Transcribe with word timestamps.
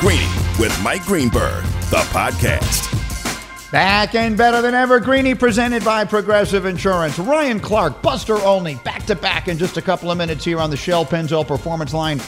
Greeny 0.00 0.28
with 0.58 0.78
Mike 0.82 1.04
Greenberg, 1.04 1.64
the 1.88 2.04
podcast. 2.12 2.92
Back 3.72 4.14
and 4.14 4.36
better 4.36 4.60
than 4.60 4.74
ever, 4.74 5.00
Greeny 5.00 5.34
presented 5.34 5.82
by 5.82 6.04
Progressive 6.04 6.66
Insurance. 6.66 7.18
Ryan 7.18 7.58
Clark, 7.58 8.02
Buster 8.02 8.36
Olney, 8.36 8.74
back 8.84 9.06
to 9.06 9.14
back 9.14 9.48
in 9.48 9.56
just 9.56 9.78
a 9.78 9.82
couple 9.82 10.10
of 10.10 10.18
minutes 10.18 10.44
here 10.44 10.60
on 10.60 10.68
the 10.68 10.76
Shell 10.76 11.06
Pennzoil 11.06 11.46
Performance 11.46 11.94
Line. 11.94 12.18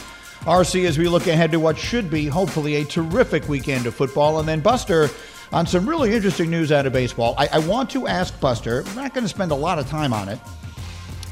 RC, 0.41 0.85
as 0.85 0.97
we 0.97 1.07
look 1.07 1.27
ahead 1.27 1.51
to 1.51 1.59
what 1.59 1.77
should 1.77 2.09
be, 2.09 2.25
hopefully, 2.25 2.77
a 2.77 2.85
terrific 2.85 3.47
weekend 3.47 3.85
of 3.85 3.93
football. 3.93 4.39
And 4.39 4.47
then 4.47 4.61
Buster 4.61 5.07
on 5.53 5.67
some 5.67 5.87
really 5.87 6.15
interesting 6.15 6.49
news 6.49 6.71
out 6.71 6.87
of 6.87 6.93
baseball. 6.93 7.35
I, 7.37 7.49
I 7.53 7.59
want 7.59 7.91
to 7.91 8.07
ask 8.07 8.37
Buster, 8.39 8.83
we're 8.83 8.95
not 8.95 9.13
going 9.13 9.25
to 9.25 9.29
spend 9.29 9.51
a 9.51 9.55
lot 9.55 9.77
of 9.77 9.87
time 9.87 10.11
on 10.11 10.27
it, 10.27 10.39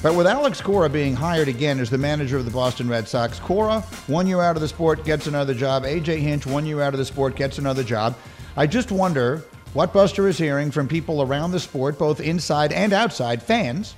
but 0.03 0.15
with 0.15 0.27
Alex 0.27 0.61
Cora 0.61 0.89
being 0.89 1.15
hired 1.15 1.47
again 1.47 1.79
as 1.79 1.89
the 1.89 1.97
manager 1.97 2.37
of 2.37 2.45
the 2.45 2.51
Boston 2.51 2.87
Red 2.87 3.07
Sox, 3.07 3.39
Cora, 3.39 3.81
one 4.05 4.27
year 4.27 4.41
out 4.41 4.55
of 4.55 4.61
the 4.61 4.67
sport, 4.67 5.03
gets 5.03 5.25
another 5.27 5.53
job. 5.53 5.83
AJ 5.83 6.19
Hinch, 6.19 6.45
one 6.45 6.65
year 6.65 6.81
out 6.81 6.93
of 6.93 6.99
the 6.99 7.05
sport, 7.05 7.35
gets 7.35 7.57
another 7.57 7.83
job. 7.83 8.15
I 8.55 8.67
just 8.67 8.91
wonder 8.91 9.43
what 9.73 9.93
Buster 9.93 10.27
is 10.27 10.37
hearing 10.37 10.71
from 10.71 10.87
people 10.87 11.21
around 11.21 11.51
the 11.51 11.59
sport, 11.59 11.97
both 11.97 12.19
inside 12.19 12.71
and 12.71 12.93
outside 12.93 13.41
fans, 13.41 13.95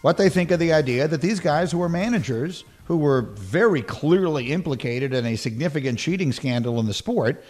what 0.00 0.16
they 0.16 0.28
think 0.28 0.50
of 0.50 0.58
the 0.58 0.72
idea 0.72 1.08
that 1.08 1.20
these 1.20 1.40
guys 1.40 1.70
who 1.72 1.82
are 1.82 1.88
managers, 1.88 2.64
who 2.84 2.96
were 2.96 3.22
very 3.22 3.82
clearly 3.82 4.52
implicated 4.52 5.14
in 5.14 5.26
a 5.26 5.36
significant 5.36 5.98
cheating 5.98 6.32
scandal 6.32 6.80
in 6.80 6.86
the 6.86 6.94
sport, 6.94 7.44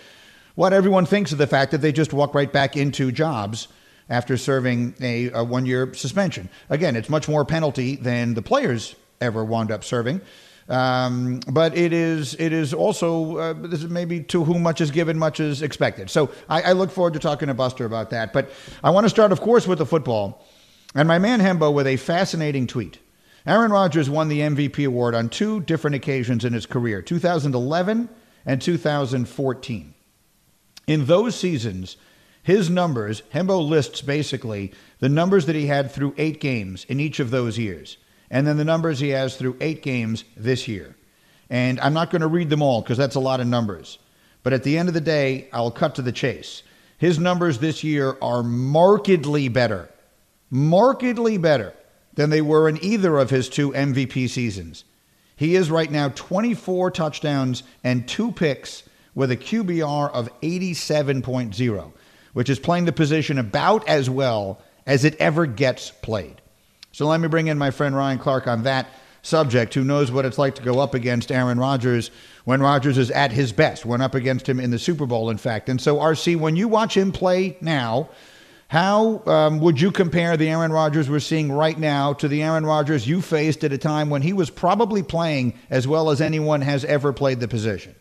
what 0.56 0.72
everyone 0.72 1.06
thinks 1.06 1.32
of 1.32 1.38
the 1.38 1.46
fact 1.46 1.70
that 1.72 1.80
they 1.80 1.92
just 1.92 2.12
walk 2.12 2.34
right 2.34 2.52
back 2.52 2.76
into 2.76 3.10
jobs 3.10 3.68
after 4.08 4.36
serving 4.36 4.94
a, 5.00 5.30
a 5.30 5.44
one 5.44 5.66
year 5.66 5.92
suspension. 5.94 6.48
Again, 6.70 6.96
it's 6.96 7.08
much 7.08 7.28
more 7.28 7.44
penalty 7.44 7.96
than 7.96 8.34
the 8.34 8.42
players 8.42 8.94
ever 9.20 9.44
wound 9.44 9.70
up 9.70 9.84
serving. 9.84 10.20
Um, 10.68 11.40
but 11.50 11.76
it 11.76 11.92
is 11.92 12.34
it 12.38 12.52
is 12.52 12.72
also 12.72 13.36
uh, 13.36 13.52
this 13.52 13.82
is 13.82 13.90
maybe 13.90 14.20
to 14.24 14.44
whom 14.44 14.62
much 14.62 14.80
is 14.80 14.90
given, 14.90 15.18
much 15.18 15.38
is 15.38 15.60
expected. 15.60 16.08
So 16.08 16.30
I, 16.48 16.62
I 16.62 16.72
look 16.72 16.90
forward 16.90 17.12
to 17.14 17.18
talking 17.18 17.48
to 17.48 17.54
Buster 17.54 17.84
about 17.84 18.10
that. 18.10 18.32
But 18.32 18.50
I 18.82 18.90
want 18.90 19.04
to 19.04 19.10
start, 19.10 19.30
of 19.30 19.40
course, 19.40 19.66
with 19.66 19.78
the 19.78 19.86
football, 19.86 20.42
and 20.94 21.06
my 21.06 21.18
man 21.18 21.40
Hembo 21.40 21.72
with 21.72 21.86
a 21.86 21.96
fascinating 21.96 22.66
tweet. 22.66 22.98
Aaron 23.46 23.70
Rodgers 23.70 24.08
won 24.08 24.28
the 24.28 24.40
MVP 24.40 24.86
award 24.86 25.14
on 25.14 25.28
two 25.28 25.60
different 25.60 25.96
occasions 25.96 26.46
in 26.46 26.54
his 26.54 26.64
career, 26.64 27.02
2011 27.02 28.08
and 28.46 28.62
2014. 28.62 29.94
In 30.86 31.04
those 31.04 31.34
seasons, 31.34 31.98
his 32.44 32.70
numbers, 32.70 33.22
Hembo 33.34 33.68
lists 33.68 34.00
basically 34.00 34.72
the 35.00 35.08
numbers 35.08 35.46
that 35.46 35.56
he 35.56 35.66
had 35.66 35.90
through 35.90 36.14
eight 36.16 36.40
games 36.40 36.84
in 36.88 37.00
each 37.00 37.18
of 37.18 37.32
those 37.32 37.58
years 37.58 37.96
and 38.34 38.46
then 38.46 38.56
the 38.56 38.64
numbers 38.64 38.98
he 38.98 39.10
has 39.10 39.36
through 39.36 39.56
eight 39.60 39.80
games 39.80 40.24
this 40.36 40.66
year. 40.66 40.96
And 41.50 41.78
I'm 41.80 41.94
not 41.94 42.10
going 42.10 42.22
to 42.22 42.26
read 42.26 42.50
them 42.50 42.62
all 42.62 42.82
because 42.82 42.98
that's 42.98 43.14
a 43.14 43.20
lot 43.20 43.40
of 43.40 43.46
numbers. 43.46 43.98
But 44.42 44.52
at 44.52 44.64
the 44.64 44.76
end 44.76 44.88
of 44.88 44.94
the 44.94 45.00
day, 45.00 45.48
I'll 45.52 45.70
cut 45.70 45.94
to 45.96 46.02
the 46.02 46.10
chase. 46.10 46.64
His 46.98 47.18
numbers 47.18 47.58
this 47.58 47.84
year 47.84 48.16
are 48.20 48.42
markedly 48.42 49.48
better, 49.48 49.88
markedly 50.50 51.38
better 51.38 51.74
than 52.14 52.30
they 52.30 52.40
were 52.40 52.68
in 52.68 52.82
either 52.82 53.18
of 53.18 53.30
his 53.30 53.48
two 53.48 53.70
MVP 53.70 54.28
seasons. 54.28 54.84
He 55.36 55.54
is 55.54 55.70
right 55.70 55.90
now 55.90 56.08
24 56.08 56.90
touchdowns 56.90 57.62
and 57.82 58.08
two 58.08 58.32
picks 58.32 58.84
with 59.14 59.30
a 59.30 59.36
QBR 59.36 60.10
of 60.12 60.28
87.0, 60.40 61.92
which 62.34 62.50
is 62.50 62.58
playing 62.58 62.84
the 62.84 62.92
position 62.92 63.38
about 63.38 63.88
as 63.88 64.10
well 64.10 64.60
as 64.86 65.04
it 65.04 65.16
ever 65.16 65.46
gets 65.46 65.90
played. 65.90 66.40
So 66.92 67.06
let 67.06 67.20
me 67.20 67.28
bring 67.28 67.46
in 67.46 67.58
my 67.58 67.70
friend 67.70 67.96
Ryan 67.96 68.18
Clark 68.18 68.46
on 68.46 68.64
that 68.64 68.86
subject, 69.22 69.74
who 69.74 69.82
knows 69.82 70.12
what 70.12 70.24
it's 70.24 70.38
like 70.38 70.54
to 70.56 70.62
go 70.62 70.78
up 70.80 70.94
against 70.94 71.32
Aaron 71.32 71.58
Rodgers 71.58 72.10
when 72.44 72.60
Rodgers 72.60 72.98
is 72.98 73.10
at 73.10 73.32
his 73.32 73.52
best. 73.52 73.86
Went 73.86 74.02
up 74.02 74.14
against 74.14 74.48
him 74.48 74.60
in 74.60 74.70
the 74.70 74.78
Super 74.78 75.06
Bowl, 75.06 75.30
in 75.30 75.38
fact. 75.38 75.68
And 75.68 75.80
so, 75.80 75.96
RC, 75.96 76.36
when 76.36 76.56
you 76.56 76.68
watch 76.68 76.96
him 76.96 77.10
play 77.10 77.56
now, 77.60 78.10
how 78.68 79.22
um, 79.26 79.60
would 79.60 79.80
you 79.80 79.90
compare 79.90 80.36
the 80.36 80.48
Aaron 80.48 80.72
Rodgers 80.72 81.08
we're 81.08 81.20
seeing 81.20 81.50
right 81.50 81.78
now 81.78 82.12
to 82.14 82.28
the 82.28 82.42
Aaron 82.42 82.66
Rodgers 82.66 83.08
you 83.08 83.22
faced 83.22 83.64
at 83.64 83.72
a 83.72 83.78
time 83.78 84.10
when 84.10 84.22
he 84.22 84.32
was 84.32 84.50
probably 84.50 85.02
playing 85.02 85.54
as 85.70 85.88
well 85.88 86.10
as 86.10 86.20
anyone 86.20 86.60
has 86.60 86.84
ever 86.84 87.12
played 87.12 87.40
the 87.40 87.48
position? 87.48 87.94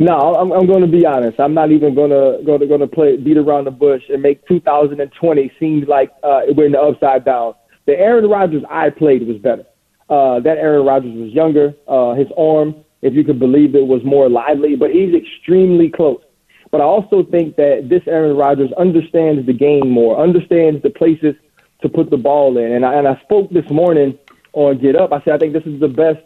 No, 0.00 0.16
I'm, 0.16 0.52
I'm 0.52 0.66
going 0.66 0.82
to 0.82 0.86
be 0.88 1.04
honest. 1.04 1.40
I'm 1.40 1.54
not 1.54 1.72
even 1.72 1.94
going 1.94 2.10
to 2.10 2.40
go 2.46 2.56
to 2.56 2.66
going 2.66 2.80
to 2.80 2.86
play 2.86 3.16
beat 3.16 3.36
around 3.36 3.64
the 3.64 3.72
bush 3.72 4.02
and 4.08 4.22
make 4.22 4.46
2020 4.46 5.52
seem 5.58 5.84
like 5.88 6.12
uh, 6.22 6.42
we're 6.56 6.66
in 6.66 6.72
the 6.72 6.80
upside 6.80 7.24
down. 7.24 7.54
The 7.86 7.98
Aaron 7.98 8.28
Rodgers 8.28 8.62
I 8.70 8.90
played 8.90 9.26
was 9.26 9.38
better. 9.38 9.64
Uh, 10.08 10.40
that 10.40 10.56
Aaron 10.58 10.86
Rodgers 10.86 11.14
was 11.14 11.32
younger. 11.32 11.74
Uh, 11.88 12.14
his 12.14 12.28
arm, 12.38 12.76
if 13.02 13.14
you 13.14 13.24
could 13.24 13.40
believe 13.40 13.74
it, 13.74 13.86
was 13.86 14.02
more 14.04 14.28
lively, 14.28 14.76
but 14.76 14.90
he's 14.90 15.14
extremely 15.14 15.90
close. 15.90 16.22
But 16.70 16.80
I 16.80 16.84
also 16.84 17.24
think 17.24 17.56
that 17.56 17.88
this 17.88 18.02
Aaron 18.06 18.36
Rodgers 18.36 18.70
understands 18.78 19.46
the 19.46 19.52
game 19.52 19.90
more, 19.90 20.22
understands 20.22 20.82
the 20.82 20.90
places 20.90 21.34
to 21.82 21.88
put 21.88 22.10
the 22.10 22.16
ball 22.16 22.56
in. 22.58 22.72
And 22.72 22.84
I, 22.84 22.94
and 22.94 23.08
I 23.08 23.20
spoke 23.22 23.50
this 23.50 23.68
morning 23.70 24.16
on 24.52 24.78
Get 24.78 24.94
Up. 24.94 25.12
I 25.12 25.22
said 25.24 25.34
I 25.34 25.38
think 25.38 25.54
this 25.54 25.66
is 25.66 25.80
the 25.80 25.88
best 25.88 26.20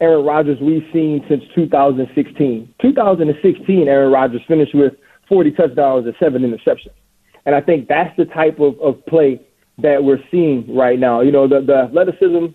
Aaron 0.00 0.24
Rodgers 0.24 0.58
we've 0.60 0.86
seen 0.92 1.24
since 1.28 1.42
2016. 1.54 2.74
2016, 2.80 3.88
Aaron 3.88 4.12
Rodgers 4.12 4.42
finished 4.48 4.74
with 4.74 4.94
40 5.28 5.52
touchdowns 5.52 6.06
and 6.06 6.14
seven 6.18 6.42
interceptions. 6.42 6.92
And 7.46 7.54
I 7.54 7.60
think 7.60 7.88
that's 7.88 8.14
the 8.16 8.24
type 8.24 8.58
of, 8.58 8.78
of 8.80 9.04
play 9.06 9.40
that 9.78 10.02
we're 10.02 10.22
seeing 10.30 10.74
right 10.74 10.98
now. 10.98 11.20
You 11.20 11.32
know, 11.32 11.48
the, 11.48 11.60
the 11.60 11.88
athleticism 11.88 12.46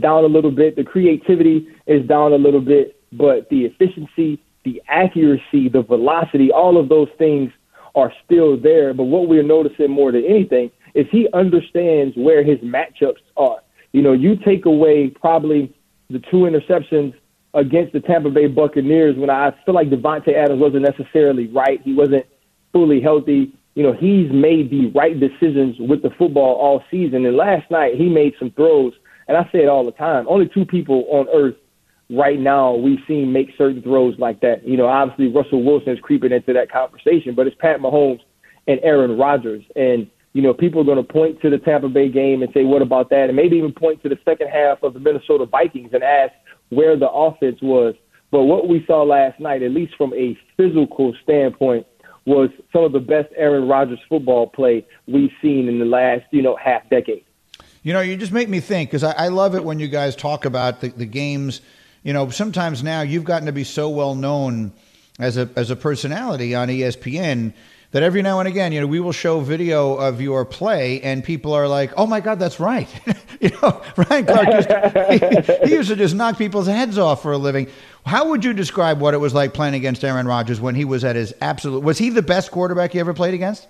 down 0.00 0.24
a 0.24 0.28
little 0.28 0.50
bit, 0.50 0.76
the 0.76 0.84
creativity 0.84 1.68
is 1.86 2.06
down 2.06 2.32
a 2.32 2.36
little 2.36 2.60
bit, 2.60 3.00
but 3.12 3.48
the 3.50 3.64
efficiency, 3.64 4.42
the 4.64 4.82
accuracy, 4.88 5.68
the 5.68 5.82
velocity, 5.82 6.50
all 6.52 6.78
of 6.78 6.88
those 6.88 7.08
things 7.18 7.50
are 7.94 8.12
still 8.24 8.56
there. 8.56 8.94
But 8.94 9.04
what 9.04 9.28
we're 9.28 9.42
noticing 9.42 9.90
more 9.90 10.12
than 10.12 10.24
anything 10.24 10.70
is 10.94 11.06
he 11.10 11.28
understands 11.32 12.16
where 12.16 12.44
his 12.44 12.58
matchups 12.58 13.22
are. 13.36 13.58
You 13.92 14.02
know, 14.02 14.12
you 14.12 14.36
take 14.36 14.66
away 14.66 15.08
probably 15.08 15.74
the 16.10 16.18
two 16.30 16.48
interceptions 16.48 17.14
against 17.54 17.92
the 17.92 18.00
Tampa 18.00 18.30
Bay 18.30 18.46
Buccaneers 18.46 19.16
when 19.16 19.30
I 19.30 19.52
feel 19.64 19.74
like 19.74 19.88
Davante 19.90 20.34
Adams 20.34 20.60
wasn't 20.60 20.82
necessarily 20.82 21.48
right. 21.48 21.80
He 21.82 21.94
wasn't 21.94 22.26
fully 22.72 23.00
healthy 23.00 23.52
you 23.78 23.84
know, 23.84 23.92
he's 23.92 24.28
made 24.32 24.70
the 24.70 24.90
right 24.92 25.14
decisions 25.20 25.76
with 25.78 26.02
the 26.02 26.10
football 26.18 26.56
all 26.56 26.82
season. 26.90 27.24
And 27.24 27.36
last 27.36 27.70
night 27.70 27.94
he 27.94 28.08
made 28.08 28.34
some 28.36 28.50
throws, 28.50 28.92
and 29.28 29.36
I 29.36 29.44
say 29.52 29.60
it 29.62 29.68
all 29.68 29.86
the 29.86 29.92
time. 29.92 30.26
Only 30.28 30.48
two 30.52 30.64
people 30.64 31.06
on 31.10 31.28
earth 31.32 31.54
right 32.10 32.40
now 32.40 32.74
we've 32.74 32.98
seen 33.06 33.32
make 33.32 33.50
certain 33.56 33.80
throws 33.80 34.18
like 34.18 34.40
that. 34.40 34.66
You 34.66 34.76
know, 34.76 34.86
obviously 34.86 35.28
Russell 35.28 35.62
Wilson 35.62 35.92
is 35.92 36.00
creeping 36.00 36.32
into 36.32 36.52
that 36.54 36.72
conversation, 36.72 37.36
but 37.36 37.46
it's 37.46 37.54
Pat 37.60 37.78
Mahomes 37.78 38.18
and 38.66 38.80
Aaron 38.82 39.16
Rodgers. 39.16 39.62
And, 39.76 40.10
you 40.32 40.42
know, 40.42 40.52
people 40.52 40.80
are 40.80 40.84
going 40.84 41.04
to 41.04 41.12
point 41.12 41.40
to 41.42 41.50
the 41.50 41.58
Tampa 41.58 41.88
Bay 41.88 42.08
game 42.08 42.42
and 42.42 42.52
say, 42.52 42.64
what 42.64 42.82
about 42.82 43.10
that? 43.10 43.28
And 43.28 43.36
maybe 43.36 43.56
even 43.56 43.72
point 43.72 44.02
to 44.02 44.08
the 44.08 44.18
second 44.24 44.48
half 44.48 44.82
of 44.82 44.94
the 44.94 45.00
Minnesota 45.00 45.46
Vikings 45.46 45.90
and 45.92 46.02
ask 46.02 46.32
where 46.68 46.96
the 46.96 47.08
offense 47.08 47.58
was. 47.62 47.94
But 48.30 48.42
what 48.42 48.68
we 48.68 48.84
saw 48.86 49.02
last 49.02 49.40
night, 49.40 49.62
at 49.62 49.70
least 49.70 49.94
from 49.96 50.12
a 50.14 50.38
physical 50.56 51.14
standpoint, 51.22 51.86
was 52.26 52.50
some 52.72 52.84
of 52.84 52.92
the 52.92 53.00
best 53.00 53.32
Aaron 53.36 53.66
Rodgers 53.66 54.00
football 54.08 54.46
play 54.46 54.86
we've 55.06 55.30
seen 55.40 55.66
in 55.66 55.78
the 55.78 55.86
last, 55.86 56.24
you 56.30 56.42
know, 56.42 56.56
half 56.56 56.88
decade. 56.90 57.24
You 57.82 57.94
know, 57.94 58.00
you 58.00 58.16
just 58.16 58.32
make 58.32 58.50
me 58.50 58.60
think 58.60 58.90
because 58.90 59.02
I, 59.02 59.12
I, 59.12 59.28
love 59.28 59.54
it 59.54 59.64
when 59.64 59.78
you 59.78 59.88
guys 59.88 60.14
talk 60.14 60.44
about 60.44 60.82
the, 60.82 60.88
the 60.88 61.06
games. 61.06 61.62
You 62.02 62.12
know, 62.12 62.28
sometimes 62.28 62.82
now 62.82 63.00
you've 63.00 63.24
gotten 63.24 63.46
to 63.46 63.52
be 63.52 63.64
so 63.64 63.88
well 63.88 64.14
known 64.14 64.72
as 65.18 65.38
a 65.38 65.48
as 65.56 65.70
a 65.70 65.76
personality 65.76 66.54
on 66.54 66.68
ESPN 66.68 67.54
that 67.90 68.02
every 68.02 68.20
now 68.20 68.38
and 68.38 68.48
again, 68.48 68.72
you 68.72 68.80
know, 68.80 68.86
we 68.86 69.00
will 69.00 69.12
show 69.12 69.40
video 69.40 69.94
of 69.94 70.20
your 70.20 70.44
play, 70.44 71.00
and 71.00 71.24
people 71.24 71.52
are 71.52 71.66
like, 71.66 71.92
"Oh 71.96 72.06
my 72.06 72.20
God, 72.20 72.38
that's 72.38 72.60
right." 72.60 72.88
you 73.40 73.50
know, 73.62 73.82
Ryan 73.96 74.26
Clark 74.26 74.46
to, 74.46 75.58
he, 75.62 75.68
he, 75.68 75.74
used 75.74 75.88
to 75.88 75.96
just 75.96 76.14
knock 76.14 76.36
people's 76.36 76.66
heads 76.66 76.98
off 76.98 77.22
for 77.22 77.32
a 77.32 77.38
living. 77.38 77.68
How 78.04 78.28
would 78.28 78.44
you 78.44 78.52
describe 78.52 79.00
what 79.00 79.14
it 79.14 79.18
was 79.18 79.34
like 79.34 79.54
playing 79.54 79.74
against 79.74 80.04
Aaron 80.04 80.26
Rodgers 80.26 80.60
when 80.60 80.74
he 80.74 80.84
was 80.84 81.04
at 81.04 81.16
his 81.16 81.32
absolute? 81.40 81.82
Was 81.82 81.98
he 81.98 82.10
the 82.10 82.22
best 82.22 82.50
quarterback 82.50 82.94
you 82.94 83.00
ever 83.00 83.14
played 83.14 83.34
against? 83.34 83.66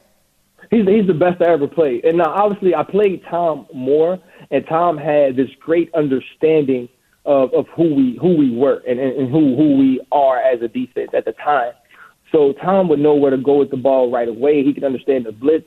He's 0.70 0.86
he's 0.86 1.06
the 1.06 1.14
best 1.14 1.40
I 1.40 1.52
ever 1.52 1.68
played. 1.68 2.04
And 2.04 2.18
now, 2.18 2.30
obviously, 2.30 2.74
I 2.74 2.82
played 2.82 3.22
Tom 3.30 3.66
more, 3.72 4.18
and 4.50 4.66
Tom 4.68 4.98
had 4.98 5.36
this 5.36 5.48
great 5.60 5.94
understanding 5.94 6.88
of, 7.24 7.52
of 7.54 7.66
who 7.68 7.94
we 7.94 8.18
who 8.20 8.36
we 8.36 8.50
were 8.50 8.82
and, 8.88 8.98
and 8.98 9.30
who 9.30 9.54
who 9.54 9.76
we 9.76 10.00
are 10.10 10.40
as 10.40 10.60
a 10.60 10.68
defense 10.68 11.10
at 11.14 11.24
the 11.24 11.32
time. 11.32 11.72
So 12.32 12.52
Tom 12.52 12.88
would 12.88 12.98
know 12.98 13.14
where 13.14 13.30
to 13.30 13.36
go 13.36 13.56
with 13.56 13.70
the 13.70 13.76
ball 13.76 14.10
right 14.10 14.28
away. 14.28 14.62
He 14.62 14.74
could 14.74 14.84
understand 14.84 15.26
the 15.26 15.32
blitz. 15.32 15.66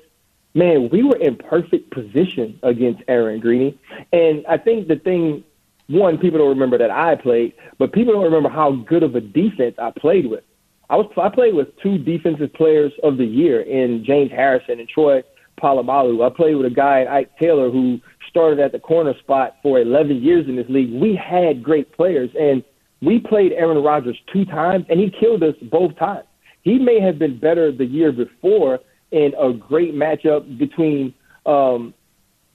Man, 0.54 0.90
we 0.90 1.02
were 1.04 1.16
in 1.16 1.38
perfect 1.38 1.92
position 1.92 2.60
against 2.62 3.02
Aaron 3.08 3.40
Greeny. 3.40 3.80
And 4.12 4.46
I 4.48 4.58
think 4.58 4.88
the 4.88 4.98
thing, 4.98 5.44
one, 5.88 6.18
people 6.18 6.40
don't 6.40 6.50
remember 6.50 6.78
that 6.78 6.92
I 6.92 7.16
played, 7.16 7.54
but 7.78 7.94
people 7.94 8.14
don't 8.14 8.26
remember 8.26 8.50
how 8.50 8.72
good 8.72 9.02
of 9.04 9.16
a 9.16 9.22
defense 9.22 9.76
I 9.80 9.92
played 9.92 10.30
with. 10.30 10.44
I 10.90 10.98
was 10.98 11.10
I 11.16 11.30
played 11.30 11.54
with 11.56 11.70
two 11.80 11.98
defensive 11.98 12.54
players 12.54 12.92
of 13.02 13.18
the 13.18 13.26
year 13.26 13.62
in 13.62 14.04
James 14.04 14.30
Harrison 14.30 14.78
and 14.80 14.90
Troy 14.90 15.24
Polamalu. 15.58 16.26
I 16.26 16.36
played 16.36 16.56
with 16.56 16.66
a 16.66 16.76
guy, 16.76 17.06
Ike 17.10 17.38
Taylor, 17.40 17.70
who 17.72 18.02
started 18.30 18.60
at 18.60 18.74
the 18.74 18.80
corner 18.80 19.18
spot 19.20 19.56
for 19.64 19.80
11 19.80 20.22
years 20.22 20.48
in 20.50 20.58
this 20.58 20.68
league. 20.68 20.92
We 20.92 21.16
had 21.16 21.64
great 21.64 21.94
players, 21.94 22.30
and 22.38 22.64
We 23.02 23.20
played 23.20 23.52
Aaron 23.54 23.82
Rodgers 23.82 24.18
two 24.32 24.46
times, 24.46 24.86
and 24.90 25.00
he 25.00 25.10
killed 25.10 25.44
us 25.44 25.56
both 25.64 25.96
times. 25.98 26.26
He 26.64 26.78
may 26.78 27.00
have 27.00 27.18
been 27.18 27.40
better 27.40 27.72
the 27.72 27.86
year 27.86 28.12
before 28.12 28.80
in 29.12 29.34
a 29.40 29.54
great 29.54 29.94
matchup 29.94 30.58
between 30.58 31.14
um, 31.46 31.94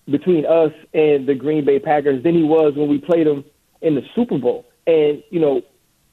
between 0.08 0.46
us 0.46 0.70
and 0.94 1.26
the 1.26 1.34
Green 1.34 1.64
Bay 1.64 1.78
Packers 1.78 2.22
than 2.22 2.34
he 2.34 2.44
was 2.44 2.74
when 2.76 2.88
we 2.88 2.98
played 2.98 3.26
them 3.26 3.44
in 3.82 3.94
the 3.94 4.02
Super 4.14 4.38
Bowl. 4.38 4.64
And 4.86 5.22
you 5.30 5.40
know, 5.40 5.62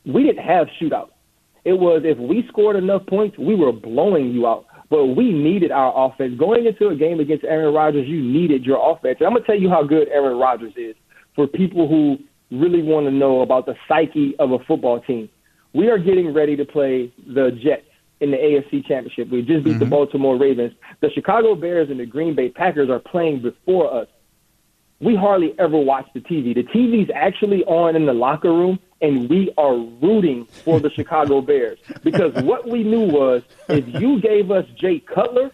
we 0.05 0.23
didn't 0.23 0.43
have 0.43 0.67
shootouts. 0.81 1.11
It 1.63 1.73
was 1.73 2.01
if 2.03 2.17
we 2.17 2.45
scored 2.49 2.75
enough 2.75 3.05
points, 3.05 3.37
we 3.37 3.55
were 3.55 3.71
blowing 3.71 4.31
you 4.31 4.47
out. 4.47 4.65
But 4.89 5.07
we 5.07 5.31
needed 5.31 5.71
our 5.71 5.93
offense. 5.95 6.37
Going 6.37 6.65
into 6.67 6.89
a 6.89 6.95
game 6.95 7.19
against 7.19 7.45
Aaron 7.45 7.73
Rodgers, 7.73 8.07
you 8.07 8.21
needed 8.21 8.63
your 8.65 8.77
offense. 8.91 9.17
And 9.19 9.27
I'm 9.27 9.33
gonna 9.33 9.45
tell 9.45 9.59
you 9.59 9.69
how 9.69 9.83
good 9.83 10.07
Aaron 10.09 10.37
Rodgers 10.37 10.73
is 10.75 10.95
for 11.35 11.47
people 11.47 11.87
who 11.87 12.17
really 12.51 12.83
want 12.83 13.07
to 13.07 13.11
know 13.11 13.41
about 13.41 13.65
the 13.65 13.75
psyche 13.87 14.35
of 14.39 14.51
a 14.51 14.59
football 14.59 14.99
team. 14.99 15.29
We 15.73 15.89
are 15.89 15.97
getting 15.97 16.33
ready 16.33 16.55
to 16.55 16.65
play 16.65 17.11
the 17.27 17.51
Jets 17.51 17.87
in 18.19 18.31
the 18.31 18.37
AFC 18.37 18.85
Championship. 18.85 19.29
We 19.29 19.41
just 19.41 19.63
beat 19.63 19.71
mm-hmm. 19.71 19.79
the 19.79 19.85
Baltimore 19.85 20.37
Ravens. 20.37 20.73
The 21.01 21.09
Chicago 21.09 21.55
Bears 21.55 21.89
and 21.89 21.99
the 21.99 22.05
Green 22.05 22.35
Bay 22.35 22.49
Packers 22.49 22.89
are 22.89 22.99
playing 22.99 23.41
before 23.41 23.93
us. 23.93 24.07
We 25.01 25.15
hardly 25.15 25.53
ever 25.59 25.77
watch 25.77 26.07
the 26.13 26.21
TV. 26.21 26.55
The 26.55 26.63
TV's 26.63 27.11
actually 27.13 27.65
on 27.65 27.95
in 27.95 28.05
the 28.05 28.13
locker 28.13 28.53
room, 28.53 28.79
and 29.01 29.29
we 29.29 29.51
are 29.57 29.75
rooting 29.75 30.45
for 30.45 30.79
the 30.79 30.89
Chicago 30.95 31.41
Bears 31.41 31.79
because 32.03 32.33
what 32.43 32.69
we 32.69 32.83
knew 32.83 33.07
was 33.07 33.43
if 33.67 33.85
you 34.01 34.21
gave 34.21 34.51
us 34.51 34.65
Jay 34.77 34.99
Cutler, 34.99 35.51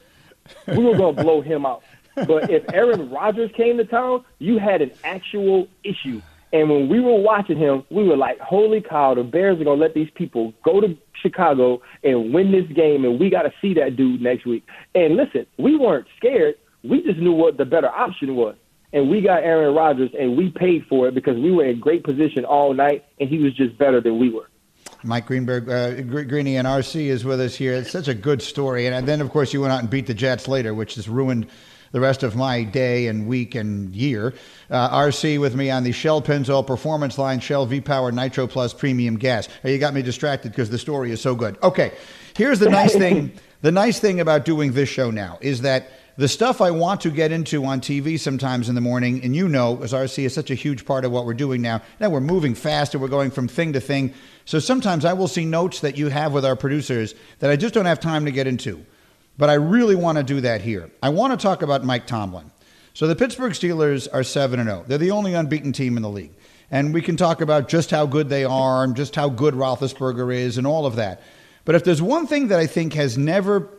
we 0.68 0.84
were 0.84 0.98
going 0.98 1.16
to 1.16 1.24
blow 1.24 1.42
him 1.42 1.66
out. 1.66 1.82
But 2.16 2.52
if 2.52 2.64
Aaron 2.74 3.10
Rodgers 3.10 3.52
came 3.56 3.78
to 3.78 3.86
town, 3.86 4.26
you 4.38 4.60
had 4.60 4.82
an 4.82 4.92
actual 5.04 5.68
issue. 5.84 6.22
And 6.52 6.70
when 6.70 6.90
we 6.90 7.00
were 7.00 7.20
watching 7.20 7.58
him, 7.58 7.84
we 7.92 8.04
were 8.04 8.18
like, 8.18 8.40
holy 8.40 8.82
cow, 8.82 9.14
the 9.14 9.24
Bears 9.24 9.60
are 9.60 9.64
going 9.64 9.78
to 9.78 9.84
let 9.84 9.94
these 9.94 10.10
people 10.16 10.54
go 10.64 10.82
to 10.82 10.98
Chicago 11.22 11.82
and 12.04 12.34
win 12.34 12.52
this 12.52 12.66
game, 12.76 13.06
and 13.06 13.20
we 13.20 13.30
got 13.30 13.44
to 13.44 13.54
see 13.62 13.76
that 13.76 13.96
dude 13.96 14.22
next 14.22 14.46
week. 14.46 14.66
And 14.96 15.16
listen, 15.16 15.46
we 15.58 15.76
weren't 15.76 16.08
scared. 16.18 16.56
We 16.84 17.04
just 17.04 17.20
knew 17.20 17.34
what 17.34 17.58
the 17.58 17.66
better 17.66 17.90
option 17.90 18.36
was. 18.36 18.56
And 18.92 19.12
we 19.12 19.22
got 19.22 19.44
Aaron 19.44 19.76
Rodgers, 19.76 20.10
and 20.20 20.36
we 20.36 20.50
paid 20.50 20.86
for 20.88 21.08
it 21.08 21.14
because 21.14 21.38
we 21.38 21.52
were 21.52 21.66
in 21.66 21.80
great 21.80 22.04
position 22.04 22.46
all 22.46 22.74
night, 22.74 23.06
and 23.20 23.30
he 23.30 23.38
was 23.38 23.54
just 23.54 23.78
better 23.78 24.02
than 24.02 24.18
we 24.18 24.32
were. 24.32 24.50
Mike 25.04 25.28
Greenberg, 25.28 25.70
uh, 25.70 26.02
Greeny 26.02 26.58
and 26.58 26.68
RC 26.68 27.06
is 27.06 27.24
with 27.24 27.40
us 27.40 27.56
here. 27.56 27.74
It's 27.74 27.92
such 27.92 28.08
a 28.08 28.16
good 28.16 28.42
story. 28.42 28.88
And 28.88 29.08
then, 29.08 29.22
of 29.22 29.30
course, 29.30 29.54
you 29.54 29.62
went 29.62 29.72
out 29.72 29.82
and 29.82 29.90
beat 29.90 30.08
the 30.08 30.16
Jets 30.16 30.48
later, 30.48 30.74
which 30.74 30.96
has 30.96 31.08
ruined– 31.08 31.46
the 31.92 32.00
rest 32.00 32.24
of 32.24 32.36
my 32.36 32.64
day 32.64 33.08
and 33.08 33.28
week 33.28 33.56
and 33.56 33.96
year. 33.96 34.34
Uh, 34.70 34.90
RC 34.90 35.40
with 35.40 35.56
me 35.56 35.70
on 35.70 35.84
the 35.84 35.92
Shell 35.92 36.22
Pennzoil 36.22 36.66
Performance 36.66 37.18
Line 37.18 37.40
Shell 37.40 37.66
V 37.66 37.82
Power 37.82 38.12
Nitro 38.12 38.48
Plus 38.48 38.74
Premium 38.74 39.18
Gas. 39.18 39.48
Hey, 39.64 39.74
you 39.74 39.80
got 39.80 39.94
me 39.94 40.02
distracted 40.02 40.52
because 40.52 40.70
the 40.70 40.78
story 40.78 41.12
is 41.12 41.22
so 41.22 41.36
good. 41.36 41.58
Okay, 41.64 41.94
here's 42.36 42.60
the 42.60 42.70
nice 42.70 42.94
thing. 42.96 43.32
The 43.62 43.74
nice 43.74 44.00
thing 44.00 44.22
about 44.22 44.46
doing 44.46 44.72
this 44.72 44.88
show 44.88 45.12
now 45.12 45.38
is 45.42 45.64
that 45.64 45.90
the 46.16 46.30
stuff 46.30 46.62
I 46.62 46.72
want 46.72 47.02
to 47.02 47.10
get 47.10 47.34
into 47.34 47.66
on 47.66 47.82
TV 47.82 48.18
sometimes 48.18 48.70
in 48.70 48.76
the 48.76 48.82
morning, 48.82 49.22
and 49.22 49.36
you 49.36 49.50
know, 49.50 49.82
as 49.84 49.92
RC 49.92 50.24
is 50.26 50.34
such 50.34 50.50
a 50.50 50.56
huge 50.56 50.86
part 50.86 51.04
of 51.04 51.12
what 51.12 51.26
we're 51.26 51.34
doing 51.34 51.62
now, 51.62 51.82
now 52.00 52.10
we're 52.10 52.22
moving 52.22 52.56
fast 52.56 52.94
and 52.94 53.02
we're 53.02 53.10
going 53.10 53.32
from 53.32 53.50
thing 53.50 53.74
to 53.74 53.82
thing. 53.82 54.14
So 54.46 54.60
sometimes 54.60 55.04
I 55.04 55.12
will 55.12 55.28
see 55.28 55.44
notes 55.44 55.82
that 55.82 55.98
you 55.98 56.08
have 56.08 56.32
with 56.32 56.46
our 56.46 56.56
producers 56.56 57.16
that 57.40 57.50
I 57.50 57.58
just 57.58 57.74
don't 57.74 57.86
have 57.86 58.00
time 58.00 58.24
to 58.24 58.32
get 58.32 58.48
into. 58.48 58.86
But 59.40 59.50
I 59.50 59.54
really 59.54 59.96
want 59.96 60.18
to 60.18 60.24
do 60.24 60.42
that 60.42 60.60
here. 60.60 60.92
I 61.02 61.08
want 61.10 61.32
to 61.32 61.42
talk 61.42 61.62
about 61.62 61.86
Mike 61.86 62.06
Tomlin. 62.06 62.52
So 62.94 63.08
the 63.08 63.16
Pittsburgh 63.16 63.54
Steelers 63.54 64.06
are 64.12 64.22
7 64.22 64.62
0. 64.62 64.84
They're 64.86 64.98
the 64.98 65.12
only 65.12 65.34
unbeaten 65.34 65.72
team 65.72 65.96
in 65.96 66.04
the 66.04 66.10
league. 66.10 66.34
And 66.70 66.94
we 66.94 67.02
can 67.02 67.16
talk 67.16 67.40
about 67.40 67.70
just 67.70 67.90
how 67.90 68.06
good 68.06 68.28
they 68.28 68.44
are 68.44 68.84
and 68.84 68.98
just 68.98 69.16
how 69.16 69.30
good 69.30 69.54
Roethlisberger 69.54 70.36
is 70.36 70.58
and 70.58 70.68
all 70.68 70.86
of 70.86 70.98
that. 70.98 71.24
But 71.64 71.76
if 71.76 71.86
there's 71.86 72.02
one 72.02 72.28
thing 72.28 72.50
that 72.50 72.60
I 72.60 72.68
think 72.68 72.94
has 72.96 73.18
never, 73.18 73.70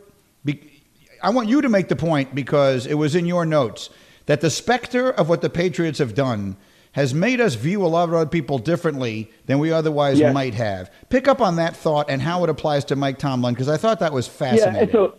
be, 0.43 0.81
I 1.21 1.29
want 1.29 1.47
you 1.47 1.61
to 1.61 1.69
make 1.69 1.89
the 1.89 1.95
point 1.95 2.33
because 2.33 2.87
it 2.87 2.95
was 2.95 3.13
in 3.13 3.27
your 3.27 3.45
notes 3.45 3.91
that 4.25 4.41
the 4.41 4.49
specter 4.49 5.11
of 5.11 5.29
what 5.29 5.41
the 5.41 5.49
Patriots 5.51 5.99
have 5.99 6.15
done 6.15 6.57
has 6.93 7.13
made 7.13 7.39
us 7.39 7.53
view 7.53 7.85
a 7.85 7.87
lot 7.87 8.09
of 8.09 8.15
other 8.15 8.29
people 8.29 8.57
differently 8.57 9.29
than 9.45 9.59
we 9.59 9.71
otherwise 9.71 10.19
yes. 10.19 10.33
might 10.33 10.55
have. 10.55 10.91
Pick 11.09 11.27
up 11.27 11.39
on 11.39 11.57
that 11.57 11.75
thought 11.75 12.09
and 12.09 12.19
how 12.19 12.43
it 12.43 12.49
applies 12.49 12.83
to 12.85 12.95
Mike 12.95 13.19
Tomlin 13.19 13.53
because 13.53 13.69
I 13.69 13.77
thought 13.77 13.99
that 13.99 14.11
was 14.11 14.27
fascinating. 14.27 14.87
Yeah, 14.87 14.91
so 14.91 15.17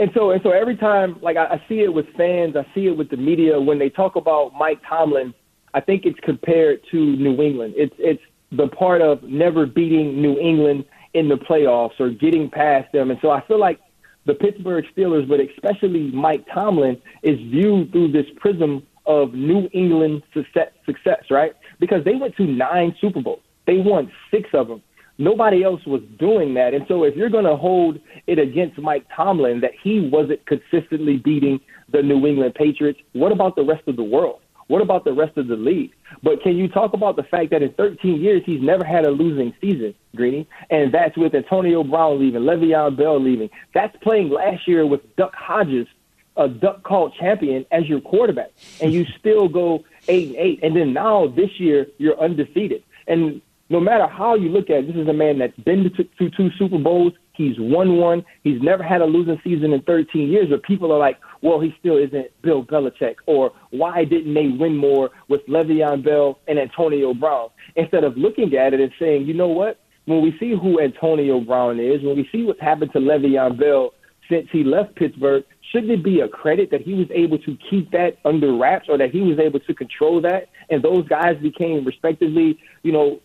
and 0.00 0.10
so 0.14 0.30
and 0.30 0.42
so 0.42 0.50
every 0.50 0.76
time 0.76 1.18
like 1.20 1.36
I, 1.36 1.44
I 1.44 1.64
see 1.68 1.80
it 1.80 1.92
with 1.92 2.06
fans, 2.16 2.56
I 2.56 2.66
see 2.74 2.86
it 2.86 2.96
with 2.96 3.10
the 3.10 3.16
media 3.16 3.60
when 3.60 3.78
they 3.78 3.90
talk 3.90 4.16
about 4.16 4.52
Mike 4.54 4.80
Tomlin, 4.88 5.34
I 5.74 5.80
think 5.80 6.06
it's 6.06 6.18
compared 6.20 6.80
to 6.90 6.96
New 6.96 7.40
England. 7.40 7.74
It's 7.76 7.94
it's 7.98 8.22
the 8.50 8.66
part 8.68 9.02
of 9.02 9.22
never 9.22 9.66
beating 9.66 10.20
New 10.20 10.38
England 10.38 10.84
in 11.14 11.28
the 11.28 11.36
playoffs 11.36 12.00
or 12.00 12.10
getting 12.10 12.50
past 12.50 12.90
them. 12.92 13.10
And 13.10 13.18
so 13.20 13.30
I 13.30 13.46
feel 13.46 13.60
like 13.60 13.78
the 14.26 14.34
Pittsburgh 14.34 14.84
Steelers, 14.96 15.28
but 15.28 15.40
especially 15.40 16.10
Mike 16.12 16.46
Tomlin, 16.52 17.00
is 17.22 17.38
viewed 17.38 17.92
through 17.92 18.12
this 18.12 18.26
prism 18.36 18.86
of 19.06 19.34
New 19.34 19.68
England 19.72 20.22
success, 20.34 20.70
success, 20.86 21.24
right? 21.30 21.52
Because 21.78 22.04
they 22.04 22.14
went 22.14 22.36
to 22.36 22.44
nine 22.44 22.94
Super 23.00 23.20
Bowls. 23.20 23.42
They 23.66 23.78
won 23.78 24.10
six 24.30 24.48
of 24.52 24.68
them. 24.68 24.82
Nobody 25.20 25.62
else 25.62 25.84
was 25.86 26.00
doing 26.18 26.54
that. 26.54 26.72
And 26.72 26.86
so 26.88 27.04
if 27.04 27.14
you're 27.14 27.28
going 27.28 27.44
to 27.44 27.56
hold 27.56 28.00
it 28.26 28.38
against 28.38 28.78
Mike 28.78 29.06
Tomlin 29.14 29.60
that 29.60 29.72
he 29.80 30.00
wasn't 30.00 30.44
consistently 30.46 31.18
beating 31.18 31.60
the 31.92 32.02
New 32.02 32.26
England 32.26 32.54
Patriots, 32.54 32.98
what 33.12 33.30
about 33.30 33.54
the 33.54 33.62
rest 33.62 33.86
of 33.86 33.96
the 33.96 34.02
world? 34.02 34.40
What 34.68 34.80
about 34.80 35.04
the 35.04 35.12
rest 35.12 35.36
of 35.36 35.48
the 35.48 35.56
league? 35.56 35.92
But 36.22 36.42
can 36.42 36.56
you 36.56 36.68
talk 36.68 36.94
about 36.94 37.16
the 37.16 37.24
fact 37.24 37.50
that 37.50 37.60
in 37.60 37.72
13 37.72 38.20
years 38.20 38.42
he's 38.46 38.62
never 38.62 38.82
had 38.82 39.04
a 39.04 39.10
losing 39.10 39.52
season, 39.60 39.94
Greeny? 40.16 40.48
And 40.70 40.94
that's 40.94 41.18
with 41.18 41.34
Antonio 41.34 41.84
Brown 41.84 42.18
leaving, 42.18 42.42
Le'Veon 42.42 42.96
Bell 42.96 43.20
leaving. 43.20 43.50
That's 43.74 43.94
playing 44.02 44.30
last 44.30 44.66
year 44.66 44.86
with 44.86 45.00
Duck 45.16 45.34
Hodges, 45.34 45.88
a 46.36 46.48
duck 46.48 46.82
call 46.82 47.10
champion, 47.10 47.66
as 47.70 47.88
your 47.88 48.00
quarterback, 48.00 48.52
and 48.80 48.92
you 48.92 49.04
still 49.18 49.48
go 49.48 49.84
eight 50.08 50.28
and 50.28 50.36
eight. 50.36 50.60
And 50.62 50.74
then 50.74 50.94
now 50.94 51.26
this 51.26 51.58
year 51.58 51.88
you're 51.98 52.18
undefeated. 52.18 52.82
And 53.06 53.42
no 53.70 53.78
matter 53.78 54.06
how 54.08 54.34
you 54.34 54.48
look 54.48 54.68
at 54.68 54.78
it, 54.78 54.86
this 54.88 54.96
is 54.96 55.08
a 55.08 55.12
man 55.12 55.38
that's 55.38 55.56
been 55.60 55.84
to, 55.84 56.04
to 56.04 56.36
two 56.36 56.50
Super 56.58 56.78
Bowls. 56.78 57.12
He's 57.34 57.54
won 57.56 57.96
one. 57.98 58.24
He's 58.42 58.60
never 58.60 58.82
had 58.82 59.00
a 59.00 59.04
losing 59.04 59.40
season 59.44 59.72
in 59.72 59.80
13 59.82 60.28
years. 60.28 60.48
But 60.50 60.64
people 60.64 60.92
are 60.92 60.98
like, 60.98 61.18
well, 61.40 61.60
he 61.60 61.72
still 61.78 61.96
isn't 61.96 62.26
Bill 62.42 62.64
Belichick. 62.64 63.14
Or 63.26 63.52
why 63.70 64.04
didn't 64.04 64.34
they 64.34 64.48
win 64.48 64.76
more 64.76 65.10
with 65.28 65.40
Le'Veon 65.46 66.04
Bell 66.04 66.40
and 66.48 66.58
Antonio 66.58 67.14
Brown? 67.14 67.48
Instead 67.76 68.02
of 68.02 68.16
looking 68.16 68.54
at 68.56 68.74
it 68.74 68.80
and 68.80 68.92
saying, 68.98 69.26
you 69.26 69.34
know 69.34 69.48
what? 69.48 69.78
When 70.06 70.20
we 70.20 70.36
see 70.40 70.50
who 70.50 70.80
Antonio 70.80 71.40
Brown 71.40 71.78
is, 71.78 72.02
when 72.02 72.16
we 72.16 72.28
see 72.32 72.42
what's 72.42 72.60
happened 72.60 72.90
to 72.92 72.98
Le'Veon 72.98 73.58
Bell 73.58 73.92
since 74.28 74.48
he 74.50 74.64
left 74.64 74.96
Pittsburgh, 74.96 75.44
shouldn't 75.70 75.92
it 75.92 76.02
be 76.02 76.20
a 76.20 76.28
credit 76.28 76.72
that 76.72 76.82
he 76.82 76.94
was 76.94 77.06
able 77.12 77.38
to 77.38 77.56
keep 77.70 77.92
that 77.92 78.18
under 78.24 78.52
wraps 78.56 78.86
or 78.88 78.98
that 78.98 79.12
he 79.12 79.20
was 79.20 79.38
able 79.38 79.60
to 79.60 79.74
control 79.74 80.20
that? 80.22 80.48
And 80.70 80.82
those 80.82 81.06
guys 81.06 81.36
became 81.40 81.84
respectively, 81.84 82.58
you 82.82 82.92
know, 82.92 83.20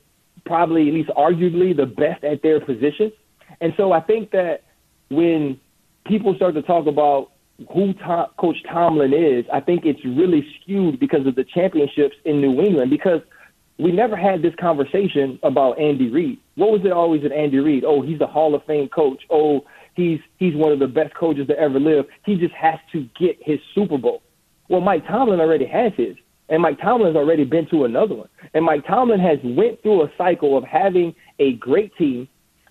probably 0.46 0.88
at 0.88 0.94
least 0.94 1.10
arguably 1.10 1.76
the 1.76 1.86
best 1.86 2.24
at 2.24 2.42
their 2.42 2.60
position. 2.60 3.12
And 3.62 3.74
so 3.78 3.92
I 3.92 4.02
think 4.02 4.32
that 4.32 4.64
when 5.10 5.60
people 6.06 6.36
start 6.36 6.56
to 6.56 6.62
talk 6.62 6.88
about 6.88 7.32
who 7.74 7.94
Tom, 7.94 8.28
Coach 8.38 8.58
Tomlin 8.70 9.14
is, 9.14 9.46
I 9.52 9.60
think 9.62 9.86
it's 9.86 10.04
really 10.04 10.46
skewed 10.62 11.00
because 11.00 11.26
of 11.26 11.36
the 11.36 11.46
championships 11.46 12.16
in 12.26 12.42
New 12.42 12.62
England. 12.62 12.92
Because 12.92 13.22
we 13.78 13.92
never 13.92 14.16
had 14.16 14.42
this 14.42 14.54
conversation 14.60 15.40
about 15.44 15.80
Andy 15.80 16.10
Reid. 16.10 16.40
What 16.56 16.72
was 16.72 16.82
it 16.86 16.92
always 16.92 17.24
at 17.26 17.32
Andy 17.32 17.60
Reid? 17.60 17.84
Oh, 17.86 18.02
he's 18.02 18.22
a 18.22 18.28
Hall 18.28 18.56
of 18.56 18.64
Fame 18.66 18.90
coach. 18.90 19.24
Oh, 19.30 19.66
he's 19.96 20.20
he's 20.38 20.56
one 20.56 20.72
of 20.72 20.80
the 20.80 20.88
best 20.88 21.14
coaches 21.16 21.48
to 21.48 21.60
ever 21.60 21.80
live. 21.80 22.06
He 22.26 22.36
just 22.36 22.54
has 22.54 22.80
to 22.94 23.08
get 23.20 23.38
his 23.42 23.60
Super 23.74 23.98
Bowl. 23.98 24.22
Well, 24.70 24.82
Mike 24.82 25.06
Tomlin 25.08 25.40
already 25.40 25.66
has 25.66 25.92
his. 25.98 26.16
And 26.50 26.62
Mike 26.62 26.80
Tomlin's 26.80 27.16
already 27.16 27.44
been 27.44 27.68
to 27.70 27.86
another 27.86 28.16
one. 28.16 28.30
And 28.54 28.66
Mike 28.66 28.86
Tomlin 28.86 29.20
has 29.20 29.40
went 29.44 29.82
through 29.82 30.04
a 30.04 30.12
cycle 30.18 30.58
of 30.58 30.64
having 30.64 31.16
a 31.40 31.54
great 31.54 31.96
team 31.98 32.28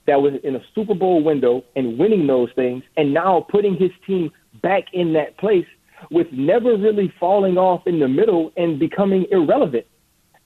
that 0.06 0.20
was 0.20 0.34
in 0.44 0.54
a 0.54 0.62
Super 0.74 0.94
Bowl 0.94 1.22
window 1.24 1.64
and 1.76 1.98
winning 1.98 2.26
those 2.26 2.50
things, 2.54 2.84
and 2.96 3.14
now 3.14 3.46
putting 3.50 3.74
his 3.76 3.90
team 4.06 4.30
back 4.62 4.84
in 4.92 5.12
that 5.14 5.36
place 5.38 5.66
with 6.10 6.26
never 6.30 6.76
really 6.76 7.12
falling 7.18 7.56
off 7.56 7.86
in 7.86 8.00
the 8.00 8.08
middle 8.08 8.52
and 8.56 8.78
becoming 8.78 9.26
irrelevant. 9.30 9.86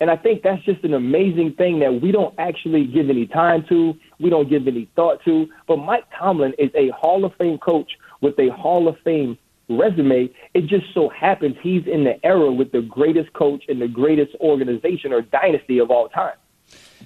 And 0.01 0.11
I 0.11 0.17
think 0.17 0.43
that's 0.43 0.63
just 0.63 0.85
an 0.85 0.95
amazing 0.95 1.55
thing 1.55 1.81
that 1.81 2.01
we 2.01 2.13
don't 2.13 2.35
actually 2.39 2.87
give 2.87 3.11
any 3.11 3.27
time 3.27 3.65
to, 3.69 3.95
we 4.21 4.31
don't 4.31 4.49
give 4.49 4.69
any 4.69 4.89
thought 4.95 5.25
to. 5.25 5.49
But 5.67 5.79
Mike 5.79 6.05
Tomlin 6.17 6.55
is 6.57 6.71
a 6.77 6.91
Hall 6.91 7.25
of 7.25 7.35
Fame 7.35 7.59
coach 7.59 7.91
with 8.21 8.39
a 8.39 8.49
Hall 8.51 8.87
of 8.87 8.97
Fame 9.03 9.37
resume. 9.69 10.31
It 10.55 10.67
just 10.67 10.87
so 10.95 11.09
happens 11.09 11.57
he's 11.63 11.87
in 11.87 12.05
the 12.05 12.25
era 12.25 12.53
with 12.53 12.73
the 12.73 12.83
greatest 12.83 13.33
coach 13.33 13.65
and 13.69 13.81
the 13.81 13.89
greatest 13.89 14.35
organization 14.41 15.13
or 15.13 15.23
dynasty 15.23 15.79
of 15.79 15.91
all 15.91 16.09
time. 16.09 16.35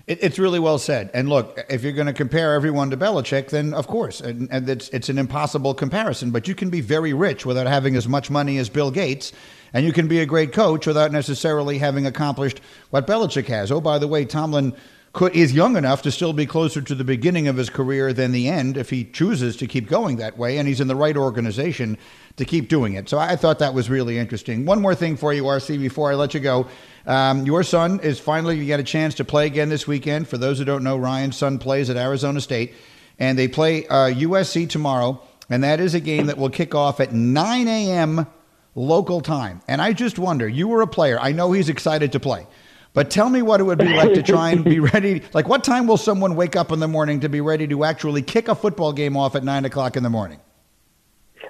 it's 0.07 0.39
really 0.39 0.59
well 0.59 0.79
said. 0.79 1.11
And 1.15 1.29
look, 1.29 1.59
if 1.69 1.83
you're 1.83 1.93
going 1.93 2.07
to 2.07 2.13
compare 2.13 2.55
everyone 2.55 2.91
to 2.91 2.97
Belichick, 2.97 3.51
then 3.51 3.75
of 3.75 3.87
course, 3.87 4.21
and, 4.21 4.49
and 4.51 4.69
it's, 4.69 4.89
it's 4.89 5.09
an 5.09 5.19
impossible 5.19 5.75
comparison. 5.75 6.31
But 6.31 6.49
you 6.49 6.55
can 6.55 6.71
be 6.71 6.81
very 6.81 7.13
rich 7.13 7.47
without 7.47 7.67
having 7.67 7.95
as 7.97 8.09
much 8.09 8.31
money 8.31 8.59
as 8.59 8.69
Bill 8.69 8.91
Gates, 8.91 9.33
and 9.73 9.85
you 9.87 9.93
can 9.93 10.09
be 10.09 10.21
a 10.21 10.27
great 10.27 10.53
coach 10.53 10.87
without 10.87 11.13
necessarily 11.13 11.79
having 11.79 12.07
accomplished 12.07 12.61
what 12.91 13.07
Belichick 13.07 13.47
has. 13.47 13.71
Oh, 13.71 13.81
by 13.81 13.99
the 13.99 14.09
way, 14.09 14.25
Tomlin 14.25 14.75
could 15.13 15.35
is 15.37 15.53
young 15.53 15.77
enough 15.77 16.03
to 16.03 16.11
still 16.11 16.33
be 16.33 16.47
closer 16.47 16.81
to 16.81 16.95
the 16.95 17.05
beginning 17.05 17.47
of 17.47 17.57
his 17.57 17.69
career 17.69 18.13
than 18.13 18.33
the 18.33 18.49
end 18.49 18.77
if 18.79 18.89
he 18.89 19.05
chooses 19.05 19.57
to 19.57 19.67
keep 19.67 19.89
going 19.89 20.17
that 20.17 20.39
way, 20.39 20.57
and 20.57 20.67
he's 20.67 20.81
in 20.81 20.89
the 20.89 20.97
right 20.97 21.17
organization 21.17 21.99
to 22.37 22.45
keep 22.47 22.69
doing 22.69 22.95
it. 22.95 23.09
So 23.09 23.19
I 23.19 23.37
thought 23.37 23.59
that 23.59 23.75
was 23.75 23.91
really 23.91 24.19
interesting. 24.19 24.65
One 24.65 24.81
more 24.81 24.95
thing 24.95 25.17
for 25.17 25.35
you, 25.35 25.45
RC, 25.45 25.79
before 25.79 26.11
I 26.11 26.15
let 26.15 26.33
you 26.33 26.41
go. 26.41 26.67
Um, 27.07 27.45
your 27.45 27.63
son 27.63 28.01
is 28.01 28.19
finally 28.19 28.59
to 28.59 28.65
get 28.65 28.81
a 28.81 28.85
chance 28.85 29.15
to 29.17 29.25
play 29.25 29.47
again 29.47 29.69
this 29.69 29.87
weekend. 29.87 30.29
For 30.29 30.39
those 30.39 30.59
who 30.59 30.65
don't 30.65 30.85
know, 30.85 30.97
Ryan's 30.97 31.37
son 31.37 31.59
plays 31.59 31.91
at 31.91 31.97
Arizona 31.97 32.41
State, 32.41 32.73
and 33.19 33.39
they 33.39 33.49
play 33.49 33.87
uh, 33.89 34.09
USC 34.09 34.69
tomorrow, 34.69 35.21
and 35.51 35.63
that 35.63 35.79
is 35.79 35.95
a 35.95 36.01
game 36.01 36.27
that 36.27 36.39
will 36.39 36.51
kick 36.51 36.75
off 36.75 37.01
at 37.01 37.13
9 37.13 37.69
a.m. 37.69 38.27
local 38.75 39.21
time. 39.21 39.61
And 39.69 39.83
I 39.83 39.93
just 39.93 40.19
wonder, 40.19 40.49
you 40.49 40.69
were 40.69 40.81
a 40.81 40.87
player. 40.87 41.19
I 41.21 41.33
know 41.33 41.53
he's 41.53 41.69
excited 41.69 42.13
to 42.13 42.21
play. 42.21 42.47
But 42.95 43.11
tell 43.11 43.31
me 43.31 43.41
what 43.41 43.61
it 43.61 43.65
would 43.65 43.79
be 43.79 43.89
like 43.89 44.13
to 44.15 44.23
try 44.23 44.51
and 44.51 44.63
be 44.65 44.79
ready. 44.93 45.23
Like, 45.33 45.49
what 45.49 45.65
time 45.65 45.87
will 45.87 45.97
someone 45.97 46.37
wake 46.37 46.57
up 46.57 46.73
in 46.73 46.79
the 46.79 46.89
morning 46.89 47.21
to 47.21 47.29
be 47.29 47.41
ready 47.41 47.67
to 47.69 47.85
actually 47.85 48.23
kick 48.23 48.49
a 48.49 48.55
football 48.55 48.93
game 48.93 49.17
off 49.17 49.35
at 49.35 49.45
nine 49.45 49.65
o'clock 49.65 49.97
in 49.97 50.03
the 50.03 50.11
morning? 50.11 50.41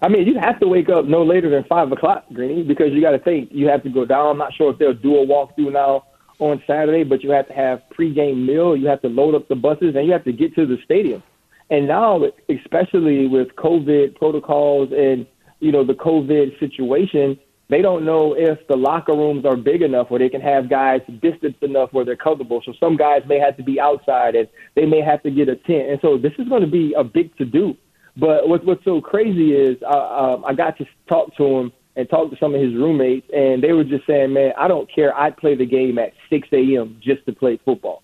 I 0.01 0.09
mean, 0.09 0.27
you 0.27 0.39
have 0.39 0.59
to 0.61 0.69
wake 0.69 0.89
up 0.89 1.05
no 1.05 1.23
later 1.23 1.51
than 1.51 1.65
five 1.65 1.91
o'clock, 1.93 2.25
Greeny, 2.33 2.63
because 2.63 2.93
you 2.93 3.01
got 3.01 3.13
to 3.13 3.19
think 3.19 3.51
you 3.53 3.69
have 3.69 3.83
to 3.83 3.91
go 3.91 4.05
down. 4.05 4.29
I'm 4.29 4.39
not 4.39 4.53
sure 4.55 4.73
if 4.73 4.79
they'll 4.79 4.95
do 4.95 5.17
a 5.17 5.27
walkthrough 5.27 5.73
now 5.73 6.05
on 6.39 6.63
Saturday, 6.67 7.05
but 7.05 7.23
you 7.23 7.31
have 7.31 7.47
to 7.49 7.55
have 7.55 7.83
pregame 7.97 8.47
meal. 8.47 8.77
You 8.77 8.89
have 8.89 9.01
to 9.03 9.09
load 9.09 9.35
up 9.35 9.49
the 9.49 9.55
buses, 9.55 9.95
and 9.95 10.07
you 10.07 10.13
have 10.13 10.25
to 10.25 10.33
get 10.33 10.55
to 10.57 10.67
the 10.67 10.77
stadium. 10.85 11.23
And 11.71 11.87
now, 11.87 12.23
especially 12.49 13.27
with 13.27 13.49
COVID 13.57 14.17
protocols 14.17 14.91
and 14.93 15.27
you 15.61 15.71
know 15.71 15.85
the 15.85 15.95
COVID 15.95 16.59
situation, 16.59 17.39
they 17.73 17.81
don't 17.81 18.05
know 18.05 18.35
if 18.37 18.59
the 18.69 18.77
locker 18.77 19.15
rooms 19.15 19.45
are 19.47 19.57
big 19.57 19.83
enough 19.83 20.11
where 20.11 20.19
they 20.19 20.29
can 20.29 20.41
have 20.41 20.69
guys 20.69 21.01
distanced 21.23 21.63
enough 21.63 21.93
where 21.93 22.05
they're 22.05 22.17
comfortable. 22.17 22.61
So 22.65 22.73
some 22.79 22.97
guys 22.97 23.23
may 23.27 23.39
have 23.39 23.57
to 23.57 23.63
be 23.63 23.81
outside 23.81 24.35
and 24.35 24.49
they 24.75 24.85
may 24.85 25.01
have 25.01 25.23
to 25.23 25.31
get 25.31 25.49
a 25.49 25.57
tent. 25.57 25.89
And 25.89 25.99
so 26.03 26.19
this 26.19 26.33
is 26.39 26.49
going 26.49 26.61
to 26.63 26.71
be 26.71 26.93
a 26.97 27.03
big 27.03 27.35
to 27.39 27.45
do. 27.45 27.77
But 28.17 28.49
what, 28.49 28.65
what's 28.65 28.85
so 28.85 29.01
crazy 29.01 29.53
is 29.53 29.79
uh, 29.83 29.87
uh, 29.87 30.43
I 30.45 30.53
got 30.53 30.77
to 30.79 30.87
talk 31.09 31.35
to 31.37 31.45
him 31.45 31.73
and 31.97 32.09
talk 32.11 32.31
to 32.31 32.37
some 32.39 32.55
of 32.55 32.61
his 32.61 32.75
roommates, 32.75 33.27
and 33.35 33.63
they 33.63 33.73
were 33.73 33.85
just 33.85 34.07
saying, 34.07 34.33
man, 34.33 34.53
I 34.59 34.69
don't 34.69 34.93
care. 34.93 35.17
I'd 35.17 35.37
play 35.37 35.55
the 35.55 35.67
game 35.67 35.99
at 35.99 36.13
6 36.31 36.49
a.m. 36.53 36.99
just 37.03 37.25
to 37.27 37.33
play 37.33 37.59
football. 37.65 38.03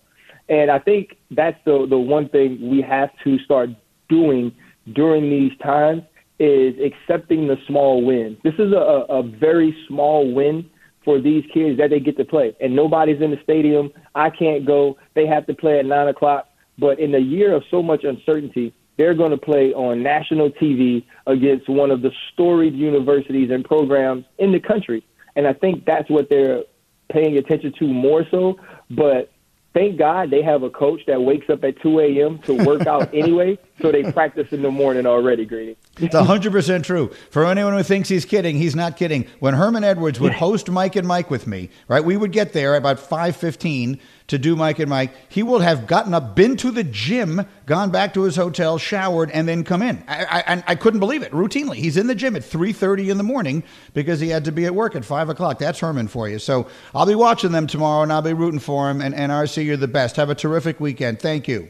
And 0.48 0.70
I 0.70 0.78
think 0.78 1.16
that's 1.30 1.58
the, 1.64 1.86
the 1.88 1.98
one 1.98 2.28
thing 2.30 2.70
we 2.70 2.80
have 2.82 3.10
to 3.24 3.38
start 3.40 3.70
doing 4.08 4.54
during 4.94 5.28
these 5.28 5.56
times 5.58 6.02
is 6.38 6.74
accepting 6.80 7.48
the 7.48 7.56
small 7.66 8.04
win. 8.04 8.36
This 8.44 8.54
is 8.54 8.72
a, 8.72 9.06
a 9.08 9.22
very 9.22 9.76
small 9.88 10.32
win 10.32 10.70
for 11.04 11.20
these 11.20 11.44
kids 11.52 11.78
that 11.78 11.90
they 11.90 12.00
get 12.00 12.16
to 12.18 12.24
play. 12.24 12.54
And 12.60 12.76
nobody's 12.76 13.20
in 13.20 13.30
the 13.30 13.38
stadium. 13.42 13.90
I 14.14 14.30
can't 14.30 14.66
go. 14.66 14.98
They 15.14 15.26
have 15.26 15.46
to 15.46 15.54
play 15.54 15.78
at 15.78 15.86
9 15.86 16.08
o'clock. 16.08 16.48
But 16.78 17.00
in 17.00 17.14
a 17.14 17.18
year 17.18 17.54
of 17.54 17.64
so 17.70 17.82
much 17.82 18.04
uncertainty, 18.04 18.74
they're 18.98 19.14
going 19.14 19.30
to 19.30 19.38
play 19.38 19.72
on 19.72 20.02
national 20.02 20.50
TV 20.50 21.04
against 21.26 21.68
one 21.68 21.90
of 21.90 22.02
the 22.02 22.10
storied 22.32 22.74
universities 22.74 23.50
and 23.50 23.64
programs 23.64 24.24
in 24.38 24.52
the 24.52 24.60
country. 24.60 25.04
And 25.34 25.46
I 25.46 25.52
think 25.52 25.84
that's 25.86 26.10
what 26.10 26.28
they're 26.28 26.64
paying 27.10 27.38
attention 27.38 27.72
to 27.78 27.86
more 27.86 28.24
so. 28.30 28.58
But 28.90 29.32
thank 29.74 29.98
God 29.98 30.30
they 30.30 30.42
have 30.42 30.62
a 30.62 30.70
coach 30.70 31.00
that 31.06 31.22
wakes 31.22 31.48
up 31.50 31.64
at 31.64 31.80
2 31.82 32.00
a.m. 32.00 32.38
to 32.40 32.54
work 32.64 32.86
out 32.86 33.12
anyway, 33.14 33.58
so 33.80 33.92
they 33.92 34.10
practice 34.12 34.52
in 34.52 34.62
the 34.62 34.70
morning 34.70 35.06
already, 35.06 35.44
Greeny. 35.44 35.76
It's 35.98 36.14
100% 36.14 36.82
true. 36.82 37.12
For 37.30 37.44
anyone 37.44 37.74
who 37.74 37.82
thinks 37.82 38.08
he's 38.08 38.24
kidding, 38.24 38.56
he's 38.56 38.76
not 38.76 38.96
kidding. 38.96 39.26
When 39.40 39.54
Herman 39.54 39.84
Edwards 39.84 40.20
would 40.20 40.32
host 40.34 40.70
Mike 40.70 40.96
and 40.96 41.06
Mike 41.06 41.30
with 41.30 41.46
me, 41.46 41.70
right, 41.88 42.04
we 42.04 42.16
would 42.16 42.32
get 42.32 42.52
there 42.52 42.76
about 42.76 42.98
5.15 42.98 43.98
to 44.28 44.38
do 44.38 44.54
Mike 44.54 44.78
and 44.78 44.88
Mike. 44.88 45.12
He 45.28 45.42
will 45.42 45.58
have 45.58 45.86
gotten 45.86 46.14
up, 46.14 46.36
been 46.36 46.56
to 46.58 46.70
the 46.70 46.84
gym, 46.84 47.44
gone 47.66 47.90
back 47.90 48.14
to 48.14 48.22
his 48.22 48.36
hotel, 48.36 48.78
showered, 48.78 49.30
and 49.30 49.48
then 49.48 49.64
come 49.64 49.82
in. 49.82 50.04
I, 50.06 50.44
I, 50.46 50.64
I 50.68 50.74
couldn't 50.74 51.00
believe 51.00 51.22
it. 51.22 51.32
Routinely, 51.32 51.76
he's 51.76 51.96
in 51.96 52.06
the 52.06 52.14
gym 52.14 52.36
at 52.36 52.42
3.30 52.42 53.10
in 53.10 53.16
the 53.18 53.24
morning 53.24 53.64
because 53.94 54.20
he 54.20 54.28
had 54.28 54.44
to 54.44 54.52
be 54.52 54.66
at 54.66 54.74
work 54.74 54.94
at 54.94 55.04
5 55.04 55.30
o'clock. 55.30 55.58
That's 55.58 55.80
Herman 55.80 56.08
for 56.08 56.28
you. 56.28 56.38
So 56.38 56.68
I'll 56.94 57.06
be 57.06 57.14
watching 57.14 57.52
them 57.52 57.66
tomorrow, 57.66 58.02
and 58.02 58.12
I'll 58.12 58.22
be 58.22 58.34
rooting 58.34 58.60
for 58.60 58.90
him. 58.90 59.00
And, 59.00 59.14
and 59.14 59.32
RC, 59.32 59.64
you're 59.64 59.76
the 59.76 59.88
best. 59.88 60.16
Have 60.16 60.30
a 60.30 60.34
terrific 60.34 60.78
weekend. 60.78 61.20
Thank 61.20 61.48
you. 61.48 61.68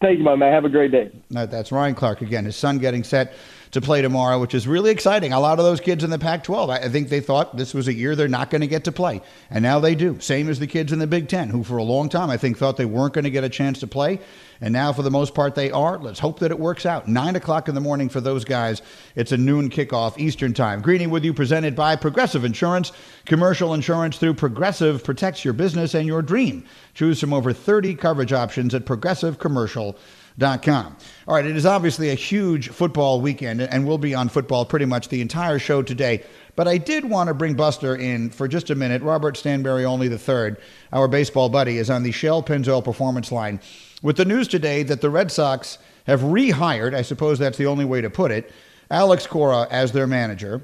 Thank 0.00 0.18
you, 0.18 0.24
my 0.24 0.36
man. 0.36 0.52
Have 0.52 0.66
a 0.66 0.68
great 0.68 0.92
day. 0.92 1.10
that's 1.30 1.72
Ryan 1.72 1.94
Clark 1.94 2.20
again. 2.20 2.44
His 2.44 2.54
son 2.54 2.78
getting 2.78 3.02
set 3.02 3.32
to 3.76 3.80
play 3.82 4.02
tomorrow, 4.02 4.40
which 4.40 4.54
is 4.54 4.66
really 4.66 4.90
exciting. 4.90 5.32
A 5.32 5.38
lot 5.38 5.58
of 5.58 5.64
those 5.64 5.80
kids 5.80 6.02
in 6.02 6.10
the 6.10 6.18
Pac 6.18 6.42
12, 6.44 6.70
I 6.70 6.88
think 6.88 7.10
they 7.10 7.20
thought 7.20 7.56
this 7.56 7.74
was 7.74 7.88
a 7.88 7.94
year 7.94 8.16
they're 8.16 8.26
not 8.26 8.50
going 8.50 8.62
to 8.62 8.66
get 8.66 8.84
to 8.84 8.92
play. 8.92 9.20
And 9.50 9.62
now 9.62 9.80
they 9.80 9.94
do. 9.94 10.18
Same 10.18 10.48
as 10.48 10.58
the 10.58 10.66
kids 10.66 10.92
in 10.92 10.98
the 10.98 11.06
Big 11.06 11.28
Ten, 11.28 11.50
who 11.50 11.62
for 11.62 11.76
a 11.76 11.82
long 11.82 12.08
time 12.08 12.30
I 12.30 12.38
think 12.38 12.56
thought 12.56 12.78
they 12.78 12.86
weren't 12.86 13.12
going 13.12 13.24
to 13.24 13.30
get 13.30 13.44
a 13.44 13.48
chance 13.48 13.78
to 13.80 13.86
play. 13.86 14.18
And 14.60 14.72
now, 14.72 14.92
for 14.92 15.02
the 15.02 15.10
most 15.10 15.34
part, 15.34 15.54
they 15.54 15.70
are. 15.70 15.98
Let's 15.98 16.18
hope 16.18 16.38
that 16.38 16.50
it 16.50 16.58
works 16.58 16.86
out. 16.86 17.06
Nine 17.06 17.36
o'clock 17.36 17.68
in 17.68 17.74
the 17.74 17.80
morning 17.80 18.08
for 18.08 18.22
those 18.22 18.44
guys. 18.44 18.80
It's 19.14 19.32
a 19.32 19.36
noon 19.36 19.68
kickoff 19.68 20.18
Eastern 20.18 20.54
Time. 20.54 20.80
Greeny 20.80 21.06
with 21.06 21.24
you, 21.24 21.34
presented 21.34 21.76
by 21.76 21.94
Progressive 21.96 22.44
Insurance. 22.44 22.92
Commercial 23.26 23.74
insurance 23.74 24.16
through 24.16 24.34
Progressive 24.34 25.04
protects 25.04 25.44
your 25.44 25.52
business 25.52 25.92
and 25.92 26.06
your 26.06 26.22
dream. 26.22 26.64
Choose 26.94 27.20
from 27.20 27.34
over 27.34 27.52
30 27.52 27.94
coverage 27.96 28.32
options 28.32 28.74
at 28.74 28.86
Progressive 28.86 29.38
Commercial. 29.38 29.98
Com. 30.38 30.96
All 31.26 31.34
right, 31.34 31.46
it 31.46 31.56
is 31.56 31.64
obviously 31.64 32.10
a 32.10 32.14
huge 32.14 32.68
football 32.68 33.22
weekend, 33.22 33.62
and 33.62 33.86
we'll 33.86 33.96
be 33.96 34.14
on 34.14 34.28
football 34.28 34.66
pretty 34.66 34.84
much 34.84 35.08
the 35.08 35.22
entire 35.22 35.58
show 35.58 35.80
today. 35.82 36.22
But 36.56 36.68
I 36.68 36.76
did 36.76 37.06
want 37.06 37.28
to 37.28 37.34
bring 37.34 37.54
Buster 37.54 37.96
in 37.96 38.28
for 38.28 38.46
just 38.46 38.68
a 38.68 38.74
minute. 38.74 39.00
Robert 39.00 39.36
Stanberry, 39.36 39.86
Olney 39.86 40.08
the 40.08 40.18
third, 40.18 40.58
our 40.92 41.08
baseball 41.08 41.48
buddy, 41.48 41.78
is 41.78 41.88
on 41.88 42.02
the 42.02 42.12
Shell 42.12 42.42
Pennzoil 42.42 42.84
Performance 42.84 43.32
Line 43.32 43.60
with 44.02 44.16
the 44.18 44.26
news 44.26 44.46
today 44.46 44.82
that 44.82 45.00
the 45.00 45.10
Red 45.10 45.32
Sox 45.32 45.78
have 46.06 46.20
rehired, 46.20 46.94
I 46.94 47.02
suppose 47.02 47.38
that's 47.38 47.58
the 47.58 47.66
only 47.66 47.84
way 47.84 48.02
to 48.02 48.10
put 48.10 48.30
it, 48.30 48.52
Alex 48.90 49.26
Cora 49.26 49.66
as 49.70 49.92
their 49.92 50.06
manager, 50.06 50.60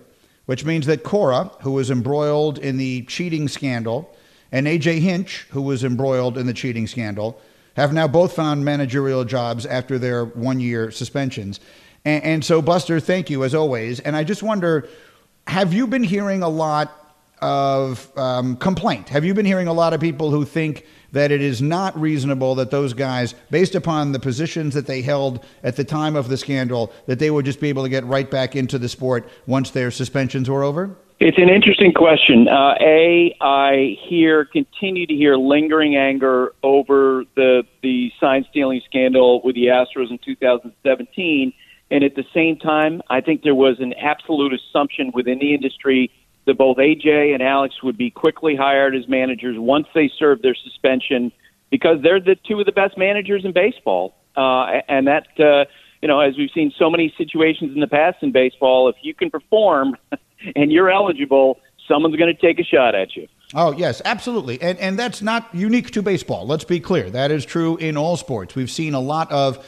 which 0.47 0.65
means 0.65 0.87
that 0.87 1.03
Cora, 1.03 1.51
who 1.63 1.73
was 1.73 1.91
embroiled 1.91 2.59
in 2.59 2.77
the 2.77 3.03
cheating 3.03 3.49
scandal, 3.49 4.15
and 4.53 4.67
AJ 4.67 5.01
Hinch, 5.01 5.47
who 5.51 5.63
was 5.63 5.83
embroiled 5.83 6.37
in 6.37 6.47
the 6.47 6.53
cheating 6.53 6.87
scandal, 6.87 7.41
have 7.77 7.93
now 7.93 8.09
both 8.09 8.35
found 8.35 8.65
managerial 8.65 9.25
jobs 9.25 9.67
after 9.67 9.99
their 9.99 10.25
one 10.25 10.61
year 10.61 10.91
suspensions. 10.91 11.61
And, 12.05 12.25
and, 12.25 12.45
so, 12.45 12.61
Buster, 12.61 13.01
thank 13.01 13.31
you 13.31 13.45
as 13.45 13.55
always. 13.55 14.01
And 14.01 14.17
I 14.17 14.25
just 14.25 14.43
wonder 14.43 14.89
have 15.47 15.73
you 15.73 15.87
been 15.87 16.05
hearing 16.05 16.43
a 16.43 16.49
lot 16.49 17.17
of 17.41 18.17
um, 18.17 18.57
complaint? 18.57 19.09
Have 19.09 19.25
you 19.25 19.35
been 19.35 19.47
hearing 19.47 19.67
a 19.67 19.73
lot 19.73 19.93
of 19.93 20.01
people 20.01 20.31
who 20.31 20.45
think 20.45 20.87
that 21.11 21.31
it 21.31 21.43
is 21.43 21.61
not 21.61 21.99
reasonable 22.01 22.55
that 22.55 22.71
those 22.71 22.95
guys, 22.95 23.35
based 23.51 23.75
upon 23.75 24.13
the 24.13 24.21
positions 24.21 24.75
that 24.75 24.87
they 24.87 25.03
held 25.03 25.45
at 25.63 25.77
the 25.77 25.85
time 25.85 26.17
of 26.17 26.29
the 26.29 26.37
scandal, 26.37 26.93
that 27.07 27.19
they 27.19 27.31
would 27.31 27.45
just 27.45 27.61
be 27.61 27.69
able 27.69 27.83
to 27.83 27.89
get 27.89 28.05
right 28.05 28.31
back 28.31 28.57
into 28.57 28.79
the 28.79 28.89
sport 28.89 29.29
once 29.47 29.71
their 29.71 29.91
suspensions 29.91 30.49
were 30.49 30.63
over? 30.63 30.97
It's 31.25 31.39
an 31.39 31.51
interesting 31.51 31.93
question. 31.93 32.49
Uh, 32.49 32.75
a, 32.81 33.33
I 33.41 33.97
hear 34.09 34.45
continue 34.45 35.07
to 35.07 35.15
hear 35.15 35.37
lingering 35.37 35.95
anger 35.95 36.53
over 36.65 37.23
the 37.37 37.63
the 37.81 38.11
sign 38.19 38.45
stealing 38.51 38.83
scandal 38.87 39.41
with 39.45 39.55
the 39.55 39.67
Astros 39.67 40.11
in 40.11 40.19
2017, 40.19 41.53
and 41.93 42.03
at 42.03 42.17
the 42.17 42.25
same 42.35 42.59
time, 42.59 43.03
I 43.09 43.21
think 43.21 43.45
there 43.45 43.55
was 43.55 43.77
an 43.79 43.93
absolute 43.93 44.53
assumption 44.53 45.13
within 45.15 45.39
the 45.39 45.55
industry 45.55 46.11
that 46.47 46.59
both 46.59 46.79
AJ 46.79 47.33
and 47.33 47.41
Alex 47.41 47.85
would 47.85 47.97
be 47.97 48.11
quickly 48.11 48.57
hired 48.57 48.97
as 48.97 49.07
managers 49.07 49.57
once 49.57 49.87
they 49.95 50.11
served 50.19 50.43
their 50.43 50.57
suspension, 50.57 51.31
because 51.71 51.99
they're 52.03 52.19
the 52.19 52.35
two 52.35 52.59
of 52.59 52.67
the 52.67 52.73
best 52.73 52.99
managers 52.99 53.45
in 53.45 53.53
baseball, 53.53 54.17
uh, 54.37 54.81
and 54.89 55.07
that. 55.07 55.29
Uh, 55.39 55.67
you 56.01 56.09
know, 56.09 56.19
as 56.19 56.37
we've 56.37 56.51
seen 56.53 56.73
so 56.77 56.91
many 56.91 57.15
situations 57.17 57.73
in 57.77 57.81
the 57.81 57.87
past 57.87 58.17
in 58.23 58.33
baseball, 58.33 58.89
if 58.89 58.97
you 59.03 59.15
can 59.15 59.31
perform 59.31 59.97
and 60.57 60.73
you're 60.73 60.91
eligible, 60.91 61.59
someone's 61.89 62.17
going 62.17 62.35
to 62.35 62.41
take 62.41 62.59
a 62.59 62.65
shot 62.65 62.95
at 62.95 63.17
you. 63.17 63.29
Oh, 63.55 63.73
yes, 63.73 64.01
absolutely. 64.05 64.61
And, 64.63 64.79
and 64.79 64.99
that's 64.99 65.21
not 65.21 65.49
unique 65.53 65.91
to 65.93 66.03
baseball. 66.03 66.47
Let's 66.47 66.65
be 66.65 66.81
clear. 66.81 67.11
That 67.11 67.31
is 67.31 67.45
true 67.45 67.77
in 67.77 67.97
all 67.97 68.17
sports. 68.17 68.55
We've 68.55 68.71
seen 68.71 68.95
a 68.95 69.01
lot 69.01 69.31
of, 69.31 69.65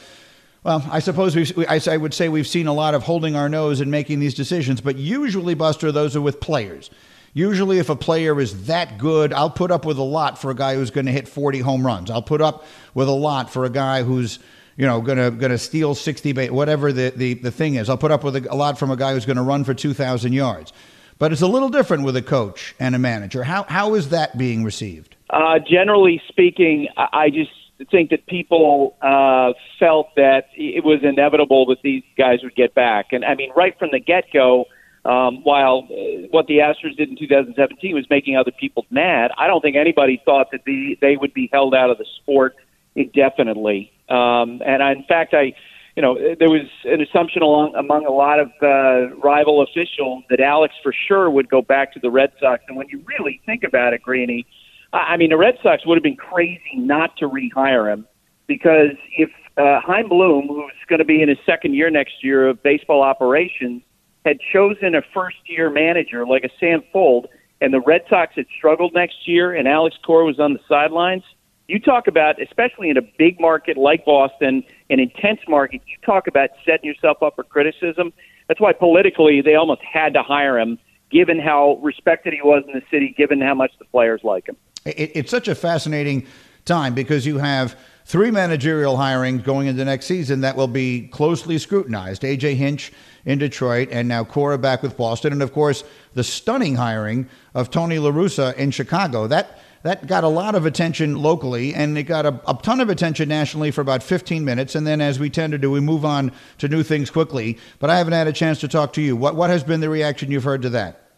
well, 0.63 0.83
I 0.89 0.99
suppose 0.99 1.35
we 1.35 1.67
I 1.67 1.97
would 1.97 2.13
say 2.13 2.27
we've 2.27 2.47
seen 2.47 2.67
a 2.67 2.73
lot 2.73 2.95
of 2.95 3.03
holding 3.03 3.35
our 3.35 3.47
nose 3.47 3.81
and 3.81 3.91
making 3.91 4.19
these 4.19 4.33
decisions, 4.33 4.81
but 4.81 4.97
usually, 4.97 5.53
Buster, 5.53 5.91
those 5.91 6.15
are 6.15 6.21
with 6.21 6.39
players. 6.39 6.89
Usually, 7.33 7.79
if 7.79 7.89
a 7.89 7.95
player 7.97 8.39
is 8.39 8.67
that 8.67 8.97
good, 8.97 9.33
I'll 9.33 9.49
put 9.49 9.69
up 9.69 9.85
with 9.85 9.97
a 9.97 10.03
lot 10.03 10.39
for 10.39 10.49
a 10.51 10.55
guy 10.55 10.75
who's 10.75 10.89
going 10.89 11.05
to 11.05 11.11
hit 11.11 11.27
40 11.27 11.59
home 11.59 11.85
runs. 11.85 12.09
I'll 12.09 12.21
put 12.21 12.41
up 12.41 12.65
with 12.93 13.09
a 13.09 13.11
lot 13.11 13.51
for 13.51 13.65
a 13.65 13.69
guy 13.69 14.03
who's 14.03 14.39
you 14.77 14.85
know, 14.85 15.01
gonna 15.01 15.31
gonna 15.31 15.57
steal 15.57 15.95
sixty 15.95 16.33
base, 16.33 16.51
whatever 16.51 16.91
the, 16.91 17.13
the, 17.15 17.35
the 17.35 17.51
thing 17.51 17.75
is. 17.75 17.89
I'll 17.89 17.97
put 17.97 18.11
up 18.11 18.23
with 18.23 18.35
a, 18.35 18.53
a 18.53 18.55
lot 18.55 18.77
from 18.77 18.91
a 18.91 18.97
guy 18.97 19.13
who's 19.13 19.25
going 19.25 19.37
to 19.37 19.43
run 19.43 19.63
for 19.63 19.73
two 19.73 19.93
thousand 19.93 20.33
yards. 20.33 20.73
But 21.17 21.31
it's 21.31 21.41
a 21.41 21.47
little 21.47 21.69
different 21.69 22.03
with 22.03 22.17
a 22.17 22.21
coach 22.21 22.75
and 22.79 22.93
a 22.93 22.99
manager. 22.99 23.43
How 23.43 23.63
how 23.63 23.95
is 23.95 24.09
that 24.09 24.37
being 24.37 24.63
received? 24.63 25.15
Uh, 25.29 25.59
generally 25.59 26.21
speaking, 26.27 26.89
I 26.97 27.29
just 27.29 27.51
think 27.89 28.09
that 28.09 28.25
people 28.27 28.95
uh, 29.01 29.53
felt 29.79 30.13
that 30.15 30.47
it 30.55 30.83
was 30.83 30.99
inevitable 31.03 31.65
that 31.67 31.81
these 31.83 32.03
guys 32.17 32.39
would 32.43 32.55
get 32.55 32.73
back, 32.75 33.07
and 33.11 33.23
I 33.23 33.35
mean, 33.35 33.51
right 33.55 33.77
from 33.79 33.89
the 33.91 33.99
get 33.99 34.25
go. 34.33 34.65
Um, 35.05 35.43
while 35.43 35.87
uh, 35.91 36.25
what 36.31 36.47
the 36.47 36.57
Astros 36.57 36.97
did 36.97 37.09
in 37.09 37.15
2017 37.15 37.93
was 37.93 38.09
making 38.09 38.37
other 38.37 38.49
people 38.49 38.87
mad, 38.89 39.29
I 39.37 39.45
don't 39.45 39.61
think 39.61 39.75
anybody 39.75 40.19
thought 40.25 40.47
that 40.51 40.61
the, 40.65 40.97
they 40.99 41.15
would 41.15 41.31
be 41.31 41.47
held 41.53 41.75
out 41.75 41.91
of 41.91 41.99
the 41.99 42.07
sport 42.23 42.55
indefinitely. 42.95 43.91
Um, 44.09 44.61
and 44.65 44.83
I, 44.83 44.91
in 44.91 45.03
fact, 45.07 45.33
I, 45.33 45.53
you 45.95 46.01
know, 46.01 46.15
there 46.15 46.49
was 46.49 46.67
an 46.83 47.01
assumption 47.01 47.41
along, 47.41 47.73
among 47.75 48.05
a 48.05 48.11
lot 48.11 48.39
of 48.39 48.51
uh, 48.61 49.15
rival 49.17 49.61
officials 49.61 50.23
that 50.29 50.39
Alex 50.39 50.73
for 50.83 50.93
sure 51.07 51.29
would 51.29 51.49
go 51.49 51.61
back 51.61 51.93
to 51.93 51.99
the 51.99 52.11
Red 52.11 52.31
Sox. 52.39 52.63
And 52.67 52.77
when 52.77 52.87
you 52.89 53.03
really 53.07 53.41
think 53.45 53.63
about 53.63 53.93
it, 53.93 54.01
Greeny, 54.01 54.45
I 54.93 55.17
mean, 55.17 55.29
the 55.29 55.37
Red 55.37 55.57
Sox 55.63 55.85
would 55.85 55.95
have 55.95 56.03
been 56.03 56.15
crazy 56.15 56.75
not 56.75 57.17
to 57.17 57.29
rehire 57.29 57.91
him 57.91 58.07
because 58.47 58.95
if 59.17 59.29
uh, 59.57 59.79
Chaim 59.81 60.09
Bloom, 60.09 60.47
who's 60.47 60.71
going 60.87 60.99
to 60.99 61.05
be 61.05 61.21
in 61.21 61.29
his 61.29 61.37
second 61.45 61.73
year 61.73 61.89
next 61.89 62.23
year 62.23 62.47
of 62.47 62.61
baseball 62.61 63.01
operations, 63.01 63.81
had 64.25 64.37
chosen 64.51 64.95
a 64.95 65.01
first 65.13 65.37
year 65.45 65.69
manager 65.69 66.25
like 66.25 66.43
a 66.43 66.49
Sam 66.59 66.83
Fuld, 66.93 67.27
and 67.61 67.73
the 67.73 67.79
Red 67.79 68.01
Sox 68.09 68.33
had 68.35 68.45
struggled 68.57 68.93
next 68.93 69.27
year, 69.27 69.53
and 69.53 69.67
Alex 69.67 69.95
Cora 70.05 70.25
was 70.25 70.39
on 70.39 70.53
the 70.53 70.59
sidelines, 70.67 71.23
you 71.67 71.79
talk 71.79 72.07
about, 72.07 72.41
especially 72.41 72.89
in 72.89 72.97
a 72.97 73.01
big 73.01 73.39
market 73.39 73.77
like 73.77 74.05
Boston, 74.05 74.63
an 74.89 74.99
intense 74.99 75.39
market, 75.47 75.81
you 75.87 75.97
talk 76.05 76.27
about 76.27 76.49
setting 76.65 76.85
yourself 76.85 77.23
up 77.23 77.35
for 77.35 77.43
criticism. 77.43 78.13
That's 78.47 78.61
why 78.61 78.73
politically 78.73 79.41
they 79.41 79.55
almost 79.55 79.81
had 79.81 80.13
to 80.13 80.21
hire 80.21 80.59
him, 80.59 80.77
given 81.09 81.39
how 81.39 81.79
respected 81.81 82.33
he 82.33 82.41
was 82.41 82.63
in 82.67 82.73
the 82.73 82.83
city, 82.91 83.15
given 83.17 83.41
how 83.41 83.55
much 83.55 83.71
the 83.79 83.85
players 83.85 84.21
like 84.23 84.47
him. 84.47 84.57
It's 84.85 85.31
such 85.31 85.47
a 85.47 85.55
fascinating 85.55 86.27
time 86.65 86.93
because 86.93 87.25
you 87.25 87.39
have 87.39 87.75
three 88.05 88.29
managerial 88.29 88.97
hirings 88.97 89.43
going 89.43 89.67
into 89.67 89.83
next 89.83 90.05
season 90.05 90.41
that 90.41 90.55
will 90.55 90.67
be 90.67 91.07
closely 91.07 91.57
scrutinized. 91.57 92.21
AJ 92.21 92.55
Hinch 92.55 92.93
in 93.25 93.39
Detroit, 93.39 93.89
and 93.91 94.07
now 94.07 94.23
Cora 94.23 94.59
back 94.59 94.83
with 94.83 94.95
Boston, 94.95 95.33
and 95.33 95.41
of 95.41 95.51
course 95.53 95.83
the 96.13 96.23
stunning 96.23 96.75
hiring 96.75 97.27
of 97.55 97.71
Tony 97.71 97.97
La 97.97 98.11
Russa 98.11 98.55
in 98.57 98.69
Chicago. 98.69 99.25
That 99.25 99.59
that 99.85 100.07
got 100.07 100.23
a 100.23 100.27
lot 100.27 100.55
of 100.55 100.65
attention 100.65 101.15
locally, 101.15 101.75
and 101.75 101.95
it 101.95 102.03
got 102.03 102.25
a, 102.25 102.41
a, 102.47 102.57
ton 102.63 102.79
of 102.79 102.89
attention 102.89 103.29
nationally 103.29 103.69
for 103.69 103.81
about 103.81 104.01
15 104.01 104.43
minutes. 104.43 104.73
And 104.73 104.85
then, 104.85 104.99
as 104.99 105.19
we 105.19 105.29
tend 105.29 105.51
to 105.51 105.59
do, 105.59 105.69
we 105.69 105.79
move 105.79 106.03
on 106.03 106.31
to 106.57 106.67
new 106.67 106.81
things 106.81 107.11
quickly. 107.11 107.59
But 107.77 107.91
I 107.91 107.99
haven't 107.99 108.13
had 108.13 108.27
a 108.27 108.33
chance 108.33 108.59
to 108.61 108.67
talk 108.67 108.93
to 108.93 109.01
you. 109.01 109.15
What 109.15 109.35
what 109.35 109.51
has 109.51 109.63
been 109.63 109.81
the 109.81 109.89
reaction 109.89 110.31
you've 110.31 110.43
heard 110.43 110.63
to 110.63 110.71
that? 110.71 111.11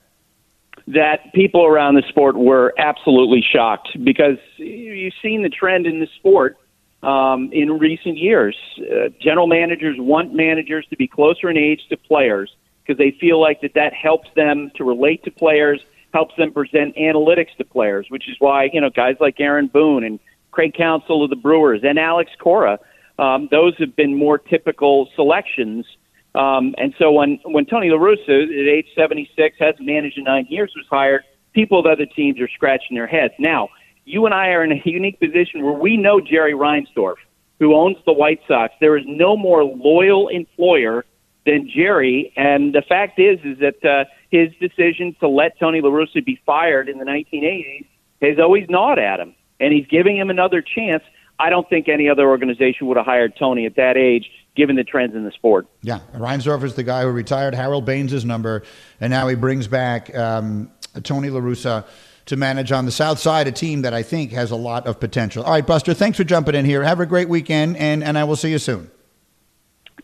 That 0.86 1.34
people 1.34 1.66
around 1.66 1.96
the 1.96 2.04
sport 2.10 2.36
were 2.36 2.74
absolutely 2.78 3.42
shocked 3.42 3.88
because 4.04 4.38
you've 4.58 5.14
seen 5.22 5.44
the 5.44 5.50
trend 5.50 5.88
in 5.88 6.02
the 6.02 6.08
sport 6.18 6.58
um, 7.04 7.50
in 7.54 7.80
recent 7.80 8.18
years. 8.18 8.58
Uh, 8.80 9.08
general 9.22 9.48
managers 9.48 9.96
want 9.98 10.34
managers 10.34 10.86
to 10.90 10.98
be 10.98 11.08
closer 11.08 11.50
in 11.50 11.56
age 11.56 11.88
to 11.88 11.96
players 11.96 12.54
because 12.86 12.98
they 12.98 13.12
feel 13.18 13.40
like 13.40 13.62
that 13.62 13.76
that 13.76 13.94
helps 13.94 14.28
them 14.36 14.72
to 14.76 14.84
relate 14.84 15.24
to 15.24 15.32
players 15.32 15.80
helps 16.18 16.36
them 16.36 16.52
present 16.52 16.96
analytics 16.96 17.56
to 17.60 17.64
players, 17.64 18.08
which 18.10 18.28
is 18.28 18.36
why 18.40 18.68
you 18.74 18.82
know 18.82 18.90
guys 18.90 19.16
like 19.20 19.40
Aaron 19.40 19.68
Boone 19.68 20.04
and 20.04 20.20
Craig 20.50 20.74
Counsell 20.76 21.24
of 21.24 21.30
the 21.30 21.36
Brewers 21.36 21.82
and 21.84 22.00
Alex 22.00 22.32
Cora, 22.40 22.80
um, 23.20 23.48
those 23.52 23.78
have 23.78 23.96
been 23.96 24.18
more 24.18 24.40
typical 24.40 25.08
selections. 25.16 25.86
Um, 26.34 26.74
and 26.80 26.96
so 26.98 27.12
when 27.12 27.40
when 27.46 27.68
Tony 27.68 27.92
La 27.92 28.00
Russa 28.00 28.46
at 28.46 28.68
age 28.68 28.88
76 28.96 29.58
hasn't 29.60 29.86
managed 29.86 30.18
in 30.18 30.24
nine 30.24 30.48
years 30.50 30.74
was 30.76 30.88
hired, 30.90 31.22
people 31.54 31.80
of 31.80 31.86
other 31.86 32.08
teams 32.08 32.42
are 32.42 32.50
scratching 32.50 32.96
their 32.96 33.06
heads. 33.06 33.36
Now, 33.38 33.70
you 34.06 34.26
and 34.26 34.34
I 34.34 34.48
are 34.56 34.64
in 34.64 34.72
a 34.72 34.82
unique 34.86 35.20
position 35.20 35.64
where 35.64 35.74
we 35.74 35.98
know 35.98 36.20
Jerry 36.20 36.54
Reinsdorf, 36.54 37.18
who 37.60 37.76
owns 37.76 37.98
the 38.08 38.14
White 38.14 38.42
Sox. 38.48 38.74
There 38.82 38.98
is 38.98 39.06
no 39.06 39.38
more 39.38 39.64
loyal 39.64 40.30
employer 40.30 41.06
than 41.48 41.70
Jerry, 41.74 42.32
and 42.36 42.76
the 42.76 42.84
fact 42.88 43.20
is 43.20 43.40
is 43.44 43.58
that 43.60 43.84
uh, 43.84 44.04
his 44.30 44.50
decision 44.60 45.16
to 45.22 45.28
let 45.28 45.58
Tony 45.60 45.82
La 45.82 45.90
Russa 45.90 46.24
be 46.24 46.40
fired 46.46 46.90
in 46.90 47.00
the 47.00 47.06
1980s 47.06 47.88
has 48.22 48.38
always 48.40 48.70
gnawed 48.70 49.00
at 49.00 49.20
him, 49.20 49.34
and 49.60 49.74
he's 49.74 49.88
giving 49.88 50.18
him 50.18 50.30
another 50.30 50.62
chance. 50.62 51.04
I 51.40 51.50
don't 51.50 51.68
think 51.70 51.88
any 51.88 52.10
other 52.10 52.28
organization 52.28 52.88
would 52.88 52.98
have 52.98 53.06
hired 53.06 53.36
Tony 53.38 53.66
at 53.66 53.76
that 53.78 53.96
age, 53.96 54.30
given 54.56 54.76
the 54.76 54.84
trends 54.84 55.16
in 55.16 55.24
the 55.24 55.32
sport. 55.32 55.68
Yeah, 55.82 56.00
Reinsdorf 56.16 56.64
is 56.64 56.76
the 56.76 56.84
guy 56.84 57.04
who 57.04 57.10
retired 57.10 57.56
Harold 57.56 57.86
Baines' 57.86 58.26
number, 58.26 58.64
and 59.00 59.10
now 59.10 59.28
he 59.28 59.36
brings 59.36 59.68
back 59.68 60.14
um, 60.16 60.70
Tony 61.04 61.30
La 61.30 61.40
Russa 61.40 61.86
to 62.26 62.36
manage 62.36 62.74
on 62.74 62.86
the 62.86 62.92
South 62.92 63.20
Side, 63.20 63.48
a 63.48 63.54
team 63.54 63.84
that 63.84 63.94
I 63.94 64.04
think 64.04 64.32
has 64.32 64.52
a 64.52 64.56
lot 64.58 64.86
of 64.86 65.00
potential. 65.00 65.44
All 65.44 65.54
right, 65.54 65.66
Buster, 65.66 65.94
thanks 65.94 66.18
for 66.18 66.26
jumping 66.26 66.56
in 66.56 66.66
here. 66.66 66.84
Have 66.84 67.00
a 67.00 67.06
great 67.06 67.30
weekend, 67.30 67.78
and, 67.78 68.04
and 68.04 68.18
I 68.18 68.26
will 68.26 68.36
see 68.36 68.52
you 68.52 68.60
soon. 68.60 68.92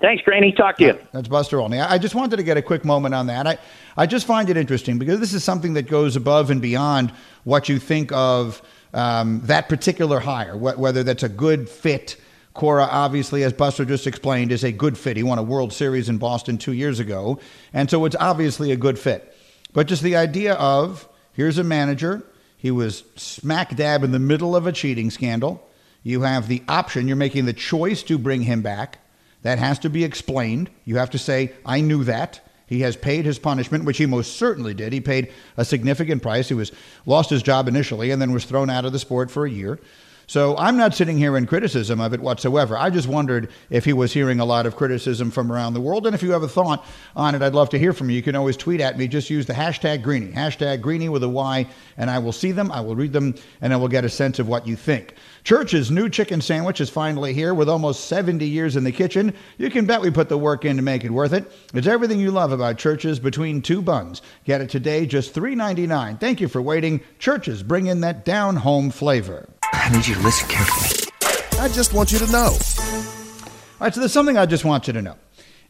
Thanks, 0.04 0.22
Greeny. 0.22 0.52
Talk 0.52 0.80
to 0.80 0.84
you. 0.84 1.00
That's 1.13 1.30
Buster 1.30 1.62
Olney. 1.62 1.80
I 1.80 1.98
just 1.98 2.13
wanted 2.13 2.36
to 2.36 2.44
get 2.44 2.58
a 2.58 2.62
quick 2.62 2.84
moment 2.84 3.16
on 3.16 3.28
that. 3.28 3.48
I, 3.48 3.58
I 3.96 4.06
just 4.06 4.28
find 4.28 4.50
it 4.50 4.58
interesting 4.58 5.00
because 5.00 5.22
this 5.22 5.34
is 5.34 5.46
something 5.46 5.76
that 5.76 5.84
goes 5.84 6.18
above 6.18 6.50
and 6.50 6.62
beyond 6.62 7.13
what 7.46 7.70
you 7.70 7.80
think 7.80 8.12
of 8.12 8.62
um, 8.94 9.39
that 9.46 9.70
particular 9.70 10.20
hire, 10.20 10.58
wh- 10.58 10.78
whether 10.78 11.04
that's 11.04 11.24
a 11.24 11.30
good 11.30 11.70
fit. 11.70 12.18
Cora, 12.54 12.84
obviously, 12.84 13.46
as 13.46 13.54
Buster 13.54 13.86
just 13.86 14.06
explained, 14.06 14.52
is 14.52 14.66
a 14.66 14.74
good 14.74 14.98
fit. 14.98 15.16
He 15.16 15.24
won 15.24 15.39
a 15.39 15.44
World 15.44 15.72
Series 15.72 16.10
in 16.10 16.18
Boston 16.18 16.58
two 16.58 16.74
years 16.74 17.00
ago. 17.00 17.39
And 17.72 17.89
so 17.89 18.04
it's 18.04 18.18
obviously 18.20 18.74
a 18.74 18.76
good 18.76 19.00
fit. 19.00 19.34
But 19.72 19.88
just 19.88 20.04
the 20.04 20.18
idea 20.18 20.56
of 20.56 21.08
here's 21.32 21.58
a 21.58 21.63
manager, 21.63 22.26
he 22.58 22.72
was 22.72 23.06
smack 23.16 23.74
dab 23.78 24.04
in 24.04 24.12
the 24.12 24.20
middle 24.20 24.54
of 24.54 24.68
a 24.68 24.74
cheating 24.74 25.12
scandal. 25.12 25.66
You 26.04 26.24
have 26.24 26.50
the 26.50 26.62
option, 26.68 27.08
you're 27.08 27.16
making 27.16 27.46
the 27.46 27.54
choice 27.54 28.04
to 28.04 28.18
bring 28.18 28.42
him 28.42 28.62
back. 28.62 29.00
That 29.44 29.60
has 29.60 29.80
to 29.80 29.90
be 29.90 30.04
explained. 30.04 30.70
You 30.86 30.98
have 30.98 31.12
to 31.12 31.18
say, 31.18 31.54
I 31.66 31.82
knew 31.82 32.04
that. 32.06 32.42
He 32.66 32.82
has 32.82 32.96
paid 32.96 33.26
his 33.26 33.38
punishment, 33.38 33.86
which 33.86 33.98
he 33.98 34.06
most 34.06 34.38
certainly 34.38 34.74
did. 34.74 34.94
He 34.94 35.02
paid 35.02 35.32
a 35.58 35.66
significant 35.66 36.24
price. 36.24 36.48
He 36.48 36.56
was 36.56 36.72
lost 37.06 37.30
his 37.30 37.44
job 37.44 37.68
initially 37.68 38.10
and 38.12 38.22
then 38.22 38.32
was 38.32 38.46
thrown 38.46 38.70
out 38.70 38.86
of 38.86 38.94
the 38.94 39.00
sport 39.00 39.30
for 39.30 39.46
a 39.46 39.52
year. 39.52 39.80
So 40.26 40.56
I'm 40.58 40.78
not 40.78 40.96
sitting 40.96 41.18
here 41.18 41.36
in 41.36 41.46
criticism 41.46 42.00
of 42.00 42.14
it 42.14 42.22
whatsoever. 42.22 42.78
I 42.78 42.90
just 42.90 43.08
wondered 43.08 43.50
if 43.70 43.84
he 43.84 43.92
was 43.92 44.14
hearing 44.14 44.40
a 44.40 44.46
lot 44.46 44.66
of 44.66 44.76
criticism 44.76 45.30
from 45.32 45.52
around 45.52 45.74
the 45.74 45.82
world. 45.82 46.06
And 46.06 46.16
if 46.16 46.24
you 46.24 46.32
have 46.32 46.44
a 46.44 46.48
thought 46.48 46.86
on 47.16 47.36
it, 47.36 47.42
I'd 47.42 47.54
love 47.54 47.70
to 47.72 47.80
hear 47.80 47.92
from 47.92 48.10
you. 48.10 48.16
You 48.16 48.24
can 48.24 48.36
always 48.36 48.56
tweet 48.56 48.80
at 48.80 48.98
me. 48.98 49.08
Just 49.08 49.30
use 49.30 49.46
the 49.46 49.54
hashtag 49.54 50.02
Greeny, 50.02 50.32
hashtag 50.32 50.82
Greeny 50.82 51.10
with 51.10 51.24
a 51.24 51.30
Y, 51.30 51.68
and 51.98 52.10
I 52.10 52.20
will 52.20 52.32
see 52.32 52.54
them, 52.54 52.72
I 52.72 52.80
will 52.80 52.96
read 52.96 53.12
them, 53.12 53.36
and 53.62 53.74
I 53.74 53.76
will 53.76 53.90
get 53.90 54.06
a 54.06 54.10
sense 54.10 54.40
of 54.40 54.48
what 54.48 54.66
you 54.66 54.78
think. 54.78 55.16
Church's 55.44 55.92
new 55.92 56.08
chicken 56.08 56.40
sandwich 56.40 56.80
is 56.80 56.90
finally 56.90 57.34
here 57.34 57.54
with 57.54 57.68
almost 57.68 58.06
70 58.06 58.48
years 58.48 58.78
in 58.78 58.86
the 58.86 58.94
kitchen. 58.94 59.34
You 59.58 59.70
can 59.70 59.86
bet 59.86 60.00
we 60.00 60.10
put 60.10 60.30
the 60.30 60.38
work 60.38 60.64
in 60.64 60.78
to 60.78 60.82
make 60.82 61.04
it 61.04 61.12
worth 61.12 61.34
it. 61.34 61.52
It's 61.74 61.86
everything 61.86 62.22
you 62.22 62.32
love 62.32 62.54
about 62.54 62.78
Church's 62.78 63.20
between 63.20 63.62
two 63.62 63.82
buns. 63.82 64.22
Get 64.46 64.62
it 64.62 64.70
today, 64.70 65.06
just 65.06 65.36
$3.99. 65.36 66.18
Thank 66.18 66.40
you 66.40 66.48
for 66.48 66.62
waiting. 66.62 67.02
Church's 67.20 67.62
bring 67.62 67.88
in 67.88 68.00
that 68.02 68.24
down 68.24 68.56
home 68.56 68.90
flavor. 68.90 69.50
I 69.74 69.90
need 69.90 70.08
you 70.08 70.16
to 70.16 70.22
listen 70.22 70.48
carefully. 70.48 71.12
I 71.60 71.68
just 71.68 71.94
want 71.94 72.14
you 72.14 72.20
to 72.20 72.32
know. 72.32 72.52
All 72.52 73.80
right, 73.82 73.94
so 73.94 74.00
there's 74.00 74.14
something 74.14 74.38
I 74.38 74.46
just 74.46 74.64
want 74.64 74.88
you 74.88 74.94
to 74.94 75.02
know. 75.02 75.18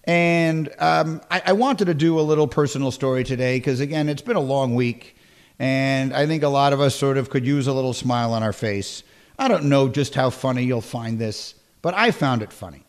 And 0.04 0.70
um, 0.78 1.20
I, 1.32 1.42
I 1.48 1.54
wanted 1.54 1.86
to 1.86 1.96
do 1.96 2.20
a 2.20 2.22
little 2.22 2.48
personal 2.48 2.92
story 2.92 3.24
today 3.24 3.58
because, 3.58 3.80
again, 3.80 4.08
it's 4.08 4.22
been 4.22 4.36
a 4.36 4.42
long 4.42 4.76
week. 4.76 5.16
And 5.58 6.14
I 6.14 6.28
think 6.28 6.44
a 6.44 6.50
lot 6.50 6.74
of 6.74 6.82
us 6.82 6.96
sort 6.96 7.18
of 7.18 7.32
could 7.32 7.46
use 7.46 7.66
a 7.66 7.74
little 7.74 7.94
smile 7.94 8.34
on 8.34 8.44
our 8.44 8.54
face. 8.54 9.02
I 9.38 9.48
don't 9.48 9.66
know 9.66 9.88
just 9.88 10.16
how 10.16 10.30
funny 10.30 10.64
you'll 10.64 10.82
find 10.82 11.20
this, 11.20 11.56
but 11.82 11.94
I 11.94 12.12
found 12.12 12.42
it 12.42 12.54
funny. 12.54 12.84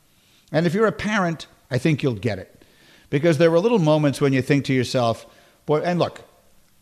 And 0.52 0.66
if 0.66 0.74
you're 0.74 0.87
a 0.87 0.92
parent, 0.92 1.46
I 1.70 1.78
think 1.78 2.02
you'll 2.02 2.14
get 2.14 2.38
it. 2.38 2.64
Because 3.11 3.38
there 3.38 3.50
were 3.50 3.61
little 3.61 3.78
moments 3.78 4.20
when 4.20 4.33
you 4.33 4.42
think 4.42 4.64
to 4.66 4.72
yourself, 4.74 5.26
boy, 5.66 5.80
and 5.80 5.98
look, 5.98 6.22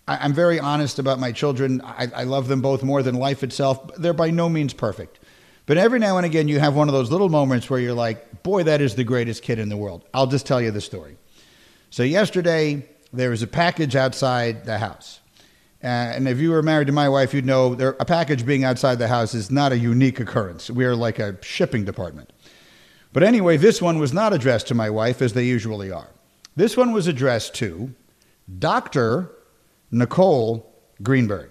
I, 0.08 0.24
am 0.24 0.32
very 0.32 0.58
honest 0.58 0.98
about 0.98 1.20
my 1.20 1.32
children. 1.32 1.80
I, 1.82 2.08
I 2.14 2.24
love 2.24 2.48
them 2.48 2.60
both 2.60 2.82
more 2.82 3.02
than 3.02 3.14
life 3.14 3.42
itself. 3.42 3.94
They're 3.96 4.12
by 4.12 4.30
no 4.30 4.48
means 4.48 4.72
perfect. 4.74 5.20
But 5.66 5.76
every 5.76 5.98
now 5.98 6.16
and 6.16 6.26
again, 6.26 6.48
you 6.48 6.58
have 6.58 6.74
one 6.74 6.88
of 6.88 6.92
those 6.92 7.10
little 7.10 7.28
moments 7.28 7.70
where 7.70 7.78
you're 7.78 7.94
like, 7.94 8.42
boy, 8.42 8.64
that 8.64 8.80
is 8.80 8.94
the 8.94 9.04
greatest 9.04 9.42
kid 9.42 9.58
in 9.58 9.68
the 9.68 9.76
world. 9.76 10.04
I'll 10.12 10.26
just 10.26 10.46
tell 10.46 10.60
you 10.60 10.70
the 10.70 10.80
story. 10.80 11.16
So, 11.90 12.02
yesterday, 12.02 12.88
there 13.12 13.30
was 13.30 13.42
a 13.42 13.46
package 13.46 13.94
outside 13.94 14.64
the 14.64 14.78
house. 14.78 15.20
Uh, 15.82 15.86
and 15.86 16.28
if 16.28 16.38
you 16.38 16.50
were 16.50 16.62
married 16.62 16.86
to 16.86 16.92
my 16.92 17.08
wife, 17.08 17.34
you'd 17.34 17.44
know 17.44 17.74
there, 17.74 17.96
a 17.98 18.04
package 18.04 18.46
being 18.46 18.62
outside 18.62 18.98
the 18.98 19.08
house 19.08 19.34
is 19.34 19.50
not 19.50 19.72
a 19.72 19.78
unique 19.78 20.20
occurrence. 20.20 20.70
We 20.70 20.84
are 20.84 20.94
like 20.94 21.18
a 21.18 21.42
shipping 21.42 21.84
department. 21.84 22.32
But 23.12 23.24
anyway, 23.24 23.56
this 23.56 23.82
one 23.82 23.98
was 23.98 24.12
not 24.12 24.32
addressed 24.32 24.68
to 24.68 24.74
my 24.74 24.88
wife 24.88 25.20
as 25.20 25.32
they 25.32 25.44
usually 25.44 25.90
are. 25.90 26.08
This 26.54 26.76
one 26.76 26.92
was 26.92 27.06
addressed 27.08 27.54
to 27.56 27.94
Dr. 28.58 29.30
Nicole 29.90 30.72
Greenberg. 31.02 31.50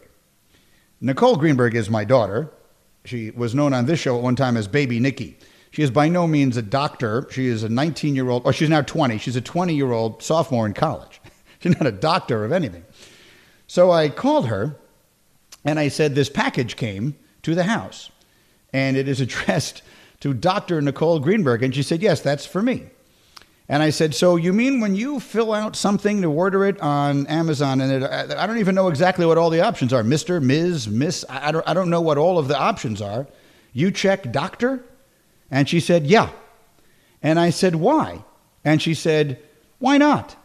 Nicole 1.02 1.36
Greenberg 1.36 1.76
is 1.76 1.90
my 1.90 2.06
daughter. 2.06 2.52
She 3.06 3.32
was 3.32 3.54
known 3.54 3.74
on 3.74 3.86
this 3.86 4.00
show 4.00 4.18
at 4.18 4.24
one 4.24 4.36
time 4.36 4.56
as 4.56 4.68
Baby 4.68 5.00
Nikki. 5.00 5.38
She 5.72 5.84
is 5.84 5.90
by 5.90 6.10
no 6.10 6.28
means 6.28 6.58
a 6.58 6.62
doctor. 6.62 7.28
She 7.32 7.48
is 7.48 7.64
a 7.64 7.70
19 7.70 8.16
year 8.16 8.30
old, 8.30 8.46
or 8.46 8.54
she's 8.54 8.70
now 8.70 8.82
20. 8.82 9.18
She's 9.18 9.36
a 9.36 9.42
20 9.42 9.74
year 9.74 9.92
old 9.92 10.22
sophomore 10.22 10.66
in 10.66 10.74
college. 10.74 11.22
She's 11.60 11.78
not 11.78 11.86
a 11.86 11.92
doctor 11.92 12.44
of 12.44 12.52
anything. 12.52 12.84
So 13.72 13.90
I 13.90 14.10
called 14.10 14.48
her 14.48 14.76
and 15.64 15.80
I 15.80 15.88
said, 15.88 16.14
This 16.14 16.28
package 16.28 16.76
came 16.76 17.16
to 17.42 17.56
the 17.56 17.64
house 17.64 18.12
and 18.74 18.98
it 18.98 19.08
is 19.08 19.22
addressed 19.22 19.82
to 20.20 20.34
Dr. 20.34 20.82
Nicole 20.82 21.20
Greenberg. 21.20 21.64
And 21.64 21.74
she 21.74 21.82
said, 21.82 22.02
Yes, 22.02 22.20
that's 22.20 22.46
for 22.46 22.62
me. 22.62 22.88
And 23.70 23.82
I 23.82 23.90
said, 23.90 24.14
So 24.14 24.36
you 24.36 24.52
mean 24.52 24.82
when 24.82 24.98
you 24.98 25.22
fill 25.22 25.54
out 25.54 25.78
something 25.78 26.22
to 26.22 26.30
order 26.30 26.66
it 26.66 26.82
on 26.82 27.26
Amazon, 27.28 27.80
and 27.80 28.04
it, 28.04 28.12
I 28.12 28.46
don't 28.46 28.58
even 28.58 28.76
know 28.76 28.90
exactly 28.90 29.26
what 29.26 29.38
all 29.38 29.50
the 29.50 29.62
options 29.62 29.94
are 29.94 30.04
Mr., 30.04 30.44
Ms., 30.44 30.90
Miss, 30.90 31.24
I 31.30 31.54
don't, 31.54 31.66
I 31.66 31.74
don't 31.74 31.90
know 31.90 32.02
what 32.02 32.18
all 32.18 32.38
of 32.38 32.50
the 32.50 32.60
options 32.60 33.02
are. 33.02 33.26
You 33.72 33.90
check 33.90 34.34
doctor? 34.34 34.84
And 35.50 35.70
she 35.70 35.80
said, 35.80 36.08
Yeah. 36.08 36.30
And 37.24 37.40
I 37.40 37.52
said, 37.52 37.76
Why? 37.76 38.26
And 38.66 38.82
she 38.82 38.96
said, 38.96 39.42
Why 39.80 39.98
not? 39.98 40.36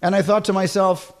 And 0.00 0.14
I 0.14 0.22
thought 0.22 0.44
to 0.44 0.52
myself, 0.52 1.12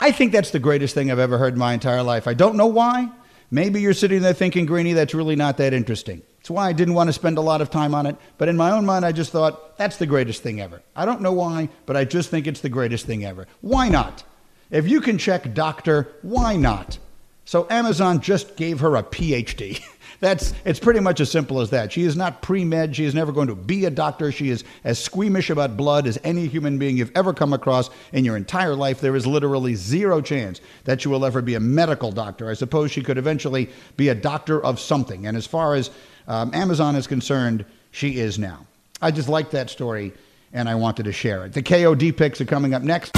I 0.00 0.12
think 0.12 0.32
that's 0.32 0.50
the 0.50 0.58
greatest 0.58 0.94
thing 0.94 1.10
I've 1.10 1.18
ever 1.18 1.38
heard 1.38 1.54
in 1.54 1.58
my 1.58 1.74
entire 1.74 2.02
life. 2.02 2.28
I 2.28 2.34
don't 2.34 2.56
know 2.56 2.66
why. 2.66 3.10
Maybe 3.50 3.80
you're 3.80 3.94
sitting 3.94 4.22
there 4.22 4.34
thinking, 4.34 4.66
Greeny, 4.66 4.92
that's 4.92 5.14
really 5.14 5.34
not 5.34 5.56
that 5.56 5.72
interesting. 5.72 6.22
That's 6.38 6.50
why 6.50 6.68
I 6.68 6.72
didn't 6.72 6.94
want 6.94 7.08
to 7.08 7.12
spend 7.12 7.38
a 7.38 7.42
lot 7.42 7.60
of 7.60 7.70
time 7.70 7.94
on 7.94 8.06
it. 8.06 8.16
But 8.36 8.48
in 8.48 8.56
my 8.56 8.70
own 8.70 8.86
mind, 8.86 9.04
I 9.04 9.12
just 9.12 9.32
thought, 9.32 9.76
that's 9.78 9.96
the 9.96 10.06
greatest 10.06 10.42
thing 10.42 10.60
ever. 10.60 10.82
I 10.94 11.04
don't 11.04 11.22
know 11.22 11.32
why, 11.32 11.70
but 11.86 11.96
I 11.96 12.04
just 12.04 12.30
think 12.30 12.46
it's 12.46 12.60
the 12.60 12.68
greatest 12.68 13.06
thing 13.06 13.24
ever. 13.24 13.46
Why 13.60 13.88
not? 13.88 14.22
If 14.70 14.88
you 14.88 15.00
can 15.00 15.18
check 15.18 15.54
doctor, 15.54 16.08
why 16.22 16.56
not? 16.56 16.98
So 17.44 17.66
Amazon 17.70 18.20
just 18.20 18.56
gave 18.56 18.80
her 18.80 18.94
a 18.96 19.02
PhD. 19.02 19.82
That's 20.20 20.52
it's 20.64 20.80
pretty 20.80 21.00
much 21.00 21.20
as 21.20 21.30
simple 21.30 21.60
as 21.60 21.70
that. 21.70 21.92
She 21.92 22.02
is 22.02 22.16
not 22.16 22.42
pre-med. 22.42 22.96
She 22.96 23.04
is 23.04 23.14
never 23.14 23.30
going 23.30 23.48
to 23.48 23.54
be 23.54 23.84
a 23.84 23.90
doctor. 23.90 24.32
She 24.32 24.50
is 24.50 24.64
as 24.82 24.98
squeamish 24.98 25.48
about 25.50 25.76
blood 25.76 26.06
as 26.06 26.18
any 26.24 26.48
human 26.48 26.78
being 26.78 26.96
you've 26.96 27.12
ever 27.14 27.32
come 27.32 27.52
across 27.52 27.88
in 28.12 28.24
your 28.24 28.36
entire 28.36 28.74
life. 28.74 29.00
There 29.00 29.14
is 29.14 29.26
literally 29.26 29.74
zero 29.74 30.20
chance 30.20 30.60
that 30.84 31.00
she 31.00 31.08
will 31.08 31.24
ever 31.24 31.40
be 31.40 31.54
a 31.54 31.60
medical 31.60 32.10
doctor. 32.10 32.50
I 32.50 32.54
suppose 32.54 32.90
she 32.90 33.02
could 33.02 33.18
eventually 33.18 33.70
be 33.96 34.08
a 34.08 34.14
doctor 34.14 34.62
of 34.64 34.80
something. 34.80 35.26
And 35.26 35.36
as 35.36 35.46
far 35.46 35.74
as 35.74 35.90
um, 36.26 36.52
Amazon 36.52 36.96
is 36.96 37.06
concerned, 37.06 37.64
she 37.92 38.18
is 38.18 38.38
now. 38.38 38.66
I 39.00 39.12
just 39.12 39.28
like 39.28 39.50
that 39.50 39.70
story 39.70 40.12
and 40.52 40.68
I 40.68 40.74
wanted 40.74 41.04
to 41.04 41.12
share 41.12 41.44
it. 41.44 41.52
The 41.52 41.62
KOD 41.62 42.16
picks 42.16 42.40
are 42.40 42.44
coming 42.44 42.74
up 42.74 42.82
next. 42.82 43.12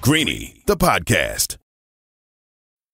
Greeny, 0.00 0.62
the 0.66 0.76
podcast. 0.76 1.56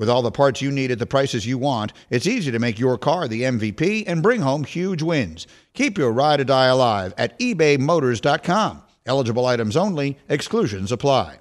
With 0.00 0.08
all 0.08 0.22
the 0.22 0.30
parts 0.30 0.62
you 0.62 0.70
need 0.70 0.90
at 0.90 0.98
the 0.98 1.04
prices 1.04 1.46
you 1.46 1.58
want, 1.58 1.92
it's 2.08 2.26
easy 2.26 2.50
to 2.52 2.58
make 2.58 2.78
your 2.78 2.96
car 2.96 3.28
the 3.28 3.42
MVP 3.42 4.04
and 4.06 4.22
bring 4.22 4.40
home 4.40 4.64
huge 4.64 5.02
wins. 5.02 5.46
Keep 5.74 5.98
your 5.98 6.10
ride 6.10 6.40
or 6.40 6.44
die 6.44 6.68
alive 6.68 7.12
at 7.18 7.38
ebaymotors.com. 7.38 8.82
Eligible 9.04 9.44
items 9.44 9.76
only, 9.76 10.16
exclusions 10.26 10.90
apply. 10.90 11.40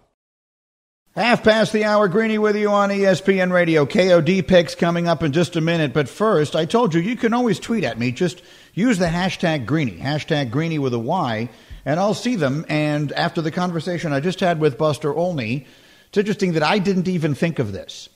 Half 1.15 1.45
past 1.45 1.71
the 1.71 1.85
hour, 1.85 2.09
Greeny 2.09 2.37
with 2.37 2.57
you 2.57 2.69
on 2.69 2.89
ESPN 2.89 3.53
Radio. 3.53 3.85
KOD 3.85 4.45
picks 4.45 4.75
coming 4.75 5.07
up 5.07 5.23
in 5.23 5.31
just 5.31 5.55
a 5.55 5.61
minute. 5.61 5.93
But 5.93 6.09
first, 6.09 6.53
I 6.53 6.65
told 6.65 6.93
you 6.93 6.99
you 6.99 7.15
can 7.15 7.33
always 7.33 7.61
tweet 7.61 7.85
at 7.85 7.97
me. 7.97 8.11
Just 8.11 8.41
use 8.73 8.97
the 8.97 9.05
hashtag 9.05 9.67
Greeny, 9.67 9.99
hashtag 9.99 10.51
Greeny 10.51 10.79
with 10.79 10.93
a 10.93 10.99
Y, 10.99 11.47
and 11.85 11.97
I'll 11.97 12.13
see 12.13 12.35
them. 12.35 12.65
And 12.67 13.13
after 13.13 13.41
the 13.41 13.51
conversation 13.51 14.11
I 14.11 14.19
just 14.19 14.41
had 14.41 14.59
with 14.59 14.77
Buster 14.77 15.15
Olney, 15.15 15.65
it's 16.09 16.17
interesting 16.17 16.51
that 16.53 16.63
I 16.63 16.79
didn't 16.79 17.07
even 17.07 17.35
think 17.35 17.59
of 17.59 17.71
this. 17.71 18.09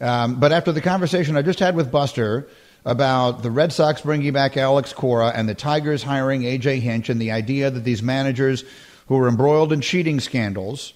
Um, 0.00 0.40
but 0.40 0.52
after 0.52 0.72
the 0.72 0.80
conversation 0.80 1.36
I 1.36 1.42
just 1.42 1.58
had 1.58 1.76
with 1.76 1.90
Buster, 1.90 2.48
about 2.84 3.42
the 3.42 3.50
Red 3.50 3.72
Sox 3.72 4.00
bringing 4.00 4.32
back 4.32 4.56
Alex 4.56 4.92
Cora 4.92 5.28
and 5.28 5.48
the 5.48 5.54
Tigers 5.54 6.02
hiring 6.02 6.44
A.J. 6.44 6.80
Hinch 6.80 7.08
and 7.08 7.20
the 7.20 7.30
idea 7.32 7.70
that 7.70 7.84
these 7.84 8.02
managers 8.02 8.64
who 9.08 9.16
were 9.16 9.28
embroiled 9.28 9.72
in 9.72 9.80
cheating 9.80 10.20
scandals, 10.20 10.94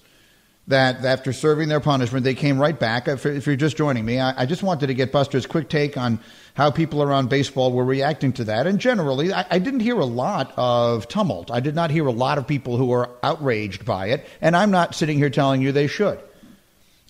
that 0.67 1.05
after 1.05 1.31
serving 1.31 1.69
their 1.69 1.79
punishment, 1.79 2.23
they 2.23 2.33
came 2.33 2.57
right 2.57 2.79
back. 2.79 3.07
If, 3.07 3.25
if 3.25 3.45
you're 3.45 3.55
just 3.55 3.77
joining 3.77 4.03
me, 4.03 4.19
I, 4.19 4.43
I, 4.43 4.45
just 4.47 4.63
wanted 4.63 4.87
to 4.87 4.95
get 4.95 5.11
Buster's 5.11 5.45
quick 5.45 5.69
take 5.69 5.95
on 5.95 6.19
how 6.55 6.71
people 6.71 7.03
around 7.03 7.29
baseball 7.29 7.71
were 7.71 7.85
reacting 7.85 8.33
to 8.33 8.45
that. 8.45 8.65
And 8.65 8.79
generally, 8.79 9.31
I, 9.31 9.45
I 9.51 9.59
didn't 9.59 9.81
hear 9.81 9.99
a 9.99 10.05
lot 10.05 10.53
of 10.57 11.07
tumult. 11.07 11.51
I 11.51 11.59
did 11.59 11.75
not 11.75 11.91
hear 11.91 12.07
a 12.07 12.11
lot 12.11 12.39
of 12.39 12.47
people 12.47 12.77
who 12.77 12.87
were 12.87 13.11
outraged 13.21 13.85
by 13.85 14.07
it. 14.07 14.25
And 14.41 14.55
I'm 14.55 14.71
not 14.71 14.95
sitting 14.95 15.19
here 15.19 15.29
telling 15.29 15.61
you 15.61 15.71
they 15.71 15.87
should. 15.87 16.19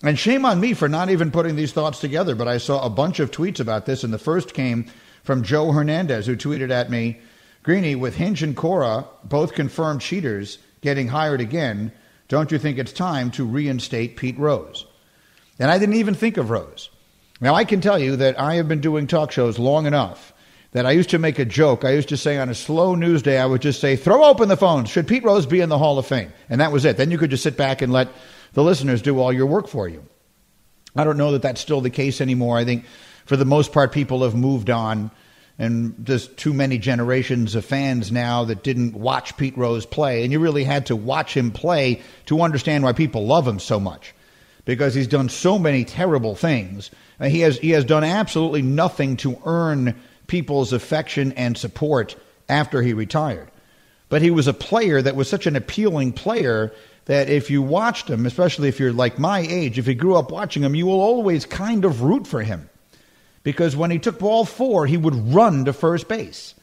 And 0.02 0.18
shame 0.18 0.44
on 0.44 0.60
me 0.60 0.74
for 0.74 0.88
not 0.88 1.10
even 1.10 1.30
putting 1.30 1.56
these 1.56 1.72
thoughts 1.72 2.00
together, 2.00 2.34
but 2.34 2.48
I 2.48 2.58
saw 2.58 2.84
a 2.84 2.90
bunch 2.90 3.18
of 3.18 3.30
tweets 3.30 3.60
about 3.60 3.86
this, 3.86 4.04
and 4.04 4.12
the 4.12 4.18
first 4.18 4.52
came 4.52 4.86
from 5.24 5.42
Joe 5.42 5.72
Hernandez, 5.72 6.26
who 6.26 6.36
tweeted 6.36 6.70
at 6.70 6.90
me, 6.90 7.18
Greeny, 7.62 7.94
with 7.94 8.14
Hinch 8.14 8.42
and 8.42 8.54
Cora, 8.54 9.06
both 9.24 9.54
confirmed 9.54 10.00
cheaters, 10.00 10.58
getting 10.82 11.08
hired 11.08 11.40
again, 11.40 11.90
don't 12.28 12.52
you 12.52 12.58
think 12.58 12.78
it's 12.78 12.92
time 12.92 13.30
to 13.32 13.44
reinstate 13.44 14.16
Pete 14.16 14.38
Rose? 14.38 14.86
And 15.58 15.70
I 15.70 15.78
didn't 15.78 15.96
even 15.96 16.14
think 16.14 16.36
of 16.36 16.50
Rose. 16.50 16.90
Now, 17.40 17.54
I 17.54 17.64
can 17.64 17.80
tell 17.80 17.98
you 17.98 18.16
that 18.16 18.38
I 18.38 18.54
have 18.54 18.68
been 18.68 18.80
doing 18.80 19.06
talk 19.06 19.32
shows 19.32 19.58
long 19.58 19.86
enough 19.86 20.32
that 20.72 20.86
I 20.86 20.90
used 20.90 21.10
to 21.10 21.18
make 21.18 21.38
a 21.38 21.44
joke. 21.44 21.84
I 21.84 21.92
used 21.92 22.10
to 22.10 22.16
say 22.16 22.38
on 22.38 22.48
a 22.48 22.54
slow 22.54 22.94
news 22.94 23.22
day, 23.22 23.38
I 23.38 23.46
would 23.46 23.62
just 23.62 23.80
say, 23.80 23.96
throw 23.96 24.24
open 24.24 24.48
the 24.48 24.56
phones. 24.56 24.90
Should 24.90 25.08
Pete 25.08 25.24
Rose 25.24 25.46
be 25.46 25.60
in 25.60 25.68
the 25.68 25.78
Hall 25.78 25.98
of 25.98 26.06
Fame? 26.06 26.32
And 26.50 26.60
that 26.60 26.72
was 26.72 26.84
it. 26.84 26.96
Then 26.96 27.10
you 27.10 27.18
could 27.18 27.30
just 27.30 27.42
sit 27.42 27.56
back 27.56 27.82
and 27.82 27.92
let 27.92 28.08
the 28.56 28.64
listeners 28.64 29.02
do 29.02 29.20
all 29.20 29.34
your 29.34 29.44
work 29.44 29.68
for 29.68 29.86
you. 29.86 30.02
I 30.96 31.04
don't 31.04 31.18
know 31.18 31.32
that 31.32 31.42
that's 31.42 31.60
still 31.60 31.82
the 31.82 31.90
case 31.90 32.22
anymore. 32.22 32.56
I 32.56 32.64
think 32.64 32.86
for 33.26 33.36
the 33.36 33.44
most 33.44 33.70
part, 33.70 33.92
people 33.92 34.22
have 34.22 34.34
moved 34.34 34.70
on, 34.70 35.10
and 35.58 35.94
there's 35.98 36.26
too 36.26 36.54
many 36.54 36.78
generations 36.78 37.54
of 37.54 37.66
fans 37.66 38.10
now 38.10 38.44
that 38.44 38.62
didn't 38.62 38.94
watch 38.94 39.36
Pete 39.36 39.58
Rose 39.58 39.84
play. 39.84 40.22
And 40.22 40.32
you 40.32 40.40
really 40.40 40.64
had 40.64 40.86
to 40.86 40.96
watch 40.96 41.36
him 41.36 41.50
play 41.50 42.00
to 42.26 42.40
understand 42.40 42.82
why 42.82 42.94
people 42.94 43.26
love 43.26 43.46
him 43.46 43.58
so 43.58 43.78
much 43.78 44.14
because 44.64 44.94
he's 44.94 45.06
done 45.06 45.28
so 45.28 45.58
many 45.58 45.84
terrible 45.84 46.34
things. 46.34 46.90
He 47.20 47.40
has, 47.40 47.58
he 47.58 47.70
has 47.72 47.84
done 47.84 48.04
absolutely 48.04 48.62
nothing 48.62 49.18
to 49.18 49.38
earn 49.44 50.00
people's 50.28 50.72
affection 50.72 51.32
and 51.32 51.58
support 51.58 52.16
after 52.48 52.80
he 52.80 52.94
retired. 52.94 53.50
But 54.08 54.22
he 54.22 54.30
was 54.30 54.46
a 54.46 54.54
player 54.54 55.02
that 55.02 55.14
was 55.14 55.28
such 55.28 55.46
an 55.46 55.56
appealing 55.56 56.14
player 56.14 56.72
that 57.06 57.28
if 57.28 57.50
you 57.50 57.62
watched 57.62 58.08
him, 58.08 58.26
especially 58.26 58.68
if 58.68 58.78
you're 58.78 58.92
like 58.92 59.18
my 59.18 59.40
age, 59.40 59.78
if 59.78 59.86
you 59.88 59.94
grew 59.94 60.16
up 60.16 60.30
watching 60.30 60.62
him, 60.62 60.74
you 60.74 60.86
will 60.86 61.00
always 61.00 61.46
kind 61.46 61.84
of 61.84 62.02
root 62.02 62.26
for 62.26 62.42
him. 62.42 62.68
Because 63.42 63.76
when 63.76 63.92
he 63.92 63.98
took 63.98 64.18
ball 64.18 64.44
four, 64.44 64.86
he 64.86 64.96
would 64.96 65.32
run 65.32 65.64
to 65.64 65.72
first 65.72 66.08
base. 66.08 66.54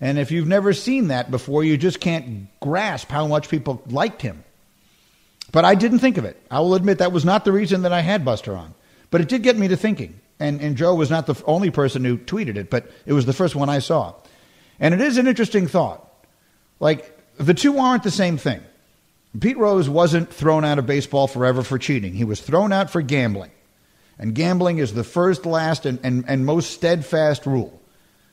And 0.00 0.18
if 0.18 0.32
you've 0.32 0.48
never 0.48 0.72
seen 0.72 1.08
that 1.08 1.30
before, 1.30 1.62
you 1.62 1.76
just 1.76 2.00
can't 2.00 2.48
grasp 2.58 3.08
how 3.08 3.28
much 3.28 3.48
people 3.48 3.80
liked 3.86 4.20
him. 4.20 4.42
But 5.52 5.64
I 5.64 5.76
didn't 5.76 6.00
think 6.00 6.18
of 6.18 6.24
it. 6.24 6.36
I 6.50 6.58
will 6.58 6.74
admit 6.74 6.98
that 6.98 7.12
was 7.12 7.24
not 7.24 7.44
the 7.44 7.52
reason 7.52 7.82
that 7.82 7.92
I 7.92 8.00
had 8.00 8.24
Buster 8.24 8.56
on. 8.56 8.74
But 9.10 9.20
it 9.20 9.28
did 9.28 9.44
get 9.44 9.56
me 9.56 9.68
to 9.68 9.76
thinking. 9.76 10.18
And, 10.40 10.60
and 10.60 10.76
Joe 10.76 10.96
was 10.96 11.10
not 11.10 11.26
the 11.26 11.40
only 11.44 11.70
person 11.70 12.04
who 12.04 12.18
tweeted 12.18 12.56
it, 12.56 12.70
but 12.70 12.90
it 13.06 13.12
was 13.12 13.26
the 13.26 13.32
first 13.32 13.54
one 13.54 13.68
I 13.68 13.78
saw. 13.78 14.14
And 14.80 14.92
it 14.92 15.00
is 15.00 15.18
an 15.18 15.28
interesting 15.28 15.68
thought. 15.68 16.04
Like, 16.80 17.16
the 17.36 17.54
two 17.54 17.78
aren't 17.78 18.02
the 18.02 18.10
same 18.10 18.38
thing. 18.38 18.60
Pete 19.40 19.56
Rose 19.56 19.88
wasn't 19.88 20.32
thrown 20.32 20.64
out 20.64 20.78
of 20.78 20.86
baseball 20.86 21.26
forever 21.26 21.62
for 21.62 21.78
cheating. 21.78 22.12
He 22.12 22.24
was 22.24 22.40
thrown 22.40 22.72
out 22.72 22.90
for 22.90 23.00
gambling. 23.00 23.50
And 24.18 24.34
gambling 24.34 24.78
is 24.78 24.92
the 24.92 25.04
first, 25.04 25.46
last, 25.46 25.86
and, 25.86 25.98
and, 26.02 26.24
and 26.28 26.44
most 26.44 26.70
steadfast 26.70 27.46
rule. 27.46 27.80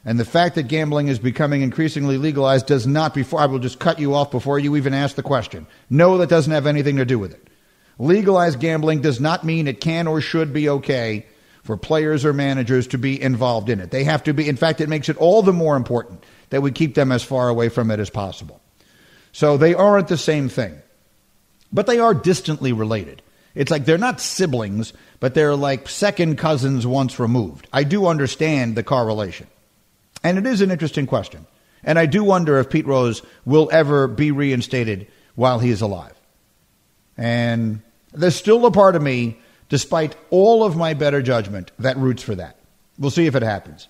And 0.04 0.20
the 0.20 0.26
fact 0.26 0.56
that 0.56 0.68
gambling 0.68 1.08
is 1.08 1.20
becoming 1.20 1.62
increasingly 1.62 2.18
legalized 2.18 2.68
does 2.68 2.86
not, 2.86 3.14
before 3.14 3.40
I 3.40 3.46
will 3.46 3.60
just 3.60 3.80
cut 3.80 4.00
you 4.00 4.14
off 4.14 4.32
before 4.32 4.60
you 4.60 4.76
even 4.76 4.94
ask 4.94 5.16
the 5.16 5.24
question. 5.24 5.68
No, 5.90 6.18
that 6.18 6.30
doesn't 6.30 6.52
have 6.52 6.68
anything 6.68 6.98
to 6.98 7.06
do 7.06 7.18
with 7.18 7.34
it. 7.34 7.48
Legalized 7.98 8.60
gambling 8.60 9.02
does 9.02 9.20
not 9.20 9.44
mean 9.44 9.68
it 9.68 9.82
can 9.82 10.08
or 10.08 10.22
should 10.22 10.54
be 10.54 10.70
okay 10.70 11.26
for 11.64 11.76
players 11.76 12.24
or 12.24 12.34
managers 12.34 12.88
to 12.88 12.98
be 12.98 13.22
involved 13.22 13.70
in 13.70 13.80
it. 13.80 13.92
They 13.92 14.06
have 14.06 14.24
to 14.24 14.34
be, 14.34 14.48
in 14.48 14.56
fact, 14.56 14.82
it 14.82 14.90
makes 14.90 15.10
it 15.10 15.18
all 15.18 15.42
the 15.42 15.54
more 15.54 15.76
important 15.76 16.26
that 16.50 16.62
we 16.62 16.72
keep 16.72 16.96
them 16.96 17.12
as 17.12 17.24
far 17.24 17.50
away 17.50 17.70
from 17.70 17.92
it 17.92 18.00
as 18.00 18.10
possible. 18.10 18.62
So 19.32 19.58
they 19.58 19.74
aren't 19.74 20.08
the 20.08 20.18
same 20.18 20.50
thing 20.50 20.82
but 21.72 21.88
they 21.88 22.00
are 22.00 22.14
distantly 22.14 22.74
related. 22.74 23.22
It's 23.56 23.72
like 23.72 23.86
they're 23.86 23.98
not 23.98 24.22
siblings, 24.22 24.94
but 25.20 25.34
they're 25.34 25.56
like 25.56 25.90
second 25.90 26.38
cousins 26.38 26.86
once 26.86 27.20
removed. 27.20 27.68
I 27.74 27.84
do 27.84 28.08
understand 28.08 28.76
the 28.76 28.84
correlation. 28.84 29.48
And 30.24 30.38
it 30.38 30.46
is 30.46 30.62
an 30.62 30.72
interesting 30.72 31.08
question. 31.08 31.46
And 31.84 31.98
I 31.98 32.06
do 32.06 32.24
wonder 32.24 32.60
if 32.60 32.70
Pete 32.70 32.86
Rose 32.86 33.22
will 33.46 33.70
ever 33.72 34.08
be 34.08 34.32
reinstated 34.32 35.08
while 35.36 35.60
he 35.60 35.70
is 35.70 35.82
alive. 35.82 36.14
And 37.18 37.82
there's 38.14 38.36
still 38.36 38.66
a 38.66 38.72
part 38.72 38.96
of 38.96 39.02
me, 39.02 39.40
despite 39.70 40.16
all 40.30 40.64
of 40.64 40.76
my 40.76 40.94
better 40.94 41.22
judgment, 41.22 41.72
that 41.80 41.98
roots 41.98 42.24
for 42.24 42.36
that. 42.36 42.58
We'll 42.98 43.12
see 43.12 43.28
if 43.28 43.36
it 43.36 43.44
happens. 43.44 43.88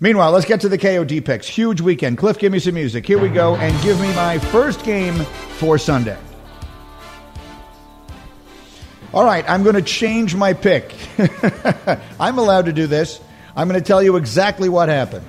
Meanwhile, 0.00 0.32
let's 0.32 0.46
get 0.46 0.60
to 0.62 0.68
the 0.68 0.78
KOD 0.78 1.24
picks. 1.24 1.46
Huge 1.46 1.80
weekend. 1.80 2.18
Cliff, 2.18 2.38
give 2.38 2.52
me 2.52 2.58
some 2.58 2.74
music. 2.74 3.06
Here 3.06 3.18
we 3.18 3.28
go, 3.28 3.56
and 3.56 3.80
give 3.82 4.00
me 4.00 4.12
my 4.14 4.38
first 4.38 4.84
game 4.84 5.14
for 5.58 5.78
Sunday. 5.78 6.18
All 9.14 9.24
right, 9.24 9.44
I'm 9.46 9.62
going 9.62 9.74
to 9.74 9.82
change 9.82 10.34
my 10.34 10.54
pick. 10.54 10.94
I'm 12.18 12.38
allowed 12.38 12.64
to 12.64 12.72
do 12.72 12.86
this. 12.86 13.20
I'm 13.54 13.68
going 13.68 13.78
to 13.78 13.86
tell 13.86 14.02
you 14.02 14.16
exactly 14.16 14.70
what 14.70 14.88
happened. 14.88 15.26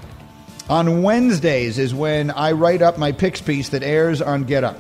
On 0.69 1.03
Wednesdays 1.03 1.77
is 1.77 1.93
when 1.93 2.31
I 2.31 2.53
write 2.53 2.81
up 2.81 2.97
my 2.97 3.11
picks 3.11 3.41
piece 3.41 3.69
that 3.69 3.83
airs 3.83 4.21
on 4.21 4.45
Get 4.45 4.63
Up. 4.63 4.79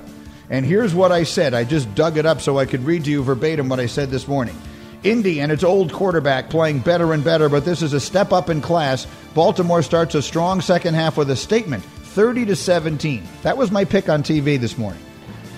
And 0.49 0.65
here's 0.65 0.95
what 0.95 1.11
I 1.11 1.23
said. 1.23 1.53
I 1.53 1.65
just 1.65 1.93
dug 1.95 2.15
it 2.15 2.25
up 2.25 2.39
so 2.39 2.57
I 2.57 2.65
could 2.65 2.85
read 2.85 3.03
to 3.03 3.11
you 3.11 3.23
verbatim 3.23 3.67
what 3.67 3.81
I 3.81 3.87
said 3.87 4.09
this 4.09 4.25
morning. 4.25 4.57
Indy 5.03 5.41
and 5.41 5.51
its 5.51 5.65
old 5.65 5.91
quarterback 5.91 6.49
playing 6.49 6.79
better 6.79 7.11
and 7.11 7.25
better, 7.25 7.49
but 7.49 7.65
this 7.65 7.81
is 7.81 7.91
a 7.91 7.99
step 7.99 8.31
up 8.31 8.49
in 8.49 8.61
class. 8.61 9.05
Baltimore 9.33 9.83
starts 9.83 10.15
a 10.15 10.21
strong 10.21 10.61
second 10.61 10.93
half 10.93 11.17
with 11.17 11.29
a 11.29 11.35
statement, 11.35 11.83
30 11.83 12.45
to 12.45 12.55
17. 12.55 13.27
That 13.41 13.57
was 13.57 13.69
my 13.69 13.83
pick 13.83 14.07
on 14.07 14.23
TV 14.23 14.57
this 14.57 14.77
morning. 14.77 15.03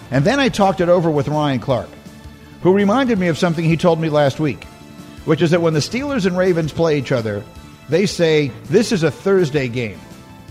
And 0.10 0.25
then 0.25 0.39
I 0.39 0.49
talked 0.49 0.81
it 0.81 0.89
over 0.89 1.12
with 1.12 1.27
Ryan 1.27 1.60
Clark 1.60 1.89
who 2.65 2.73
reminded 2.73 3.19
me 3.19 3.28
of 3.28 3.38
something 3.38 3.63
he 3.63 3.78
told 3.78 4.01
me 4.01 4.10
last 4.10 4.39
week, 4.39 4.63
which 5.25 5.43
is 5.43 5.51
that 5.51 5.62
when 5.62 5.75
the 5.75 5.80
Steelers 5.80 6.25
and 6.25 6.36
Ravens 6.36 6.73
play 6.73 6.97
each 6.97 7.12
other, 7.12 7.43
they 7.89 8.08
say 8.08 8.47
this 8.63 8.91
is 8.91 9.04
a 9.04 9.12
Thursday 9.12 9.67
game. 9.67 9.99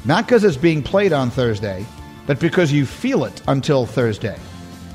Not 0.04 0.24
because 0.24 0.44
it's 0.44 0.56
being 0.56 0.80
played 0.80 1.12
on 1.12 1.30
Thursday, 1.30 1.84
but 2.28 2.38
because 2.38 2.70
you 2.70 2.86
feel 2.86 3.24
it 3.24 3.42
until 3.48 3.84
Thursday. 3.84 4.38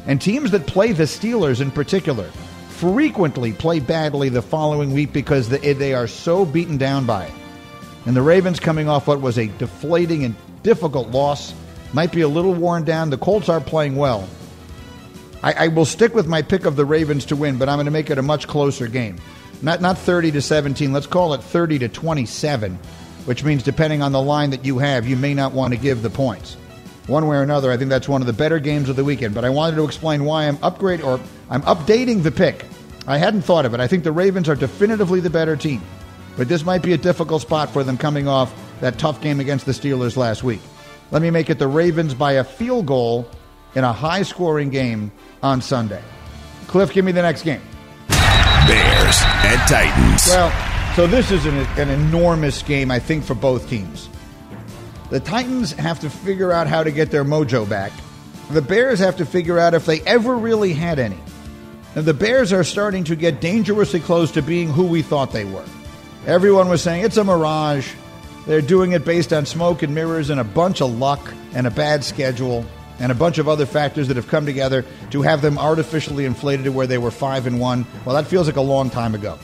And 0.08 0.21
teams 0.21 0.51
that 0.51 0.65
play 0.65 0.93
the 0.93 1.03
Steelers 1.03 1.60
in 1.60 1.71
particular 1.71 2.23
frequently 2.69 3.51
play 3.51 3.82
badly 3.82 4.29
the 4.29 4.41
following 4.41 4.93
week 4.93 5.12
because 5.12 5.51
eh, 5.51 5.73
they 5.73 5.93
are 5.93 6.08
so 6.08 6.45
beaten 6.45 6.77
down 6.77 7.05
by 7.05 7.25
it. 7.25 7.34
And 8.05 8.15
the 8.15 8.21
Ravens, 8.21 8.62
coming 8.62 8.88
off 8.88 9.08
what 9.08 9.19
was 9.19 9.38
a 9.38 9.47
deflating 9.58 10.23
and 10.23 10.36
difficult 10.63 11.10
loss, 11.10 11.53
might 11.91 12.13
be 12.13 12.21
a 12.21 12.29
little 12.29 12.53
worn 12.53 12.86
down. 12.86 13.10
The 13.10 13.17
Colts 13.17 13.49
are 13.49 13.60
playing 13.60 13.97
well, 13.97 14.25
I, 15.41 15.65
I 15.65 15.67
will 15.69 15.86
stick 15.86 16.13
with 16.13 16.28
my 16.28 16.41
pick 16.41 16.65
of 16.65 16.75
the 16.75 16.86
Ravens 16.86 17.25
to 17.25 17.36
win, 17.36 17.58
but 17.58 17.69
I'm 17.69 17.78
going 17.78 17.86
to 17.86 17.91
make 17.91 18.10
it 18.10 18.17
a 18.17 18.23
much 18.23 18.47
closer 18.47 18.88
game. 18.88 19.17
Not 19.62 19.82
not 19.82 19.97
30 19.97 20.32
to 20.32 20.41
17. 20.41 20.93
Let's 20.93 21.08
call 21.08 21.34
it 21.34 21.43
30 21.43 21.80
to 21.80 21.89
27, 21.89 22.75
which 23.25 23.43
means 23.43 23.63
depending 23.63 24.02
on 24.02 24.12
the 24.12 24.21
line 24.21 24.52
that 24.52 24.65
you 24.65 24.78
have, 24.80 25.08
you 25.08 25.17
may 25.17 25.34
not 25.34 25.54
want 25.54 25.73
to 25.73 25.80
give 25.80 26.02
the 26.02 26.10
points. 26.10 26.56
One 27.08 27.28
way 27.28 27.38
or 27.38 27.43
another, 27.43 27.71
I 27.71 27.78
think 27.78 27.89
that's 27.89 28.08
one 28.08 28.21
of 28.21 28.28
the 28.28 28.34
better 28.34 28.60
games 28.60 28.88
of 28.88 28.95
the 28.95 29.04
weekend. 29.04 29.34
But 29.34 29.43
I 29.43 29.49
wanted 29.49 29.78
to 29.78 29.84
explain 29.84 30.25
why 30.25 30.47
I'm 30.47 30.60
upgrade 30.62 31.02
or 31.02 31.19
I'm 31.49 31.63
updating 31.63 32.23
the 32.23 32.32
pick. 32.32 32.65
I 33.08 33.17
hadn't 33.17 33.41
thought 33.41 33.65
of 33.65 33.73
it. 33.73 33.80
I 33.80 33.88
think 33.88 34.04
the 34.04 34.12
Ravens 34.12 34.47
are 34.47 34.56
definitively 34.56 35.19
the 35.19 35.30
better 35.30 35.56
team, 35.56 35.82
but 36.38 36.47
this 36.47 36.63
might 36.63 36.84
be 36.84 36.93
a 36.93 36.97
difficult 36.97 37.41
spot 37.41 37.71
for 37.71 37.84
them 37.84 37.97
coming 37.97 38.28
off 38.28 38.54
that 38.82 38.99
tough 38.99 39.21
game 39.21 39.39
against 39.39 39.65
the 39.65 39.71
Steelers 39.71 40.15
last 40.15 40.43
week. 40.43 40.62
Let 41.12 41.21
me 41.21 41.32
make 41.32 41.49
it 41.49 41.58
the 41.58 41.67
Ravens 41.67 42.13
by 42.13 42.34
a 42.34 42.43
field 42.43 42.86
goal 42.86 43.28
in 43.75 43.84
a 43.84 43.93
high 43.93 44.23
scoring 44.23 44.69
game 44.69 45.12
on 45.41 45.62
Sunday. 45.62 46.01
Cliff, 46.67 46.93
give 46.93 47.05
me 47.05 47.12
the 47.12 47.21
next 47.21 47.43
game. 47.43 47.62
Bears 48.08 49.17
and 49.23 49.60
Titans. 49.67 50.27
Well, 50.27 50.95
so 50.95 51.08
this 51.08 51.32
is 51.32 51.45
an, 51.45 51.58
an 51.77 51.89
enormous 51.89 52.62
game, 52.62 52.91
I 52.91 52.99
think, 52.99 53.23
for 53.23 53.34
both 53.34 53.69
teams. 53.69 54.10
The 55.10 55.19
Titans 55.19 55.71
have 55.73 55.99
to 56.01 56.10
figure 56.10 56.51
out 56.51 56.67
how 56.67 56.84
to 56.84 56.91
get 56.91 57.10
their 57.10 57.23
mojo 57.23 57.67
back. 57.67 57.91
The 58.51 58.62
Bears 58.62 58.99
have 58.99 59.17
to 59.17 59.25
figure 59.25 59.58
out 59.58 59.73
if 59.73 59.86
they 59.86 60.01
ever 60.01 60.36
really 60.36 60.73
had 60.73 60.99
any. 60.99 61.17
And 61.95 62.05
the 62.05 62.13
Bears 62.13 62.53
are 62.53 62.63
starting 62.63 63.03
to 63.05 63.15
get 63.15 63.41
dangerously 63.41 63.99
close 63.99 64.32
to 64.32 64.41
being 64.41 64.69
who 64.69 64.86
we 64.86 65.01
thought 65.01 65.32
they 65.32 65.45
were. 65.45 65.65
Everyone 66.27 66.69
was 66.69 66.84
saying 66.84 67.03
it's 67.03 67.17
a 67.17 67.23
mirage. 67.23 67.91
They're 68.45 68.62
doing 68.62 68.91
it 68.91 69.05
based 69.05 69.34
on 69.34 69.45
smoke 69.45 69.82
and 69.82 69.95
mirrors 69.95 70.29
and 70.29 70.39
a 70.39 70.43
bunch 70.43 70.82
of 70.82 70.97
luck 70.97 71.34
and 71.53 71.65
a 71.65 71.71
bad 71.71 72.03
schedule 72.03 72.65
and 72.99 73.12
a 73.12 73.15
bunch 73.15 73.38
of 73.38 73.47
other 73.47 73.65
factors 73.65 74.07
that 74.07 74.17
have 74.17 74.27
come 74.27 74.45
together 74.45 74.85
to 75.12 75.21
have 75.21 75.41
them 75.41 75.57
artificially 75.57 76.25
inflated 76.25 76.65
to 76.65 76.71
where 76.71 76.88
they 76.88 76.97
were 76.97 77.12
five 77.12 77.47
and 77.47 77.59
one. 77.59 77.85
Well, 78.05 78.15
that 78.15 78.27
feels 78.27 78.47
like 78.47 78.57
a 78.57 78.62
long 78.62 78.89
time 78.89 79.15
ago. 79.15 79.38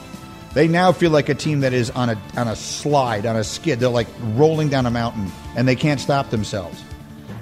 They 0.53 0.67
now 0.67 0.93
feel 0.93 1.11
like 1.11 1.27
a 1.27 1.35
team 1.35 1.59
that 1.61 1.73
is 1.73 1.89
on 1.91 2.09
a 2.09 2.21
on 2.37 2.47
a 2.47 2.55
slide, 2.55 3.25
on 3.25 3.35
a 3.35 3.43
skid. 3.43 3.79
They're 3.79 3.89
like 3.89 4.07
rolling 4.35 4.69
down 4.69 4.85
a 4.85 4.91
mountain, 4.91 5.29
and 5.55 5.67
they 5.67 5.75
can't 5.75 5.99
stop 5.99 6.29
themselves. 6.29 6.81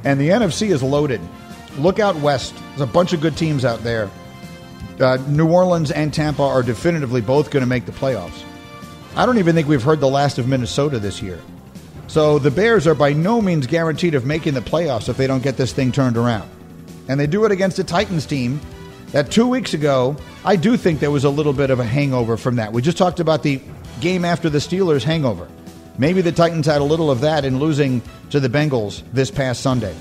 And 0.03 0.19
the 0.19 0.29
NFC 0.29 0.71
is 0.71 0.81
loaded. 0.81 1.21
Look 1.77 1.99
out 1.99 2.15
west. 2.17 2.55
There's 2.69 2.81
a 2.81 2.87
bunch 2.87 3.13
of 3.13 3.21
good 3.21 3.37
teams 3.37 3.65
out 3.65 3.83
there. 3.83 4.09
Uh, 4.99 5.17
New 5.27 5.47
Orleans 5.47 5.91
and 5.91 6.13
Tampa 6.13 6.43
are 6.43 6.63
definitively 6.63 7.21
both 7.21 7.51
going 7.51 7.61
to 7.61 7.67
make 7.67 7.85
the 7.85 7.91
playoffs. 7.91 8.43
I 9.15 9.25
don't 9.25 9.37
even 9.37 9.53
think 9.55 9.67
we've 9.67 9.83
heard 9.83 9.99
the 9.99 10.09
last 10.09 10.39
of 10.39 10.47
Minnesota 10.47 10.99
this 10.99 11.21
year. 11.21 11.39
So 12.07 12.37
the 12.39 12.51
Bears 12.51 12.85
are 12.85 12.95
by 12.95 13.13
no 13.13 13.41
means 13.41 13.65
guaranteed 13.65 14.13
of 14.13 14.25
making 14.25 14.53
the 14.53 14.61
playoffs 14.61 15.09
if 15.09 15.17
they 15.17 15.27
don't 15.27 15.43
get 15.43 15.57
this 15.57 15.73
thing 15.73 15.91
turned 15.91 16.17
around. 16.17 16.49
And 17.07 17.19
they 17.19 17.27
do 17.27 17.45
it 17.45 17.51
against 17.51 17.79
a 17.79 17.83
Titans 17.83 18.25
team 18.25 18.61
that 19.11 19.31
two 19.31 19.47
weeks 19.47 19.73
ago, 19.73 20.15
I 20.45 20.55
do 20.55 20.77
think 20.77 20.99
there 20.99 21.11
was 21.11 21.23
a 21.23 21.29
little 21.29 21.53
bit 21.53 21.69
of 21.69 21.79
a 21.79 21.85
hangover 21.85 22.37
from 22.37 22.55
that. 22.57 22.73
We 22.73 22.81
just 22.81 22.97
talked 22.97 23.19
about 23.19 23.43
the 23.43 23.61
game 24.01 24.25
after 24.25 24.49
the 24.49 24.59
Steelers 24.59 25.03
hangover. 25.03 25.47
Maybe 25.97 26.21
the 26.21 26.31
Titans 26.31 26.65
had 26.65 26.81
a 26.81 26.83
little 26.83 27.11
of 27.11 27.21
that 27.21 27.45
in 27.45 27.59
losing 27.59 28.01
to 28.31 28.39
the 28.39 28.49
Bengals 28.49 29.03
this 29.13 29.29
past 29.29 29.61
Sunday. 29.61 29.95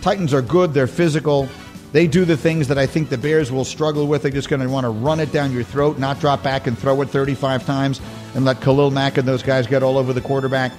Titans 0.00 0.32
are 0.32 0.42
good, 0.42 0.74
they're 0.74 0.86
physical. 0.86 1.48
They 1.92 2.06
do 2.06 2.24
the 2.24 2.36
things 2.36 2.68
that 2.68 2.78
I 2.78 2.86
think 2.86 3.10
the 3.10 3.18
Bears 3.18 3.52
will 3.52 3.64
struggle 3.64 4.06
with. 4.06 4.22
They're 4.22 4.30
just 4.30 4.48
going 4.48 4.62
to 4.62 4.68
want 4.68 4.84
to 4.84 4.90
run 4.90 5.20
it 5.20 5.30
down 5.30 5.52
your 5.52 5.62
throat, 5.62 5.98
not 5.98 6.20
drop 6.20 6.42
back 6.42 6.66
and 6.66 6.78
throw 6.78 7.00
it 7.02 7.10
35 7.10 7.66
times, 7.66 8.00
and 8.34 8.44
let 8.44 8.62
Khalil 8.62 8.90
Mack 8.90 9.18
and 9.18 9.28
those 9.28 9.42
guys 9.42 9.66
get 9.66 9.82
all 9.82 9.98
over 9.98 10.12
the 10.12 10.20
quarterback. 10.20 10.72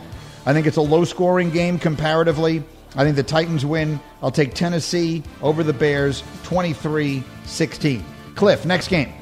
I 0.46 0.54
think 0.54 0.68
it's 0.68 0.78
a 0.78 0.82
low 0.82 1.06
scoring 1.06 1.52
game 1.52 1.80
comparatively. 1.80 2.64
I 2.96 3.04
think 3.04 3.16
the 3.16 3.24
Titans 3.24 3.66
win. 3.66 4.00
I'll 4.22 4.32
take 4.32 4.54
Tennessee 4.54 5.24
over 5.42 5.64
the 5.64 5.74
Bears 5.74 6.24
23 6.44 7.24
16. 7.46 8.06
Cliff, 8.36 8.66
next 8.66 8.88
game. 8.90 9.14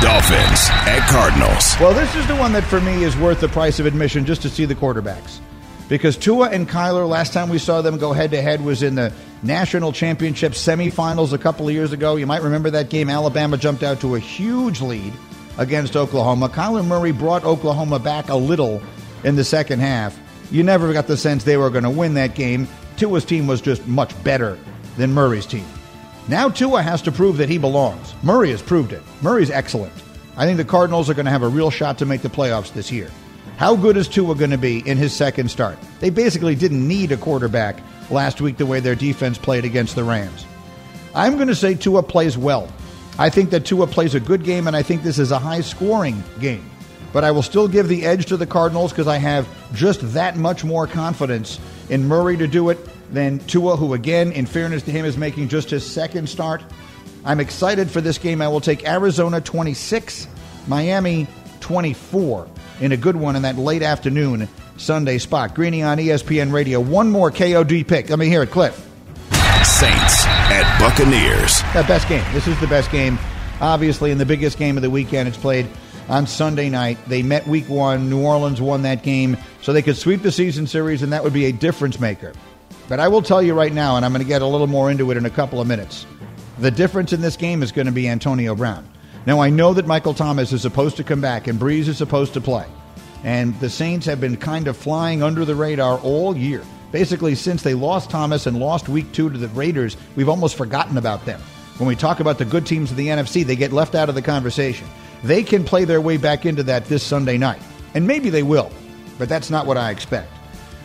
Dolphins 0.00 0.68
at 0.70 1.08
Cardinals. 1.08 1.74
Well, 1.80 1.94
this 1.94 2.14
is 2.14 2.26
the 2.26 2.36
one 2.36 2.52
that 2.52 2.64
for 2.64 2.80
me 2.80 3.02
is 3.02 3.16
worth 3.16 3.40
the 3.40 3.48
price 3.48 3.80
of 3.80 3.86
admission 3.86 4.26
just 4.26 4.42
to 4.42 4.50
see 4.50 4.66
the 4.66 4.74
quarterbacks. 4.74 5.40
Because 5.88 6.16
Tua 6.16 6.50
and 6.50 6.68
Kyler, 6.68 7.08
last 7.08 7.32
time 7.32 7.48
we 7.48 7.58
saw 7.58 7.80
them 7.80 7.96
go 7.96 8.12
head 8.12 8.32
to 8.32 8.42
head 8.42 8.62
was 8.62 8.82
in 8.82 8.94
the 8.94 9.12
national 9.42 9.92
championship 9.92 10.52
semifinals 10.52 11.32
a 11.32 11.38
couple 11.38 11.66
of 11.66 11.72
years 11.72 11.92
ago. 11.92 12.16
You 12.16 12.26
might 12.26 12.42
remember 12.42 12.70
that 12.70 12.90
game. 12.90 13.08
Alabama 13.08 13.56
jumped 13.56 13.82
out 13.82 14.00
to 14.00 14.16
a 14.16 14.18
huge 14.18 14.80
lead 14.80 15.12
against 15.58 15.96
Oklahoma. 15.96 16.48
Kyler 16.48 16.84
Murray 16.84 17.12
brought 17.12 17.44
Oklahoma 17.44 17.98
back 17.98 18.28
a 18.28 18.36
little 18.36 18.82
in 19.24 19.36
the 19.36 19.44
second 19.44 19.80
half 19.80 20.18
you 20.50 20.62
never 20.62 20.92
got 20.92 21.06
the 21.06 21.16
sense 21.16 21.44
they 21.44 21.56
were 21.56 21.70
going 21.70 21.84
to 21.84 21.90
win 21.90 22.14
that 22.14 22.34
game. 22.34 22.68
Tua's 22.96 23.24
team 23.24 23.46
was 23.46 23.60
just 23.60 23.86
much 23.86 24.12
better 24.24 24.58
than 24.96 25.12
Murray's 25.12 25.46
team. 25.46 25.66
Now 26.28 26.48
Tua 26.48 26.82
has 26.82 27.02
to 27.02 27.12
prove 27.12 27.36
that 27.36 27.48
he 27.48 27.58
belongs. 27.58 28.14
Murray 28.22 28.50
has 28.50 28.62
proved 28.62 28.92
it. 28.92 29.02
Murray's 29.22 29.50
excellent. 29.50 29.92
I 30.36 30.44
think 30.44 30.56
the 30.58 30.64
Cardinals 30.64 31.08
are 31.08 31.14
going 31.14 31.26
to 31.26 31.32
have 31.32 31.42
a 31.42 31.48
real 31.48 31.70
shot 31.70 31.98
to 31.98 32.06
make 32.06 32.22
the 32.22 32.28
playoffs 32.28 32.72
this 32.72 32.90
year. 32.90 33.10
How 33.56 33.74
good 33.74 33.96
is 33.96 34.08
Tua 34.08 34.34
going 34.34 34.50
to 34.50 34.58
be 34.58 34.86
in 34.86 34.98
his 34.98 35.14
second 35.14 35.50
start? 35.50 35.78
They 36.00 36.10
basically 36.10 36.54
didn't 36.54 36.86
need 36.86 37.12
a 37.12 37.16
quarterback 37.16 37.78
last 38.10 38.40
week 38.40 38.56
the 38.58 38.66
way 38.66 38.80
their 38.80 38.94
defense 38.94 39.38
played 39.38 39.64
against 39.64 39.94
the 39.94 40.04
Rams. 40.04 40.44
I'm 41.14 41.36
going 41.36 41.48
to 41.48 41.54
say 41.54 41.74
Tua 41.74 42.02
plays 42.02 42.36
well. 42.36 42.70
I 43.18 43.30
think 43.30 43.50
that 43.50 43.64
Tua 43.64 43.86
plays 43.86 44.14
a 44.14 44.20
good 44.20 44.44
game, 44.44 44.66
and 44.66 44.76
I 44.76 44.82
think 44.82 45.02
this 45.02 45.18
is 45.18 45.30
a 45.32 45.38
high 45.38 45.62
scoring 45.62 46.22
game 46.38 46.70
but 47.16 47.24
I 47.24 47.30
will 47.30 47.40
still 47.40 47.66
give 47.66 47.88
the 47.88 48.04
edge 48.04 48.26
to 48.26 48.36
the 48.36 48.46
Cardinals 48.46 48.92
because 48.92 49.08
I 49.08 49.16
have 49.16 49.48
just 49.74 50.12
that 50.12 50.36
much 50.36 50.64
more 50.64 50.86
confidence 50.86 51.58
in 51.88 52.06
Murray 52.06 52.36
to 52.36 52.46
do 52.46 52.68
it 52.68 52.78
than 53.10 53.38
Tua, 53.38 53.74
who, 53.74 53.94
again, 53.94 54.32
in 54.32 54.44
fairness 54.44 54.82
to 54.82 54.90
him, 54.90 55.06
is 55.06 55.16
making 55.16 55.48
just 55.48 55.70
his 55.70 55.82
second 55.82 56.28
start. 56.28 56.62
I'm 57.24 57.40
excited 57.40 57.90
for 57.90 58.02
this 58.02 58.18
game. 58.18 58.42
I 58.42 58.48
will 58.48 58.60
take 58.60 58.86
Arizona 58.86 59.40
26, 59.40 60.28
Miami 60.66 61.26
24 61.60 62.48
in 62.82 62.92
a 62.92 62.98
good 62.98 63.16
one 63.16 63.34
in 63.34 63.40
that 63.40 63.56
late 63.56 63.82
afternoon 63.82 64.46
Sunday 64.76 65.16
spot. 65.16 65.54
Greeny 65.54 65.82
on 65.82 65.96
ESPN 65.96 66.52
Radio. 66.52 66.80
One 66.80 67.10
more 67.10 67.30
KOD 67.30 67.88
pick. 67.88 68.10
Let 68.10 68.18
me 68.18 68.26
hear 68.26 68.42
it, 68.42 68.50
Cliff. 68.50 68.74
Saints 69.64 70.26
at 70.26 70.78
Buccaneers. 70.78 71.62
The 71.72 71.88
best 71.88 72.10
game. 72.10 72.30
This 72.34 72.46
is 72.46 72.60
the 72.60 72.66
best 72.66 72.90
game. 72.90 73.18
Obviously, 73.62 74.10
in 74.10 74.18
the 74.18 74.26
biggest 74.26 74.58
game 74.58 74.76
of 74.76 74.82
the 74.82 74.90
weekend, 74.90 75.28
it's 75.28 75.38
played 75.38 75.66
on 76.08 76.26
Sunday 76.26 76.68
night. 76.68 76.98
They 77.06 77.22
met 77.22 77.46
week 77.46 77.68
one. 77.68 78.10
New 78.10 78.22
Orleans 78.22 78.60
won 78.60 78.82
that 78.82 79.02
game, 79.02 79.36
so 79.62 79.72
they 79.72 79.82
could 79.82 79.96
sweep 79.96 80.22
the 80.22 80.32
season 80.32 80.66
series, 80.66 81.02
and 81.02 81.12
that 81.12 81.24
would 81.24 81.32
be 81.32 81.46
a 81.46 81.52
difference 81.52 82.00
maker. 82.00 82.32
But 82.88 83.00
I 83.00 83.08
will 83.08 83.22
tell 83.22 83.42
you 83.42 83.54
right 83.54 83.72
now, 83.72 83.96
and 83.96 84.04
I'm 84.04 84.12
going 84.12 84.22
to 84.22 84.28
get 84.28 84.42
a 84.42 84.46
little 84.46 84.66
more 84.68 84.90
into 84.90 85.10
it 85.10 85.16
in 85.16 85.26
a 85.26 85.30
couple 85.30 85.60
of 85.60 85.66
minutes. 85.66 86.06
The 86.58 86.70
difference 86.70 87.12
in 87.12 87.20
this 87.20 87.36
game 87.36 87.62
is 87.62 87.72
going 87.72 87.86
to 87.86 87.92
be 87.92 88.08
Antonio 88.08 88.54
Brown. 88.54 88.88
Now, 89.26 89.40
I 89.40 89.50
know 89.50 89.74
that 89.74 89.86
Michael 89.86 90.14
Thomas 90.14 90.52
is 90.52 90.62
supposed 90.62 90.96
to 90.98 91.04
come 91.04 91.20
back 91.20 91.48
and 91.48 91.58
Brees 91.58 91.88
is 91.88 91.98
supposed 91.98 92.32
to 92.34 92.40
play. 92.40 92.66
And 93.24 93.58
the 93.58 93.68
Saints 93.68 94.06
have 94.06 94.20
been 94.20 94.36
kind 94.36 94.68
of 94.68 94.76
flying 94.76 95.22
under 95.22 95.44
the 95.44 95.56
radar 95.56 95.98
all 95.98 96.36
year. 96.36 96.62
Basically, 96.92 97.34
since 97.34 97.62
they 97.62 97.74
lost 97.74 98.08
Thomas 98.08 98.46
and 98.46 98.60
lost 98.60 98.88
week 98.88 99.10
two 99.12 99.28
to 99.28 99.36
the 99.36 99.48
Raiders, 99.48 99.96
we've 100.14 100.28
almost 100.28 100.56
forgotten 100.56 100.96
about 100.96 101.24
them. 101.24 101.40
When 101.78 101.88
we 101.88 101.96
talk 101.96 102.20
about 102.20 102.38
the 102.38 102.44
good 102.44 102.64
teams 102.64 102.92
of 102.92 102.96
the 102.96 103.08
NFC, 103.08 103.44
they 103.44 103.56
get 103.56 103.72
left 103.72 103.96
out 103.96 104.08
of 104.08 104.14
the 104.14 104.22
conversation. 104.22 104.86
They 105.22 105.42
can 105.42 105.64
play 105.64 105.84
their 105.84 106.00
way 106.00 106.16
back 106.16 106.46
into 106.46 106.62
that 106.64 106.86
this 106.86 107.02
Sunday 107.02 107.38
night. 107.38 107.62
And 107.94 108.06
maybe 108.06 108.30
they 108.30 108.42
will, 108.42 108.70
but 109.18 109.28
that's 109.28 109.50
not 109.50 109.66
what 109.66 109.76
I 109.76 109.90
expect. 109.90 110.30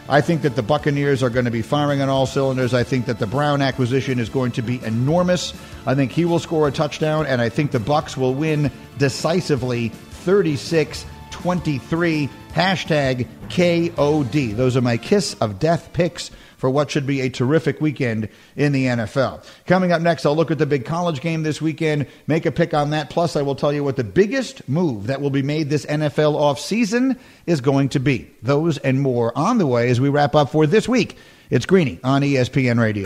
I 0.10 0.20
think 0.20 0.42
that 0.42 0.56
the 0.56 0.64
Buccaneers 0.64 1.24
are 1.24 1.30
going 1.30 1.46
to 1.46 1.52
be 1.52 1.62
firing 1.62 2.02
on 2.02 2.10
all 2.10 2.26
cylinders. 2.26 2.74
I 2.74 2.84
think 2.84 3.06
that 3.06 3.20
the 3.20 3.28
Brown 3.28 3.62
acquisition 3.62 4.20
is 4.20 4.30
going 4.30 4.52
to 4.54 4.62
be 4.62 4.84
enormous. 4.84 5.54
I 5.86 5.96
think 5.96 6.12
he 6.12 6.26
will 6.26 6.40
score 6.40 6.68
a 6.68 6.72
touchdown, 6.72 7.26
and 7.26 7.42
I 7.42 7.50
think 7.50 7.72
the 7.72 7.80
Bucks 7.80 8.18
will 8.18 8.34
win 8.34 8.72
decisively 8.98 9.90
36 9.90 11.06
23. 11.32 12.30
Hashtag 12.54 13.28
KOD. 13.48 14.56
Those 14.56 14.76
are 14.76 14.82
my 14.82 14.98
kiss 14.98 15.34
of 15.36 15.60
death 15.60 15.94
picks 15.94 16.30
for 16.62 16.70
what 16.70 16.92
should 16.92 17.08
be 17.08 17.22
a 17.22 17.30
terrific 17.30 17.82
weekend 17.82 18.30
in 18.56 18.72
the 18.72 18.86
NFL. 18.86 19.44
Coming 19.66 19.92
up 19.92 20.00
next, 20.00 20.28
I'll 20.28 20.36
look 20.36 20.52
at 20.52 20.60
the 20.60 20.68
big 20.68 20.86
college 20.86 21.20
game 21.20 21.42
this 21.42 21.60
weekend, 21.60 22.06
make 22.28 22.46
a 22.46 22.52
pick 22.52 22.76
on 22.76 22.92
that. 22.92 23.10
Plus, 23.10 23.36
I 23.36 23.42
will 23.42 23.56
tell 23.56 23.74
you 23.74 23.84
what 23.84 23.96
the 23.96 24.04
biggest 24.04 24.70
move 24.70 25.08
that 25.08 25.22
will 25.22 25.32
be 25.32 25.42
made 25.42 25.72
this 25.72 25.88
NFL 25.88 26.36
offseason 26.36 27.18
is 27.48 27.62
going 27.62 27.90
to 27.90 28.00
be. 28.00 28.30
Those 28.44 28.78
and 28.78 29.02
more 29.02 29.36
on 29.36 29.58
the 29.58 29.66
way 29.66 29.90
as 29.90 30.00
we 30.00 30.10
wrap 30.10 30.36
up 30.36 30.52
for 30.52 30.68
this 30.68 30.88
week. 30.88 31.18
It's 31.50 31.66
Greeny 31.66 32.00
on 32.04 32.22
ESPN 32.22 32.80
Radio. 32.80 33.06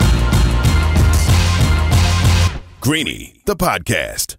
Greeny, 2.82 3.40
the 3.46 3.56
podcast. 3.56 4.36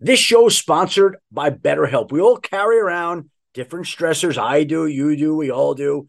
This 0.00 0.18
show 0.18 0.48
is 0.48 0.58
sponsored 0.58 1.18
by 1.30 1.50
BetterHelp. 1.50 2.10
We 2.10 2.20
all 2.20 2.38
carry 2.38 2.80
around 2.80 3.30
different 3.54 3.86
stressors. 3.86 4.36
I 4.36 4.64
do, 4.64 4.88
you 4.88 5.16
do, 5.16 5.36
we 5.36 5.52
all 5.52 5.74
do 5.74 6.08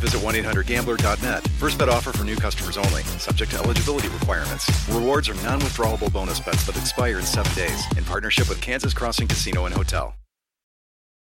visit 0.01 0.21
1-800-GAMBLER.net. 0.21 1.47
First 1.59 1.77
bet 1.79 1.89
offer 1.89 2.11
for 2.11 2.23
new 2.23 2.35
customers 2.35 2.77
only. 2.77 3.03
Subject 3.19 3.51
to 3.51 3.59
eligibility 3.59 4.09
requirements. 4.09 4.69
Rewards 4.89 5.29
are 5.29 5.35
non-withdrawable 5.35 6.11
bonus 6.11 6.39
bets 6.39 6.65
that 6.65 6.75
expire 6.75 7.19
in 7.19 7.25
seven 7.25 7.53
days. 7.53 7.85
In 7.97 8.03
partnership 8.03 8.49
with 8.49 8.59
Kansas 8.59 8.93
Crossing 8.93 9.27
Casino 9.27 9.65
and 9.65 9.73
Hotel. 9.73 10.13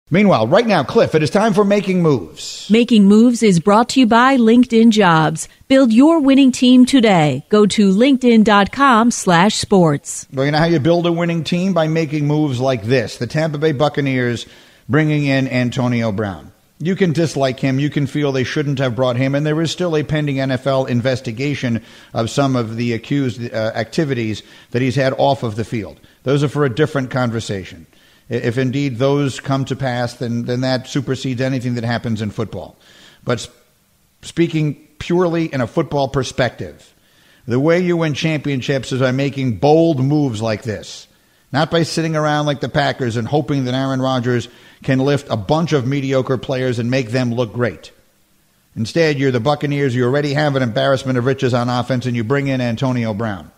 Meanwhile, 0.08 0.46
right 0.46 0.68
now, 0.68 0.84
Cliff, 0.84 1.16
it 1.16 1.24
is 1.24 1.30
time 1.30 1.52
for 1.52 1.64
Making 1.64 2.00
Moves. 2.00 2.68
Making 2.70 3.06
Moves 3.06 3.42
is 3.42 3.58
brought 3.58 3.88
to 3.88 4.00
you 4.00 4.06
by 4.06 4.36
LinkedIn 4.36 4.90
Jobs. 4.90 5.48
Build 5.66 5.92
your 5.92 6.20
winning 6.20 6.52
team 6.52 6.86
today. 6.86 7.44
Go 7.48 7.66
to 7.66 7.90
linkedin.com 7.92 9.10
slash 9.10 9.56
sports. 9.56 10.28
Well, 10.32 10.46
you 10.46 10.52
know 10.52 10.58
how 10.58 10.66
you 10.66 10.78
build 10.78 11.08
a 11.08 11.12
winning 11.12 11.42
team? 11.42 11.74
By 11.74 11.88
making 11.88 12.24
moves 12.24 12.60
like 12.60 12.84
this. 12.84 13.16
The 13.16 13.26
Tampa 13.26 13.58
Bay 13.58 13.72
Buccaneers 13.72 14.46
bringing 14.88 15.24
in 15.24 15.48
Antonio 15.48 16.12
Brown. 16.12 16.52
You 16.78 16.94
can 16.94 17.12
dislike 17.12 17.58
him. 17.58 17.78
You 17.78 17.88
can 17.88 18.06
feel 18.06 18.32
they 18.32 18.44
shouldn't 18.44 18.78
have 18.80 18.94
brought 18.94 19.16
him. 19.16 19.34
And 19.34 19.46
there 19.46 19.60
is 19.62 19.70
still 19.70 19.96
a 19.96 20.04
pending 20.04 20.36
NFL 20.36 20.88
investigation 20.88 21.82
of 22.12 22.28
some 22.28 22.54
of 22.54 22.76
the 22.76 22.92
accused 22.92 23.42
uh, 23.42 23.72
activities 23.74 24.42
that 24.72 24.82
he's 24.82 24.96
had 24.96 25.14
off 25.16 25.42
of 25.42 25.56
the 25.56 25.64
field. 25.64 25.98
Those 26.24 26.44
are 26.44 26.48
for 26.48 26.64
a 26.64 26.74
different 26.74 27.10
conversation. 27.10 27.86
If 28.28 28.58
indeed 28.58 28.98
those 28.98 29.40
come 29.40 29.64
to 29.66 29.76
pass, 29.76 30.14
then, 30.14 30.44
then 30.44 30.62
that 30.62 30.86
supersedes 30.88 31.40
anything 31.40 31.76
that 31.76 31.84
happens 31.84 32.20
in 32.20 32.30
football. 32.30 32.76
But 33.24 33.48
speaking 34.22 34.74
purely 34.98 35.46
in 35.46 35.60
a 35.60 35.66
football 35.66 36.08
perspective, 36.08 36.92
the 37.46 37.60
way 37.60 37.80
you 37.80 37.96
win 37.96 38.14
championships 38.14 38.92
is 38.92 39.00
by 39.00 39.12
making 39.12 39.58
bold 39.58 40.04
moves 40.04 40.42
like 40.42 40.62
this, 40.62 41.06
not 41.56 41.70
by 41.70 41.84
sitting 41.84 42.14
around 42.14 42.44
like 42.44 42.60
the 42.60 42.68
Packers 42.68 43.16
and 43.16 43.26
hoping 43.26 43.64
that 43.64 43.72
Aaron 43.72 44.02
Rodgers 44.02 44.50
can 44.82 44.98
lift 44.98 45.26
a 45.30 45.38
bunch 45.38 45.72
of 45.72 45.86
mediocre 45.86 46.36
players 46.36 46.78
and 46.78 46.90
make 46.90 47.08
them 47.08 47.32
look 47.32 47.54
great. 47.54 47.92
Instead, 48.76 49.18
you're 49.18 49.30
the 49.30 49.40
Buccaneers. 49.40 49.94
You 49.94 50.04
already 50.04 50.34
have 50.34 50.54
an 50.54 50.62
embarrassment 50.62 51.16
of 51.16 51.24
riches 51.24 51.54
on 51.54 51.70
offense, 51.70 52.04
and 52.04 52.14
you 52.14 52.24
bring 52.24 52.48
in 52.48 52.60
Antonio 52.60 53.14
Brown. 53.14 53.50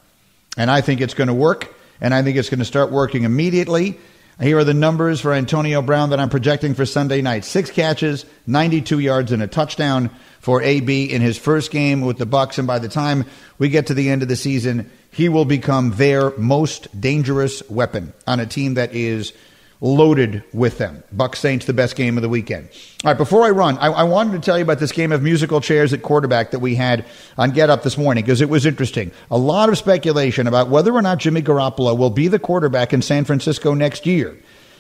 And 0.57 0.71
I 0.71 0.81
think 0.81 1.01
it's 1.01 1.15
going 1.15 1.27
to 1.27 1.35
work, 1.35 1.75
and 2.01 2.15
I 2.15 2.23
think 2.23 2.37
it's 2.37 2.49
going 2.49 2.61
to 2.61 2.65
start 2.65 2.93
working 2.93 3.25
immediately. 3.25 3.99
Here 4.41 4.57
are 4.57 4.65
the 4.65 4.73
numbers 4.73 5.21
for 5.21 5.33
Antonio 5.33 5.83
Brown 5.83 6.11
that 6.11 6.21
I'm 6.21 6.29
projecting 6.29 6.75
for 6.75 6.87
Sunday 6.87 7.23
night. 7.23 7.45
Six 7.45 7.73
catches, 7.73 8.25
92 8.47 9.01
yards, 9.01 9.33
and 9.33 9.43
a 9.43 9.49
touchdown 9.49 10.11
for 10.39 10.63
AB 10.63 11.13
in 11.13 11.21
his 11.21 11.37
first 11.37 11.73
game 11.73 12.03
with 12.03 12.19
the 12.19 12.27
Bucks. 12.27 12.57
And 12.57 12.67
by 12.67 12.79
the 12.79 12.89
time 12.89 13.25
we 13.59 13.69
get 13.69 13.89
to 13.89 13.95
the 13.95 14.09
end 14.09 14.23
of 14.23 14.29
the 14.29 14.37
season, 14.37 14.93
he 15.11 15.29
will 15.29 15.45
become 15.45 15.91
their 15.97 16.31
most 16.39 17.01
dangerous 17.01 17.69
weapon 17.69 18.13
on 18.29 18.39
a 18.39 18.47
team 18.47 18.75
that 18.75 18.95
is 18.95 19.33
loaded 19.81 20.43
with 20.53 20.79
them. 20.79 21.05
Buck 21.13 21.37
Saints, 21.37 21.67
the 21.67 21.73
best 21.73 21.95
game 21.95 22.19
of 22.19 22.23
the 22.23 22.29
weekend. 22.29 22.69
All 23.05 23.13
right, 23.13 23.17
before 23.17 23.45
I 23.45 23.51
run, 23.51 23.79
I, 23.79 23.87
I, 23.87 24.03
wanted 24.03 24.33
to 24.33 24.41
tell 24.41 24.59
you 24.59 24.65
about 24.65 24.81
this 24.81 24.91
game 24.91 25.13
of 25.13 25.23
musical 25.23 25.61
chairs 25.61 25.93
at 25.93 26.03
quarterback 26.03 26.51
that 26.51 26.59
we 26.59 26.75
had 26.75 27.05
on 27.37 27.53
Get 27.53 27.71
Up 27.71 27.85
this 27.85 27.97
morning 27.97 28.25
because 28.25 28.41
it 28.41 28.49
was 28.49 28.67
interesting. 28.67 29.13
A 29.31 29.39
lot 29.39 29.69
of 29.69 29.79
speculation 29.79 30.49
about 30.49 30.69
whether 30.69 30.93
or 30.93 31.03
not 31.03 31.19
Jimmy 31.19 31.43
Garoppolo 31.43 31.97
will 31.97 32.11
be 32.11 32.27
the 32.27 32.41
quarterback 32.41 32.93
in 32.93 33.03
San 33.03 33.25
Francisco 33.25 33.73
next 33.75 34.05
year. 34.05 34.37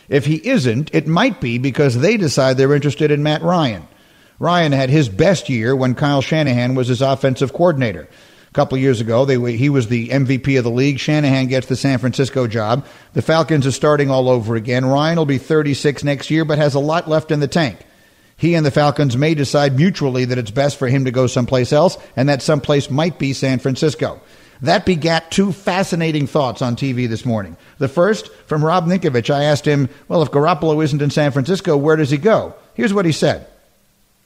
If 0.08 0.26
he 0.26 0.46
isn't, 0.48 0.92
it 0.92 1.06
might 1.06 1.40
be 1.40 1.58
because 1.58 1.98
they 1.98 2.16
decide 2.16 2.56
they're 2.56 2.74
interested 2.74 3.10
in 3.10 3.22
Matt 3.22 3.42
Ryan. 3.42 3.86
Ryan 4.40 4.72
had 4.72 4.90
his 4.90 5.08
best 5.08 5.48
year 5.48 5.76
when 5.76 5.94
Kyle 5.94 6.22
Shanahan 6.22 6.74
was 6.74 6.88
his 6.88 7.02
offensive 7.02 7.52
coordinator. 7.52 8.08
A 8.48 8.52
couple 8.52 8.78
years 8.78 9.00
ago, 9.00 9.24
they, 9.24 9.56
he 9.56 9.68
was 9.68 9.88
the 9.88 10.08
MVP 10.08 10.56
of 10.56 10.64
the 10.64 10.70
league. 10.70 10.98
Shanahan 10.98 11.48
gets 11.48 11.66
the 11.66 11.76
San 11.76 11.98
Francisco 11.98 12.46
job. 12.46 12.86
The 13.12 13.22
Falcons 13.22 13.66
are 13.66 13.72
starting 13.72 14.10
all 14.10 14.28
over 14.28 14.56
again. 14.56 14.86
Ryan 14.86 15.18
will 15.18 15.26
be 15.26 15.38
36 15.38 16.02
next 16.02 16.30
year, 16.30 16.44
but 16.44 16.58
has 16.58 16.74
a 16.74 16.80
lot 16.80 17.08
left 17.08 17.30
in 17.30 17.40
the 17.40 17.48
tank. 17.48 17.78
He 18.38 18.54
and 18.54 18.64
the 18.64 18.70
Falcons 18.70 19.16
may 19.16 19.34
decide 19.34 19.76
mutually 19.76 20.24
that 20.24 20.38
it's 20.38 20.50
best 20.50 20.78
for 20.78 20.88
him 20.88 21.04
to 21.04 21.10
go 21.10 21.26
someplace 21.26 21.72
else, 21.72 21.98
and 22.16 22.28
that 22.28 22.40
someplace 22.40 22.88
might 22.88 23.18
be 23.18 23.32
San 23.32 23.58
Francisco. 23.58 24.20
That 24.62 24.86
begat 24.86 25.30
two 25.30 25.52
fascinating 25.52 26.26
thoughts 26.26 26.62
on 26.62 26.74
TV 26.74 27.08
this 27.08 27.24
morning. 27.24 27.56
The 27.78 27.88
first, 27.88 28.32
from 28.46 28.64
Rob 28.64 28.86
Ninkovich, 28.86 29.32
I 29.32 29.44
asked 29.44 29.66
him, 29.66 29.88
well, 30.08 30.22
if 30.22 30.30
Garoppolo 30.30 30.82
isn't 30.82 31.02
in 31.02 31.10
San 31.10 31.32
Francisco, 31.32 31.76
where 31.76 31.96
does 31.96 32.10
he 32.10 32.16
go? 32.16 32.54
Here's 32.74 32.94
what 32.94 33.04
he 33.04 33.12
said. 33.12 33.46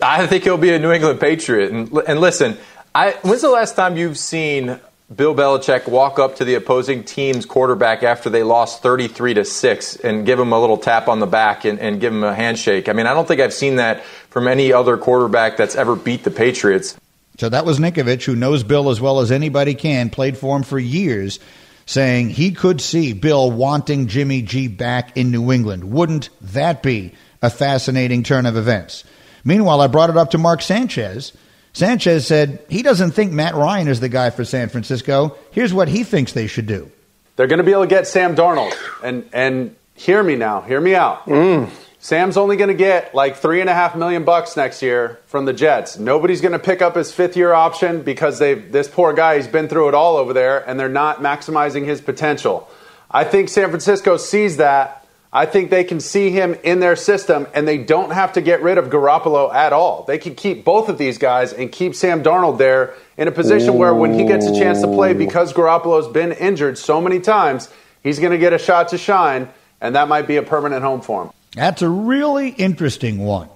I 0.00 0.26
think 0.26 0.44
he'll 0.44 0.56
be 0.56 0.72
a 0.72 0.78
New 0.78 0.90
England 0.90 1.20
Patriot. 1.20 1.70
And, 1.70 1.92
and 2.06 2.20
listen, 2.20 2.56
I, 2.94 3.12
when's 3.22 3.40
the 3.40 3.48
last 3.48 3.74
time 3.74 3.96
you've 3.96 4.18
seen 4.18 4.78
Bill 5.14 5.34
Belichick 5.34 5.88
walk 5.88 6.18
up 6.18 6.36
to 6.36 6.44
the 6.44 6.54
opposing 6.54 7.04
team's 7.04 7.46
quarterback 7.46 8.02
after 8.02 8.28
they 8.28 8.42
lost 8.42 8.82
33 8.82 9.34
to 9.34 9.44
6 9.44 9.96
and 9.96 10.26
give 10.26 10.38
him 10.38 10.52
a 10.52 10.60
little 10.60 10.76
tap 10.76 11.08
on 11.08 11.18
the 11.18 11.26
back 11.26 11.64
and, 11.64 11.78
and 11.78 12.00
give 12.00 12.12
him 12.12 12.22
a 12.22 12.34
handshake? 12.34 12.88
I 12.88 12.92
mean, 12.92 13.06
I 13.06 13.14
don't 13.14 13.26
think 13.26 13.40
I've 13.40 13.54
seen 13.54 13.76
that 13.76 14.04
from 14.28 14.46
any 14.46 14.72
other 14.72 14.98
quarterback 14.98 15.56
that's 15.56 15.74
ever 15.74 15.96
beat 15.96 16.24
the 16.24 16.30
Patriots. 16.30 16.96
So 17.38 17.48
that 17.48 17.64
was 17.64 17.78
Ninkovich, 17.78 18.24
who 18.24 18.36
knows 18.36 18.62
Bill 18.62 18.90
as 18.90 19.00
well 19.00 19.20
as 19.20 19.32
anybody 19.32 19.74
can, 19.74 20.10
played 20.10 20.36
for 20.36 20.54
him 20.54 20.62
for 20.62 20.78
years, 20.78 21.40
saying 21.86 22.28
he 22.28 22.52
could 22.52 22.82
see 22.82 23.14
Bill 23.14 23.50
wanting 23.50 24.06
Jimmy 24.06 24.42
G 24.42 24.68
back 24.68 25.16
in 25.16 25.30
New 25.30 25.50
England. 25.50 25.84
Wouldn't 25.84 26.28
that 26.42 26.82
be 26.82 27.14
a 27.40 27.48
fascinating 27.48 28.22
turn 28.22 28.44
of 28.44 28.58
events? 28.58 29.04
Meanwhile, 29.44 29.80
I 29.80 29.86
brought 29.86 30.10
it 30.10 30.18
up 30.18 30.30
to 30.32 30.38
Mark 30.38 30.60
Sanchez. 30.60 31.32
Sanchez 31.72 32.26
said 32.26 32.64
he 32.68 32.82
doesn't 32.82 33.12
think 33.12 33.32
Matt 33.32 33.54
Ryan 33.54 33.88
is 33.88 34.00
the 34.00 34.08
guy 34.08 34.30
for 34.30 34.44
San 34.44 34.68
Francisco. 34.68 35.36
Here's 35.50 35.72
what 35.72 35.88
he 35.88 36.04
thinks 36.04 36.32
they 36.32 36.46
should 36.46 36.66
do. 36.66 36.90
They're 37.36 37.46
going 37.46 37.58
to 37.58 37.64
be 37.64 37.72
able 37.72 37.82
to 37.82 37.88
get 37.88 38.06
Sam 38.06 38.36
Darnold. 38.36 38.74
And, 39.02 39.28
and 39.32 39.74
hear 39.94 40.22
me 40.22 40.36
now, 40.36 40.60
hear 40.60 40.80
me 40.80 40.94
out. 40.94 41.24
Mm. 41.26 41.70
Sam's 41.98 42.36
only 42.36 42.56
going 42.56 42.68
to 42.68 42.74
get 42.74 43.14
like 43.14 43.36
three 43.36 43.60
and 43.60 43.70
a 43.70 43.74
half 43.74 43.94
million 43.94 44.24
bucks 44.24 44.56
next 44.56 44.82
year 44.82 45.20
from 45.26 45.44
the 45.44 45.52
Jets. 45.52 45.98
Nobody's 45.98 46.40
going 46.40 46.52
to 46.52 46.58
pick 46.58 46.82
up 46.82 46.96
his 46.96 47.12
fifth 47.12 47.36
year 47.36 47.52
option 47.52 48.02
because 48.02 48.40
they've 48.40 48.72
this 48.72 48.88
poor 48.88 49.12
guy 49.12 49.36
he's 49.36 49.46
been 49.46 49.68
through 49.68 49.88
it 49.88 49.94
all 49.94 50.16
over 50.16 50.32
there, 50.32 50.68
and 50.68 50.80
they're 50.80 50.88
not 50.88 51.20
maximizing 51.20 51.84
his 51.84 52.00
potential. 52.00 52.68
I 53.08 53.22
think 53.22 53.48
San 53.48 53.68
Francisco 53.68 54.16
sees 54.16 54.56
that. 54.56 55.01
I 55.34 55.46
think 55.46 55.70
they 55.70 55.84
can 55.84 55.98
see 55.98 56.30
him 56.30 56.56
in 56.62 56.80
their 56.80 56.94
system, 56.94 57.46
and 57.54 57.66
they 57.66 57.78
don't 57.78 58.10
have 58.10 58.34
to 58.34 58.42
get 58.42 58.62
rid 58.62 58.76
of 58.76 58.90
Garoppolo 58.90 59.52
at 59.54 59.72
all. 59.72 60.04
They 60.04 60.18
can 60.18 60.34
keep 60.34 60.62
both 60.62 60.90
of 60.90 60.98
these 60.98 61.16
guys 61.16 61.54
and 61.54 61.72
keep 61.72 61.94
Sam 61.94 62.22
Darnold 62.22 62.58
there 62.58 62.94
in 63.16 63.28
a 63.28 63.32
position 63.32 63.70
Ooh. 63.70 63.78
where 63.78 63.94
when 63.94 64.12
he 64.12 64.26
gets 64.26 64.44
a 64.44 64.52
chance 64.52 64.82
to 64.82 64.88
play, 64.88 65.14
because 65.14 65.54
Garoppolo's 65.54 66.08
been 66.08 66.32
injured 66.32 66.76
so 66.76 67.00
many 67.00 67.18
times, 67.18 67.70
he's 68.02 68.18
going 68.18 68.32
to 68.32 68.38
get 68.38 68.52
a 68.52 68.58
shot 68.58 68.88
to 68.88 68.98
shine, 68.98 69.48
and 69.80 69.94
that 69.94 70.06
might 70.06 70.26
be 70.26 70.36
a 70.36 70.42
permanent 70.42 70.82
home 70.82 71.00
for 71.00 71.24
him. 71.24 71.30
That's 71.54 71.80
a 71.80 71.88
really 71.88 72.50
interesting 72.50 73.18
one. 73.18 73.48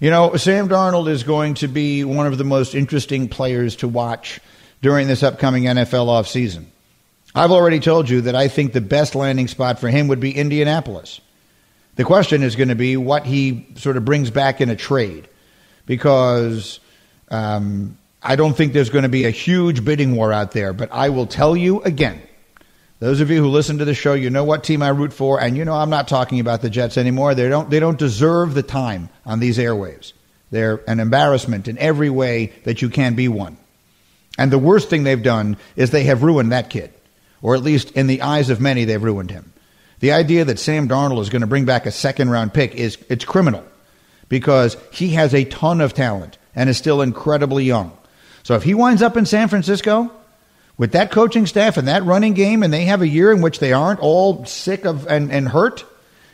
You 0.00 0.10
know, 0.10 0.34
Sam 0.34 0.68
Darnold 0.68 1.08
is 1.08 1.22
going 1.22 1.54
to 1.54 1.68
be 1.68 2.02
one 2.02 2.26
of 2.26 2.38
the 2.38 2.44
most 2.44 2.74
interesting 2.74 3.28
players 3.28 3.76
to 3.76 3.88
watch 3.88 4.40
during 4.80 5.06
this 5.06 5.22
upcoming 5.22 5.62
NFL 5.62 6.06
offseason. 6.06 6.64
I've 7.34 7.50
already 7.50 7.80
told 7.80 8.10
you 8.10 8.22
that 8.22 8.34
I 8.34 8.48
think 8.48 8.72
the 8.72 8.80
best 8.80 9.14
landing 9.14 9.48
spot 9.48 9.78
for 9.78 9.88
him 9.88 10.08
would 10.08 10.20
be 10.20 10.36
Indianapolis. 10.36 11.20
The 11.96 12.04
question 12.04 12.42
is 12.42 12.56
going 12.56 12.68
to 12.68 12.74
be 12.74 12.96
what 12.96 13.24
he 13.24 13.66
sort 13.76 13.96
of 13.96 14.04
brings 14.04 14.30
back 14.30 14.60
in 14.60 14.70
a 14.70 14.76
trade 14.76 15.28
because 15.86 16.80
um, 17.30 17.98
I 18.22 18.36
don't 18.36 18.54
think 18.54 18.72
there's 18.72 18.90
going 18.90 19.02
to 19.02 19.08
be 19.08 19.24
a 19.24 19.30
huge 19.30 19.84
bidding 19.84 20.14
war 20.14 20.32
out 20.32 20.52
there. 20.52 20.72
But 20.72 20.90
I 20.92 21.08
will 21.10 21.26
tell 21.26 21.56
you 21.56 21.82
again 21.82 22.22
those 22.98 23.20
of 23.20 23.30
you 23.30 23.42
who 23.42 23.48
listen 23.48 23.78
to 23.78 23.84
the 23.84 23.94
show, 23.94 24.14
you 24.14 24.30
know 24.30 24.44
what 24.44 24.62
team 24.62 24.80
I 24.80 24.90
root 24.90 25.12
for, 25.12 25.40
and 25.40 25.56
you 25.56 25.64
know 25.64 25.74
I'm 25.74 25.90
not 25.90 26.06
talking 26.06 26.38
about 26.38 26.62
the 26.62 26.70
Jets 26.70 26.96
anymore. 26.96 27.34
They 27.34 27.48
don't 27.48 27.68
they 27.68 27.80
don't 27.80 27.98
deserve 27.98 28.54
the 28.54 28.62
time 28.62 29.08
on 29.26 29.40
these 29.40 29.58
airwaves. 29.58 30.12
They're 30.50 30.82
an 30.86 31.00
embarrassment 31.00 31.66
in 31.66 31.78
every 31.78 32.10
way 32.10 32.52
that 32.64 32.80
you 32.80 32.90
can 32.90 33.14
be 33.14 33.26
one. 33.26 33.56
And 34.38 34.50
the 34.50 34.58
worst 34.58 34.88
thing 34.88 35.02
they've 35.02 35.22
done 35.22 35.56
is 35.76 35.90
they 35.90 36.04
have 36.04 36.22
ruined 36.22 36.52
that 36.52 36.70
kid. 36.70 36.92
Or 37.42 37.54
at 37.54 37.62
least 37.62 37.90
in 37.90 38.06
the 38.06 38.22
eyes 38.22 38.48
of 38.48 38.60
many, 38.60 38.84
they've 38.84 39.02
ruined 39.02 39.30
him. 39.30 39.52
The 39.98 40.12
idea 40.12 40.44
that 40.44 40.58
Sam 40.58 40.88
Darnold 40.88 41.20
is 41.20 41.28
going 41.28 41.42
to 41.42 41.46
bring 41.46 41.64
back 41.64 41.86
a 41.86 41.92
second 41.92 42.30
round 42.30 42.54
pick 42.54 42.74
is 42.74 42.98
it's 43.08 43.24
criminal 43.24 43.64
because 44.28 44.76
he 44.90 45.10
has 45.10 45.34
a 45.34 45.44
ton 45.44 45.80
of 45.80 45.94
talent 45.94 46.38
and 46.54 46.70
is 46.70 46.78
still 46.78 47.02
incredibly 47.02 47.64
young. 47.64 47.96
So 48.42 48.54
if 48.54 48.62
he 48.62 48.74
winds 48.74 49.02
up 49.02 49.16
in 49.16 49.26
San 49.26 49.48
Francisco, 49.48 50.10
with 50.76 50.92
that 50.92 51.10
coaching 51.10 51.46
staff 51.46 51.76
and 51.76 51.86
that 51.88 52.04
running 52.04 52.34
game, 52.34 52.62
and 52.62 52.72
they 52.72 52.86
have 52.86 53.02
a 53.02 53.08
year 53.08 53.30
in 53.30 53.42
which 53.42 53.58
they 53.58 53.72
aren't 53.72 54.00
all 54.00 54.44
sick 54.44 54.84
of 54.84 55.06
and, 55.06 55.30
and 55.30 55.48
hurt, 55.48 55.84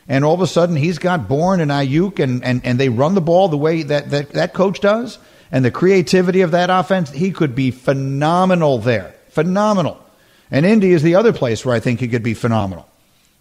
and 0.07 0.25
all 0.25 0.33
of 0.33 0.41
a 0.41 0.47
sudden 0.47 0.75
he's 0.75 0.97
got 0.97 1.27
Bourne 1.27 1.59
and 1.59 1.69
Aiyuk 1.69 2.19
and, 2.19 2.43
and, 2.43 2.65
and 2.65 2.79
they 2.79 2.89
run 2.89 3.13
the 3.13 3.21
ball 3.21 3.49
the 3.49 3.57
way 3.57 3.83
that, 3.83 4.09
that 4.09 4.31
that 4.31 4.53
coach 4.53 4.79
does, 4.79 5.19
and 5.51 5.63
the 5.63 5.71
creativity 5.71 6.41
of 6.41 6.51
that 6.51 6.69
offense, 6.69 7.11
he 7.11 7.31
could 7.31 7.53
be 7.53 7.69
phenomenal 7.69 8.79
there. 8.79 9.13
Phenomenal. 9.29 10.03
And 10.51 10.65
Indy 10.65 10.91
is 10.91 11.03
the 11.03 11.15
other 11.15 11.33
place 11.33 11.65
where 11.65 11.75
I 11.75 11.79
think 11.79 11.99
he 11.99 12.07
could 12.07 12.23
be 12.23 12.33
phenomenal. 12.33 12.87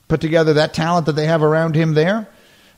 Put 0.09 0.21
together 0.21 0.55
that 0.55 0.75
talent 0.75 1.07
that 1.07 1.13
they 1.13 1.27
have 1.27 1.43
around 1.43 1.75
him 1.75 1.95
there, 1.95 2.29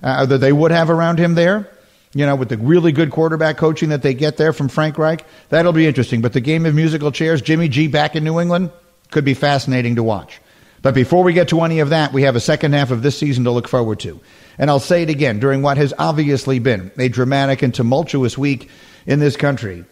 uh, 0.02 0.26
that 0.26 0.38
they 0.38 0.52
would 0.52 0.70
have 0.70 0.90
around 0.90 1.18
him 1.18 1.34
there 1.34 1.70
you 2.12 2.26
know, 2.26 2.34
with 2.34 2.48
the 2.48 2.58
really 2.58 2.92
good 2.92 3.10
quarterback 3.10 3.56
coaching 3.56 3.90
that 3.90 4.02
they 4.02 4.14
get 4.14 4.36
there 4.36 4.52
from 4.52 4.68
Frank 4.68 4.98
Reich, 4.98 5.24
that'll 5.48 5.72
be 5.72 5.86
interesting. 5.86 6.20
But 6.20 6.32
the 6.32 6.40
game 6.40 6.66
of 6.66 6.74
musical 6.74 7.12
chairs, 7.12 7.40
Jimmy 7.40 7.68
G 7.68 7.86
back 7.86 8.16
in 8.16 8.24
New 8.24 8.40
England, 8.40 8.70
could 9.10 9.24
be 9.24 9.34
fascinating 9.34 9.96
to 9.96 10.02
watch. 10.02 10.40
But 10.82 10.94
before 10.94 11.22
we 11.22 11.34
get 11.34 11.48
to 11.48 11.60
any 11.60 11.80
of 11.80 11.90
that, 11.90 12.12
we 12.12 12.22
have 12.22 12.36
a 12.36 12.40
second 12.40 12.72
half 12.72 12.90
of 12.90 13.02
this 13.02 13.18
season 13.18 13.44
to 13.44 13.50
look 13.50 13.68
forward 13.68 14.00
to. 14.00 14.18
And 14.58 14.70
I'll 14.70 14.80
say 14.80 15.02
it 15.02 15.10
again 15.10 15.38
during 15.38 15.62
what 15.62 15.76
has 15.76 15.94
obviously 15.98 16.58
been 16.58 16.90
a 16.98 17.08
dramatic 17.08 17.62
and 17.62 17.72
tumultuous 17.72 18.36
week 18.36 18.70
in 19.06 19.20
this 19.20 19.36
country. 19.36 19.84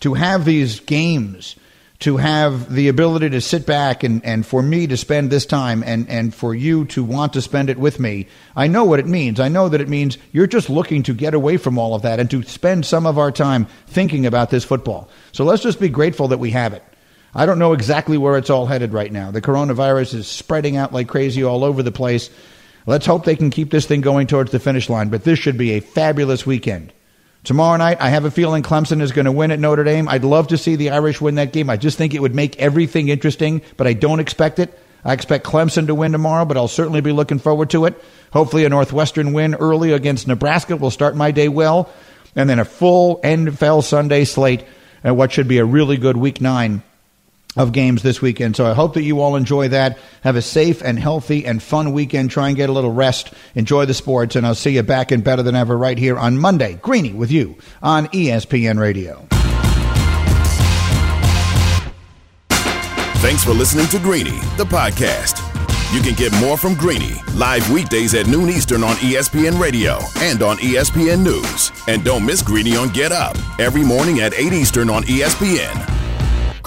To 0.00 0.14
have 0.14 0.44
these 0.44 0.80
games 0.80 1.56
to 2.00 2.16
have 2.16 2.72
the 2.72 2.86
ability 2.86 3.30
to 3.30 3.40
sit 3.40 3.66
back 3.66 4.04
and, 4.04 4.24
and 4.24 4.46
for 4.46 4.62
me 4.62 4.86
to 4.86 4.96
spend 4.96 5.30
this 5.30 5.44
time 5.44 5.82
and, 5.84 6.08
and 6.08 6.32
for 6.32 6.54
you 6.54 6.84
to 6.84 7.02
want 7.02 7.32
to 7.32 7.42
spend 7.42 7.68
it 7.70 7.78
with 7.78 7.98
me, 7.98 8.28
I 8.54 8.68
know 8.68 8.84
what 8.84 9.00
it 9.00 9.06
means. 9.06 9.40
I 9.40 9.48
know 9.48 9.68
that 9.68 9.80
it 9.80 9.88
means 9.88 10.16
you're 10.30 10.46
just 10.46 10.70
looking 10.70 11.02
to 11.04 11.14
get 11.14 11.34
away 11.34 11.56
from 11.56 11.76
all 11.76 11.96
of 11.96 12.02
that 12.02 12.20
and 12.20 12.30
to 12.30 12.44
spend 12.44 12.86
some 12.86 13.04
of 13.04 13.18
our 13.18 13.32
time 13.32 13.66
thinking 13.88 14.26
about 14.26 14.50
this 14.50 14.64
football. 14.64 15.08
So 15.32 15.44
let's 15.44 15.62
just 15.62 15.80
be 15.80 15.88
grateful 15.88 16.28
that 16.28 16.38
we 16.38 16.52
have 16.52 16.72
it. 16.72 16.84
I 17.34 17.46
don't 17.46 17.58
know 17.58 17.72
exactly 17.72 18.16
where 18.16 18.38
it's 18.38 18.50
all 18.50 18.66
headed 18.66 18.92
right 18.92 19.12
now. 19.12 19.32
The 19.32 19.42
coronavirus 19.42 20.14
is 20.14 20.28
spreading 20.28 20.76
out 20.76 20.92
like 20.92 21.08
crazy 21.08 21.42
all 21.42 21.64
over 21.64 21.82
the 21.82 21.92
place. 21.92 22.30
Let's 22.86 23.06
hope 23.06 23.24
they 23.24 23.36
can 23.36 23.50
keep 23.50 23.70
this 23.70 23.86
thing 23.86 24.02
going 24.02 24.28
towards 24.28 24.52
the 24.52 24.60
finish 24.60 24.88
line, 24.88 25.08
but 25.08 25.24
this 25.24 25.38
should 25.38 25.58
be 25.58 25.72
a 25.72 25.80
fabulous 25.80 26.46
weekend. 26.46 26.92
Tomorrow 27.48 27.78
night, 27.78 27.96
I 27.98 28.10
have 28.10 28.26
a 28.26 28.30
feeling 28.30 28.62
Clemson 28.62 29.00
is 29.00 29.12
going 29.12 29.24
to 29.24 29.32
win 29.32 29.50
at 29.50 29.58
Notre 29.58 29.82
Dame. 29.82 30.06
I'd 30.06 30.22
love 30.22 30.48
to 30.48 30.58
see 30.58 30.76
the 30.76 30.90
Irish 30.90 31.18
win 31.18 31.36
that 31.36 31.50
game. 31.50 31.70
I 31.70 31.78
just 31.78 31.96
think 31.96 32.12
it 32.12 32.20
would 32.20 32.34
make 32.34 32.58
everything 32.58 33.08
interesting, 33.08 33.62
but 33.78 33.86
I 33.86 33.94
don't 33.94 34.20
expect 34.20 34.58
it. 34.58 34.78
I 35.02 35.14
expect 35.14 35.46
Clemson 35.46 35.86
to 35.86 35.94
win 35.94 36.12
tomorrow, 36.12 36.44
but 36.44 36.58
I'll 36.58 36.68
certainly 36.68 37.00
be 37.00 37.10
looking 37.10 37.38
forward 37.38 37.70
to 37.70 37.86
it. 37.86 38.04
Hopefully, 38.34 38.66
a 38.66 38.68
Northwestern 38.68 39.32
win 39.32 39.54
early 39.54 39.92
against 39.92 40.28
Nebraska 40.28 40.76
will 40.76 40.90
start 40.90 41.16
my 41.16 41.30
day 41.30 41.48
well. 41.48 41.90
And 42.36 42.50
then 42.50 42.58
a 42.58 42.66
full 42.66 43.18
NFL 43.22 43.82
Sunday 43.82 44.26
slate 44.26 44.66
at 45.02 45.16
what 45.16 45.32
should 45.32 45.48
be 45.48 45.56
a 45.56 45.64
really 45.64 45.96
good 45.96 46.18
week 46.18 46.42
nine 46.42 46.82
of 47.56 47.72
games 47.72 48.02
this 48.02 48.22
weekend. 48.22 48.56
So 48.56 48.66
I 48.66 48.74
hope 48.74 48.94
that 48.94 49.02
you 49.02 49.20
all 49.20 49.36
enjoy 49.36 49.68
that. 49.68 49.98
Have 50.22 50.36
a 50.36 50.42
safe 50.42 50.82
and 50.82 50.98
healthy 50.98 51.44
and 51.44 51.62
fun 51.62 51.92
weekend. 51.92 52.30
Try 52.30 52.48
and 52.48 52.56
get 52.56 52.70
a 52.70 52.72
little 52.72 52.92
rest. 52.92 53.32
Enjoy 53.54 53.84
the 53.84 53.94
sports, 53.94 54.36
and 54.36 54.46
I'll 54.46 54.54
see 54.54 54.70
you 54.70 54.82
back 54.82 55.10
and 55.10 55.24
better 55.24 55.42
than 55.42 55.56
ever 55.56 55.76
right 55.76 55.98
here 55.98 56.18
on 56.18 56.38
Monday. 56.38 56.74
Greeny 56.82 57.12
with 57.12 57.30
you 57.30 57.56
on 57.82 58.06
ESPN 58.08 58.78
Radio. 58.78 59.26
Thanks 63.20 63.42
for 63.42 63.52
listening 63.52 63.88
to 63.88 63.98
Greeny, 63.98 64.38
the 64.56 64.64
podcast. 64.64 65.44
You 65.92 66.02
can 66.02 66.14
get 66.14 66.32
more 66.40 66.56
from 66.56 66.74
Greeny 66.74 67.14
live 67.34 67.68
weekdays 67.70 68.14
at 68.14 68.26
noon 68.26 68.50
Eastern 68.50 68.84
on 68.84 68.94
ESPN 68.96 69.58
Radio 69.58 69.98
and 70.18 70.42
on 70.42 70.58
ESPN 70.58 71.24
News. 71.24 71.72
And 71.88 72.04
don't 72.04 72.24
miss 72.24 72.42
Greeny 72.42 72.76
on 72.76 72.90
Get 72.90 73.10
Up 73.10 73.36
every 73.58 73.82
morning 73.82 74.20
at 74.20 74.34
8 74.34 74.52
Eastern 74.52 74.90
on 74.90 75.02
ESPN. 75.04 75.97